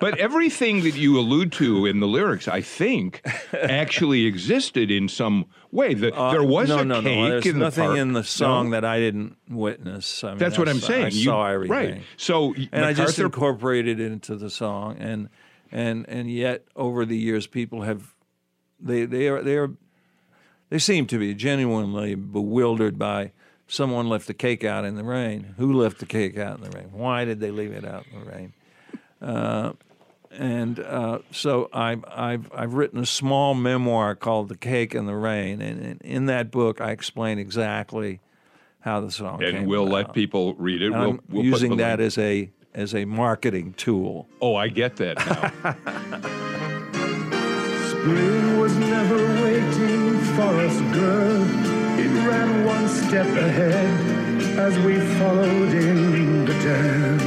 But 0.00 0.16
everything 0.18 0.84
that 0.84 0.94
you 0.94 1.18
allude 1.18 1.52
to 1.52 1.84
in 1.84 2.00
the 2.00 2.06
lyrics, 2.06 2.48
I 2.48 2.62
think, 2.62 3.20
actually 3.52 4.24
existed 4.24 4.90
in 4.90 5.06
some 5.06 5.44
way. 5.70 5.92
The, 5.92 6.12
there 6.12 6.42
was 6.42 6.70
Uh, 6.70 6.76
no, 6.76 6.80
a 6.82 6.84
no, 6.86 7.02
cake 7.02 7.18
no. 7.18 7.28
There's 7.28 7.46
in 7.46 7.58
nothing 7.58 7.82
the 7.84 7.88
park. 7.88 7.98
in 7.98 8.12
the 8.14 8.24
song 8.24 8.64
No? 8.70 8.70
that 8.70 8.84
I 8.86 8.98
didn't 9.00 9.36
witness. 9.50 10.24
I 10.24 10.30
mean, 10.30 10.38
That's 10.38 10.56
what 10.58 10.68
I 10.68 10.70
I'm 10.70 10.78
saw- 10.80 10.86
saying. 10.86 11.04
I 11.04 11.08
You- 11.08 11.24
saw 11.24 11.46
everything, 11.48 11.76
Right. 11.76 12.02
So 12.16 12.54
and 12.72 12.86
I 12.86 12.94
just 12.94 13.18
incorporated 13.18 14.00
it 14.00 14.10
into 14.10 14.34
the 14.36 14.48
song, 14.48 14.96
and 14.98 15.28
and 15.70 16.08
and 16.08 16.30
yet 16.30 16.64
over 16.74 17.04
the 17.04 17.18
years, 17.18 17.46
people 17.46 17.82
have 17.82 18.14
they 18.80 19.04
they 19.04 19.28
are 19.28 19.42
they 19.42 19.58
are 19.58 19.72
they 20.70 20.78
seem 20.78 21.06
to 21.06 21.18
be 21.18 21.34
genuinely 21.34 22.14
bewildered 22.14 22.98
by 22.98 23.32
someone 23.68 24.08
left 24.08 24.26
the 24.26 24.34
cake 24.34 24.64
out 24.64 24.84
in 24.84 24.96
the 24.96 25.04
rain. 25.04 25.54
Who 25.56 25.72
left 25.72 25.98
the 25.98 26.06
cake 26.06 26.38
out 26.38 26.58
in 26.58 26.64
the 26.64 26.70
rain? 26.70 26.90
Why 26.92 27.24
did 27.24 27.40
they 27.40 27.50
leave 27.50 27.72
it 27.72 27.84
out 27.84 28.04
in 28.12 28.20
the 28.20 28.30
rain? 28.30 28.52
Uh, 29.20 29.72
and 30.30 30.80
uh, 30.80 31.18
so 31.30 31.68
I've, 31.72 32.04
I've 32.08 32.50
I've 32.54 32.74
written 32.74 33.00
a 33.00 33.06
small 33.06 33.54
memoir 33.54 34.14
called 34.14 34.48
"The 34.48 34.56
Cake 34.56 34.94
and 34.94 35.08
the 35.08 35.14
Rain," 35.14 35.62
and, 35.62 35.80
and 35.80 36.02
in 36.02 36.26
that 36.26 36.50
book 36.50 36.80
I 36.80 36.90
explain 36.90 37.38
exactly 37.38 38.20
how 38.80 39.00
the 39.00 39.10
song 39.10 39.38
came 39.38 39.56
and 39.56 39.66
we'll 39.66 39.86
let 39.86 40.12
people 40.12 40.54
read 40.54 40.82
it. 40.82 40.90
We'll, 40.90 41.18
we'll 41.28 41.44
using 41.44 41.76
that 41.78 41.98
link. 41.98 42.06
as 42.06 42.18
a 42.18 42.50
as 42.74 42.94
a 42.94 43.04
marketing 43.06 43.72
tool. 43.74 44.28
Oh, 44.40 44.54
I 44.54 44.68
get 44.68 44.96
that 44.96 45.16
now. 45.16 45.72
Spring 47.88 48.58
was 48.58 48.76
never 50.36 50.56
waiting 50.56 50.76
for 50.76 50.84
us, 50.84 50.94
girl. 50.94 51.42
It 51.98 52.10
ran 52.26 52.64
one 52.64 52.88
step 52.88 53.26
ahead 53.26 54.58
as 54.58 54.78
we 54.78 54.98
followed 55.18 55.72
in 55.72 56.44
the 56.44 56.52
dance. 56.54 57.22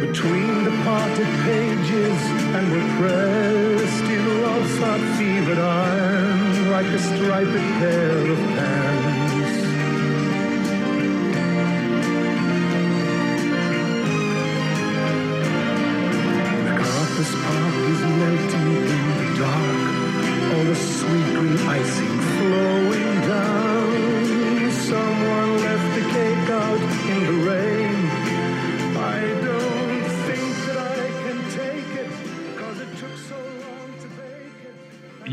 Between 0.00 0.64
the 0.64 0.82
parted 0.84 1.32
pages 1.44 2.20
and 2.54 2.72
were 2.72 2.88
pressed 2.98 4.04
in 4.04 4.42
love's 4.42 4.78
hot 4.78 5.00
fevered 5.18 5.58
iron 5.58 6.70
like 6.70 6.86
a 6.86 6.98
striped 6.98 7.52
pair 7.52 8.30
of 8.30 8.38
pants. 8.38 9.03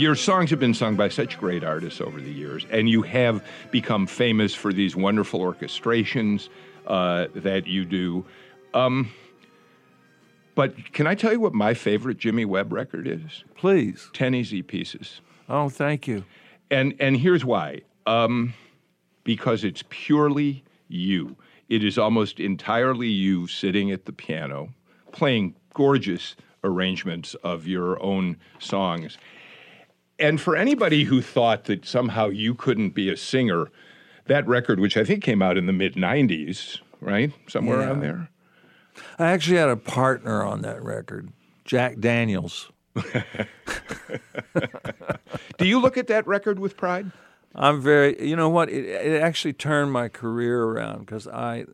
Your 0.01 0.15
songs 0.15 0.49
have 0.49 0.59
been 0.59 0.73
sung 0.73 0.95
by 0.95 1.09
such 1.09 1.37
great 1.37 1.63
artists 1.63 2.01
over 2.01 2.19
the 2.19 2.31
years, 2.31 2.65
and 2.71 2.89
you 2.89 3.03
have 3.03 3.45
become 3.69 4.07
famous 4.07 4.55
for 4.55 4.73
these 4.73 4.95
wonderful 4.95 5.39
orchestrations 5.39 6.49
uh, 6.87 7.27
that 7.35 7.67
you 7.67 7.85
do. 7.85 8.25
Um, 8.73 9.11
but 10.55 10.91
can 10.91 11.05
I 11.05 11.13
tell 11.13 11.31
you 11.31 11.39
what 11.39 11.53
my 11.53 11.75
favorite 11.75 12.17
Jimmy 12.17 12.45
Webb 12.45 12.73
record 12.73 13.07
is? 13.07 13.43
Please. 13.53 14.09
Ten 14.11 14.33
Easy 14.33 14.63
Pieces. 14.63 15.21
Oh, 15.47 15.69
thank 15.69 16.07
you. 16.07 16.25
And 16.71 16.95
and 16.99 17.15
here's 17.15 17.45
why. 17.45 17.81
Um, 18.07 18.55
because 19.23 19.63
it's 19.63 19.83
purely 19.89 20.63
you. 20.87 21.35
It 21.69 21.83
is 21.83 21.99
almost 21.99 22.39
entirely 22.39 23.07
you 23.07 23.45
sitting 23.45 23.91
at 23.91 24.05
the 24.05 24.13
piano, 24.13 24.73
playing 25.11 25.53
gorgeous 25.75 26.35
arrangements 26.63 27.35
of 27.43 27.67
your 27.67 28.01
own 28.01 28.37
songs. 28.57 29.19
And 30.21 30.39
for 30.39 30.55
anybody 30.55 31.03
who 31.05 31.21
thought 31.21 31.65
that 31.65 31.85
somehow 31.85 32.27
you 32.29 32.53
couldn't 32.53 32.91
be 32.91 33.09
a 33.09 33.17
singer, 33.17 33.65
that 34.27 34.47
record, 34.47 34.79
which 34.79 34.95
I 34.95 35.03
think 35.03 35.23
came 35.23 35.41
out 35.41 35.57
in 35.57 35.65
the 35.65 35.73
mid 35.73 35.95
90s, 35.95 36.79
right? 36.99 37.31
Somewhere 37.47 37.79
Yeah. 37.79 37.87
around 37.87 37.99
there. 38.01 38.29
I 39.17 39.31
actually 39.31 39.57
had 39.57 39.69
a 39.69 39.77
partner 39.77 40.43
on 40.43 40.61
that 40.61 40.83
record, 40.83 41.31
Jack 41.65 41.99
Daniels. 41.99 42.71
Do 45.57 45.65
you 45.65 45.79
look 45.81 45.97
at 45.97 46.07
that 46.07 46.27
record 46.27 46.59
with 46.59 46.77
pride? 46.77 47.11
I'm 47.55 47.81
very, 47.81 48.21
you 48.25 48.35
know 48.35 48.49
what? 48.49 48.69
It, 48.69 48.85
it 48.85 49.21
actually 49.21 49.53
turned 49.53 49.91
my 49.91 50.07
career 50.07 50.63
around 50.63 50.99
because 51.01 51.27
I, 51.27 51.65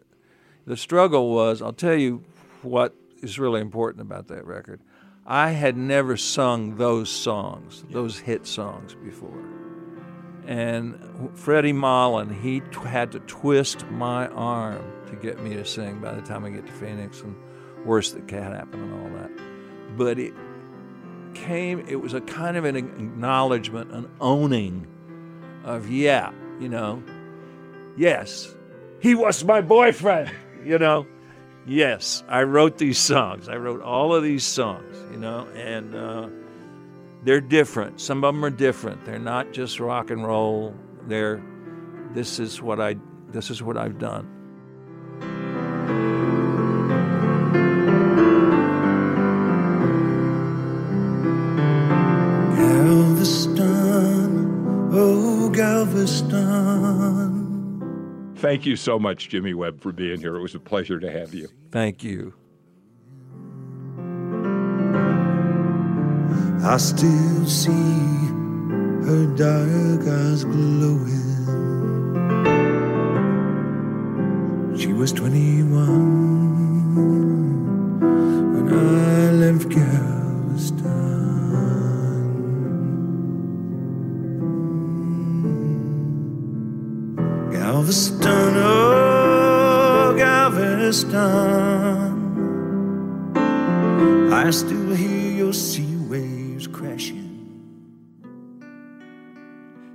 the 0.65 0.77
struggle 0.77 1.31
was, 1.33 1.61
I'll 1.61 1.73
tell 1.73 1.95
you 1.95 2.23
what 2.61 2.95
is 3.21 3.37
really 3.39 3.61
important 3.61 4.01
about 4.01 4.27
that 4.27 4.45
record. 4.45 4.79
I 5.29 5.49
had 5.49 5.75
never 5.75 6.15
sung 6.15 6.77
those 6.77 7.09
songs, 7.09 7.83
those 7.89 8.17
hit 8.17 8.47
songs 8.47 8.95
before. 8.95 9.43
And 10.45 10.97
Freddie 11.33 11.73
Mollin, 11.73 12.33
he 12.33 12.61
t- 12.61 12.79
had 12.87 13.11
to 13.11 13.19
twist 13.19 13.85
my 13.91 14.27
arm 14.29 14.81
to 15.07 15.17
get 15.17 15.41
me 15.43 15.53
to 15.55 15.65
sing 15.65 15.99
by 15.99 16.13
the 16.13 16.21
time 16.21 16.45
I 16.45 16.51
get 16.51 16.65
to 16.65 16.71
Phoenix 16.71 17.19
and 17.19 17.35
Worse 17.85 18.13
That 18.13 18.29
Can 18.29 18.53
Happen 18.53 18.81
and 18.81 18.93
all 18.93 19.19
that. 19.19 19.31
But 19.97 20.17
it 20.17 20.33
came, 21.33 21.85
it 21.89 21.97
was 21.97 22.13
a 22.13 22.21
kind 22.21 22.55
of 22.55 22.63
an 22.63 22.77
acknowledgement, 22.77 23.91
an 23.91 24.09
owning 24.21 24.87
of 25.65 25.91
yeah, 25.91 26.31
you 26.61 26.69
know, 26.69 27.03
yes, 27.97 28.55
he 29.01 29.13
was 29.13 29.43
my 29.43 29.59
boyfriend, 29.59 30.31
you 30.63 30.79
know. 30.79 31.05
Yes, 31.67 32.23
I 32.29 32.43
wrote 32.43 32.77
these 32.77 32.97
songs. 32.97 33.49
I 33.49 33.57
wrote 33.57 33.81
all 33.81 34.15
of 34.15 34.23
these 34.23 34.45
songs, 34.45 34.95
you 35.11 35.17
know, 35.17 35.45
and 35.53 35.93
uh, 35.93 36.29
they're 37.23 37.41
different. 37.41 37.99
Some 37.99 38.23
of 38.23 38.33
them 38.33 38.45
are 38.45 38.49
different. 38.49 39.03
They're 39.03 39.19
not 39.19 39.51
just 39.51 39.81
rock 39.81 40.09
and 40.09 40.25
roll. 40.25 40.73
They're 41.07 41.43
this 42.13 42.39
is 42.39 42.61
what 42.61 42.79
I 42.79 42.95
this 43.27 43.49
is 43.49 43.61
what 43.61 43.75
I've 43.75 43.99
done. 43.99 44.33
Thank 58.47 58.65
you 58.65 58.77
so 58.77 58.97
much, 58.97 59.27
Jimmy 59.27 59.53
Webb, 59.53 59.81
for 59.81 59.91
being 59.91 60.21
here. 60.21 60.37
It 60.37 60.41
was 60.41 60.55
a 60.55 60.59
pleasure 60.59 61.01
to 61.01 61.11
have 61.11 61.33
you. 61.33 61.49
Thank 61.69 62.01
you. 62.01 62.33
I 66.63 66.77
still 66.77 67.45
see 67.45 67.71
her 69.05 69.25
dark 69.35 70.07
eyes 70.07 70.45
glowing. 70.45 71.27
She 74.77 74.93
was 74.93 75.11
21 75.11 76.95
when 78.53 78.73
I 78.73 79.31
left 79.31 79.67
Galveston. 79.67 80.16
Galveston. 90.87 92.23
I 94.31 94.49
still 94.51 94.95
hear 94.95 95.31
your 95.31 95.51
sea 95.51 95.97
waves 96.07 96.65
crashing. 96.65 97.25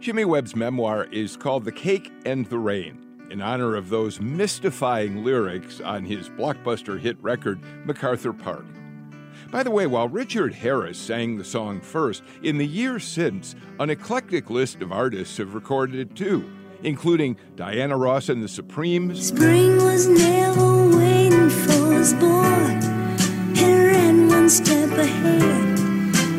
Jimmy 0.01 0.27
Webb's 0.27 0.55
memoir 0.55 1.05
is 1.05 1.39
called 1.39 1.65
The 1.65 1.73
Cake 1.73 2.13
and 2.27 2.45
the 2.47 2.59
Rain, 2.59 2.99
in 3.31 3.41
honor 3.41 3.75
of 3.75 3.89
those 3.89 4.21
mystifying 4.21 5.25
lyrics 5.25 5.81
on 5.81 6.05
his 6.05 6.29
blockbuster 6.29 7.01
hit 7.01 7.17
record, 7.23 7.63
MacArthur 7.87 8.35
Park. 8.35 8.67
By 9.51 9.63
the 9.63 9.71
way, 9.71 9.87
while 9.87 10.11
Richard 10.11 10.53
Harris 10.53 10.99
sang 10.99 11.39
the 11.39 11.45
song 11.45 11.81
first, 11.81 12.23
in 12.43 12.59
the 12.59 12.67
years 12.67 13.05
since, 13.05 13.55
an 13.81 13.89
eclectic 13.89 14.51
list 14.51 14.83
of 14.83 14.93
artists 14.93 15.39
have 15.39 15.55
recorded 15.55 15.99
it 15.99 16.15
too, 16.15 16.51
including 16.83 17.39
Diana 17.57 17.97
Ross 17.97 18.29
and 18.29 18.43
the 18.43 18.49
Supremes, 18.49 19.29
Spring 19.29 19.77
was 19.79 20.07
never 20.07 20.33
waiting 20.53 20.72
for 22.03 22.09
us, 22.09 22.13
boy. 22.15 23.63
It 23.63 23.93
ran 23.93 24.29
one 24.29 24.49
step 24.49 24.91
ahead 24.91 25.79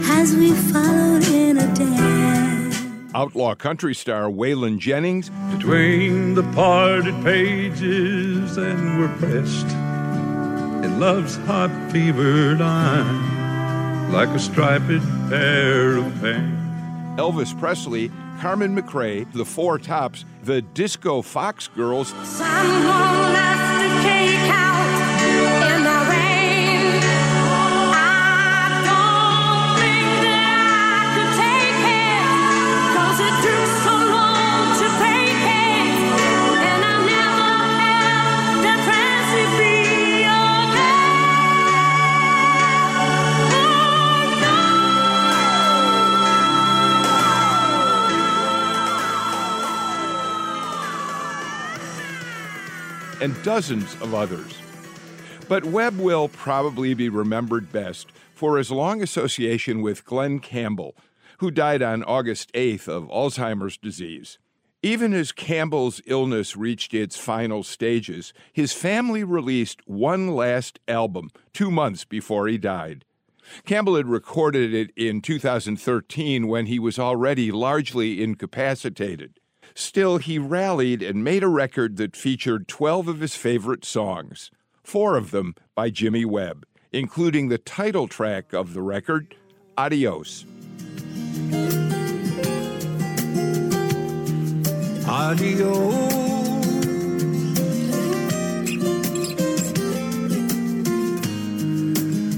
as 0.09 0.35
we 0.35 0.51
followed 0.53 1.23
in 1.27 1.57
a 1.57 1.73
dance. 1.75 3.13
outlaw 3.15 3.55
country 3.55 3.95
star 3.95 4.29
Waylon 4.29 4.77
Jennings, 4.77 5.29
Between 5.55 6.33
the 6.35 6.43
parted 6.53 7.15
pages 7.23 8.57
and 8.57 8.99
we're 8.99 9.15
pressed 9.17 9.67
in 10.85 10.99
love's 10.99 11.37
hot 11.45 11.71
fevered 11.91 12.59
line 12.59 14.11
like 14.11 14.29
a 14.29 14.39
striped 14.39 14.87
pair 15.29 15.97
of 15.97 16.21
pants. 16.21 16.61
Elvis 17.19 17.57
Presley, 17.59 18.11
Carmen 18.39 18.75
McRae, 18.75 19.31
The 19.33 19.45
Four 19.45 19.77
Tops, 19.79 20.25
the 20.43 20.61
Disco 20.61 21.21
Fox 21.21 21.67
Girls, 21.69 22.09
Someone 22.23 23.33
left 23.33 23.81
the 23.81 24.01
cake 24.01 24.49
out 24.51 24.92
and 53.23 53.41
dozens 53.41 53.93
of 54.01 54.13
others. 54.13 54.53
But 55.47 55.63
Webb 55.63 55.97
will 55.97 56.27
probably 56.27 56.93
be 56.93 57.07
remembered 57.07 57.71
best 57.71 58.11
for 58.35 58.57
his 58.57 58.69
long 58.69 59.01
association 59.01 59.81
with 59.81 60.03
Glen 60.03 60.39
Campbell, 60.39 60.93
who 61.37 61.49
died 61.49 61.81
on 61.81 62.03
August 62.03 62.51
8th 62.51 62.89
of 62.89 63.07
Alzheimer's 63.07 63.77
disease. 63.77 64.39
Even 64.81 65.13
as 65.13 65.31
Campbell's 65.31 66.01
illness 66.05 66.57
reached 66.57 66.93
its 66.93 67.17
final 67.17 67.63
stages, 67.63 68.33
his 68.51 68.73
family 68.73 69.23
released 69.23 69.79
one 69.87 70.35
last 70.35 70.81
album 70.89 71.29
two 71.53 71.71
months 71.71 72.03
before 72.03 72.49
he 72.49 72.57
died. 72.57 73.05
Campbell 73.65 73.95
had 73.95 74.07
recorded 74.07 74.73
it 74.73 74.91
in 74.97 75.21
2013 75.21 76.45
when 76.49 76.65
he 76.65 76.77
was 76.77 76.99
already 76.99 77.53
largely 77.53 78.21
incapacitated. 78.21 79.39
Still, 79.75 80.17
he 80.17 80.37
rallied 80.37 81.01
and 81.01 81.23
made 81.23 81.43
a 81.43 81.47
record 81.47 81.97
that 81.97 82.15
featured 82.15 82.67
12 82.67 83.07
of 83.07 83.19
his 83.19 83.35
favorite 83.35 83.83
songs, 83.83 84.51
four 84.83 85.17
of 85.17 85.31
them 85.31 85.55
by 85.73 85.89
Jimmy 85.89 86.25
Webb, 86.25 86.65
including 86.91 87.49
the 87.49 87.57
title 87.57 88.07
track 88.07 88.53
of 88.53 88.73
the 88.73 88.81
record, 88.81 89.35
Adios. 89.77 90.45
Adios. 95.07 96.23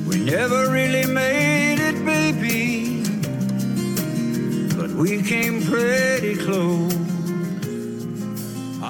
We 0.08 0.20
never 0.24 0.72
really 0.72 1.06
made 1.06 1.80
it, 1.80 2.06
baby, 2.06 3.04
but 4.78 4.92
we 4.92 5.22
came 5.22 5.62
pretty 5.64 6.36
close. 6.38 7.05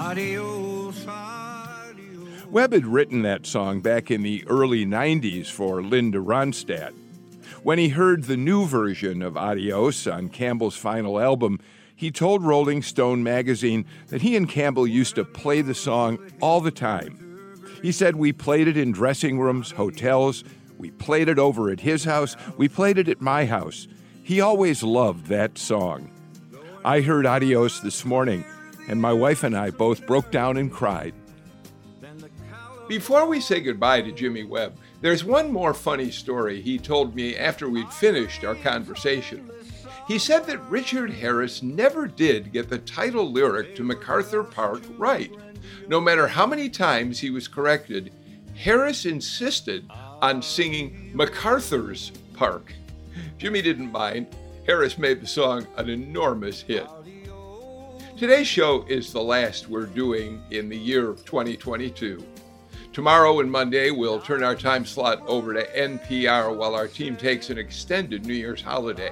Adios, 0.05 1.03
adios. 1.07 2.45
Webb 2.45 2.73
had 2.73 2.85
written 2.85 3.23
that 3.23 3.47
song 3.47 3.81
back 3.81 4.11
in 4.11 4.21
the 4.21 4.45
early 4.47 4.85
90s 4.85 5.47
for 5.47 5.81
Linda 5.81 6.19
Ronstadt. 6.19 6.93
When 7.63 7.79
he 7.79 7.89
heard 7.89 8.25
the 8.25 8.37
new 8.37 8.67
version 8.67 9.23
of 9.23 9.35
Adios 9.35 10.05
on 10.05 10.29
Campbell's 10.29 10.77
final 10.77 11.19
album, 11.19 11.59
he 11.95 12.11
told 12.11 12.43
Rolling 12.43 12.83
Stone 12.83 13.23
magazine 13.23 13.83
that 14.09 14.21
he 14.21 14.35
and 14.35 14.47
Campbell 14.47 14.85
used 14.85 15.15
to 15.15 15.25
play 15.25 15.61
the 15.61 15.73
song 15.73 16.19
all 16.39 16.61
the 16.61 16.69
time. 16.69 17.57
He 17.81 17.91
said, 17.91 18.15
We 18.15 18.31
played 18.31 18.67
it 18.67 18.77
in 18.77 18.91
dressing 18.91 19.39
rooms, 19.39 19.71
hotels, 19.71 20.43
we 20.77 20.91
played 20.91 21.29
it 21.29 21.39
over 21.39 21.71
at 21.71 21.79
his 21.79 22.03
house, 22.03 22.35
we 22.57 22.69
played 22.69 22.99
it 22.99 23.09
at 23.09 23.21
my 23.21 23.47
house. 23.47 23.87
He 24.21 24.39
always 24.39 24.83
loved 24.83 25.25
that 25.27 25.57
song. 25.57 26.11
I 26.85 27.01
heard 27.01 27.25
Adios 27.25 27.79
this 27.79 28.05
morning, 28.05 28.45
and 28.87 29.01
my 29.01 29.13
wife 29.13 29.43
and 29.43 29.55
I 29.55 29.69
both 29.71 30.05
broke 30.05 30.31
down 30.31 30.57
and 30.57 30.71
cried. 30.71 31.13
Before 32.87 33.25
we 33.25 33.41
say 33.41 33.61
goodbye 33.61 34.01
to 34.01 34.11
Jimmy 34.11 34.43
Webb, 34.43 34.77
There's 35.01 35.23
one 35.23 35.51
more 35.51 35.73
funny 35.73 36.09
story 36.09 36.61
he 36.61 36.77
told 36.77 37.15
me 37.15 37.35
after 37.35 37.69
we'd 37.69 37.91
finished 37.91 38.43
our 38.43 38.55
conversation. 38.55 39.49
He 40.07 40.19
said 40.19 40.45
that 40.45 40.69
Richard 40.69 41.11
Harris 41.11 41.63
never 41.63 42.07
did 42.07 42.51
get 42.51 42.69
the 42.69 42.77
title 42.79 43.31
lyric 43.31 43.75
to 43.75 43.83
MacArthur 43.83 44.43
Park 44.43 44.81
right. 44.97 45.31
No 45.87 45.99
matter 45.99 46.27
how 46.27 46.45
many 46.45 46.69
times 46.69 47.19
he 47.19 47.29
was 47.29 47.47
corrected, 47.47 48.13
Harris 48.55 49.05
insisted 49.05 49.89
on 50.21 50.41
singing 50.41 51.11
MacArthur's 51.13 52.11
Park. 52.33 52.73
Jimmy 53.37 53.61
didn't 53.61 53.91
mind. 53.91 54.27
Harris 54.65 54.97
made 54.97 55.21
the 55.21 55.27
song 55.27 55.67
an 55.77 55.89
enormous 55.89 56.61
hit. 56.61 56.87
Today's 58.17 58.47
show 58.47 58.85
is 58.87 59.11
the 59.11 59.21
last 59.21 59.67
we're 59.67 59.87
doing 59.87 60.41
in 60.49 60.69
the 60.69 60.77
year 60.77 61.09
of 61.09 61.25
2022. 61.25 62.25
Tomorrow 62.93 63.41
and 63.41 63.51
Monday, 63.51 63.91
we'll 63.91 64.21
turn 64.21 64.41
our 64.41 64.55
time 64.55 64.85
slot 64.85 65.21
over 65.27 65.53
to 65.53 65.67
NPR 65.77 66.55
while 66.55 66.75
our 66.75 66.87
team 66.87 67.17
takes 67.17 67.49
an 67.49 67.57
extended 67.57 68.25
New 68.25 68.33
Year's 68.33 68.61
holiday. 68.61 69.11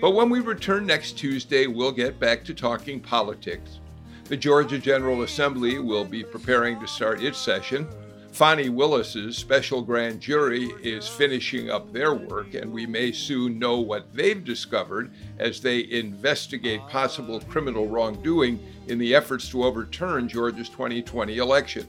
But 0.00 0.12
when 0.12 0.30
we 0.30 0.38
return 0.38 0.86
next 0.86 1.18
Tuesday, 1.18 1.66
we'll 1.66 1.90
get 1.90 2.20
back 2.20 2.44
to 2.44 2.54
talking 2.54 3.00
politics. 3.00 3.80
The 4.26 4.36
Georgia 4.36 4.78
General 4.78 5.22
Assembly 5.22 5.80
will 5.80 6.04
be 6.04 6.22
preparing 6.22 6.78
to 6.78 6.86
start 6.86 7.20
its 7.24 7.36
session. 7.36 7.88
Fani 8.32 8.68
Willis's 8.68 9.36
special 9.36 9.82
grand 9.82 10.20
jury 10.20 10.70
is 10.82 11.06
finishing 11.06 11.68
up 11.68 11.92
their 11.92 12.14
work, 12.14 12.54
and 12.54 12.72
we 12.72 12.86
may 12.86 13.12
soon 13.12 13.58
know 13.58 13.80
what 13.80 14.14
they've 14.14 14.44
discovered 14.44 15.10
as 15.38 15.60
they 15.60 15.90
investigate 15.90 16.80
possible 16.88 17.40
criminal 17.40 17.86
wrongdoing 17.88 18.58
in 18.86 18.98
the 18.98 19.14
efforts 19.14 19.48
to 19.50 19.64
overturn 19.64 20.28
Georgia's 20.28 20.68
2020 20.68 21.38
election. 21.38 21.86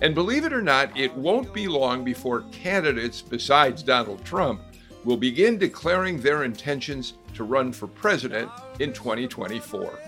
And 0.00 0.14
believe 0.14 0.44
it 0.44 0.52
or 0.52 0.62
not, 0.62 0.96
it 0.96 1.14
won't 1.14 1.52
be 1.52 1.68
long 1.68 2.04
before 2.04 2.42
candidates 2.52 3.20
besides 3.20 3.82
Donald 3.82 4.24
Trump 4.24 4.62
will 5.04 5.16
begin 5.16 5.58
declaring 5.58 6.18
their 6.18 6.44
intentions 6.44 7.14
to 7.34 7.44
run 7.44 7.72
for 7.72 7.88
president 7.88 8.50
in 8.78 8.92
2024. 8.92 9.98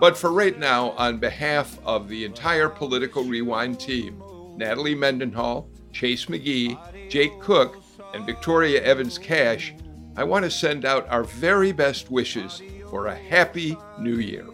But 0.00 0.16
for 0.16 0.32
right 0.32 0.58
now, 0.58 0.90
on 0.92 1.18
behalf 1.18 1.78
of 1.84 2.08
the 2.08 2.24
entire 2.24 2.68
Political 2.68 3.24
Rewind 3.24 3.78
team, 3.78 4.20
Natalie 4.56 4.94
Mendenhall, 4.94 5.68
Chase 5.92 6.26
McGee, 6.26 6.78
Jake 7.10 7.38
Cook, 7.40 7.82
and 8.14 8.24
Victoria 8.24 8.82
Evans 8.82 9.18
Cash, 9.18 9.74
I 10.16 10.24
want 10.24 10.44
to 10.44 10.50
send 10.50 10.84
out 10.84 11.08
our 11.08 11.24
very 11.24 11.72
best 11.72 12.10
wishes 12.10 12.62
for 12.88 13.06
a 13.08 13.14
happy 13.14 13.76
new 13.98 14.16
year. 14.16 14.46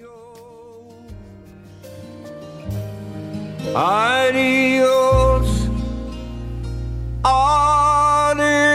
Adios. 3.75 5.69
Adios. 7.25 8.71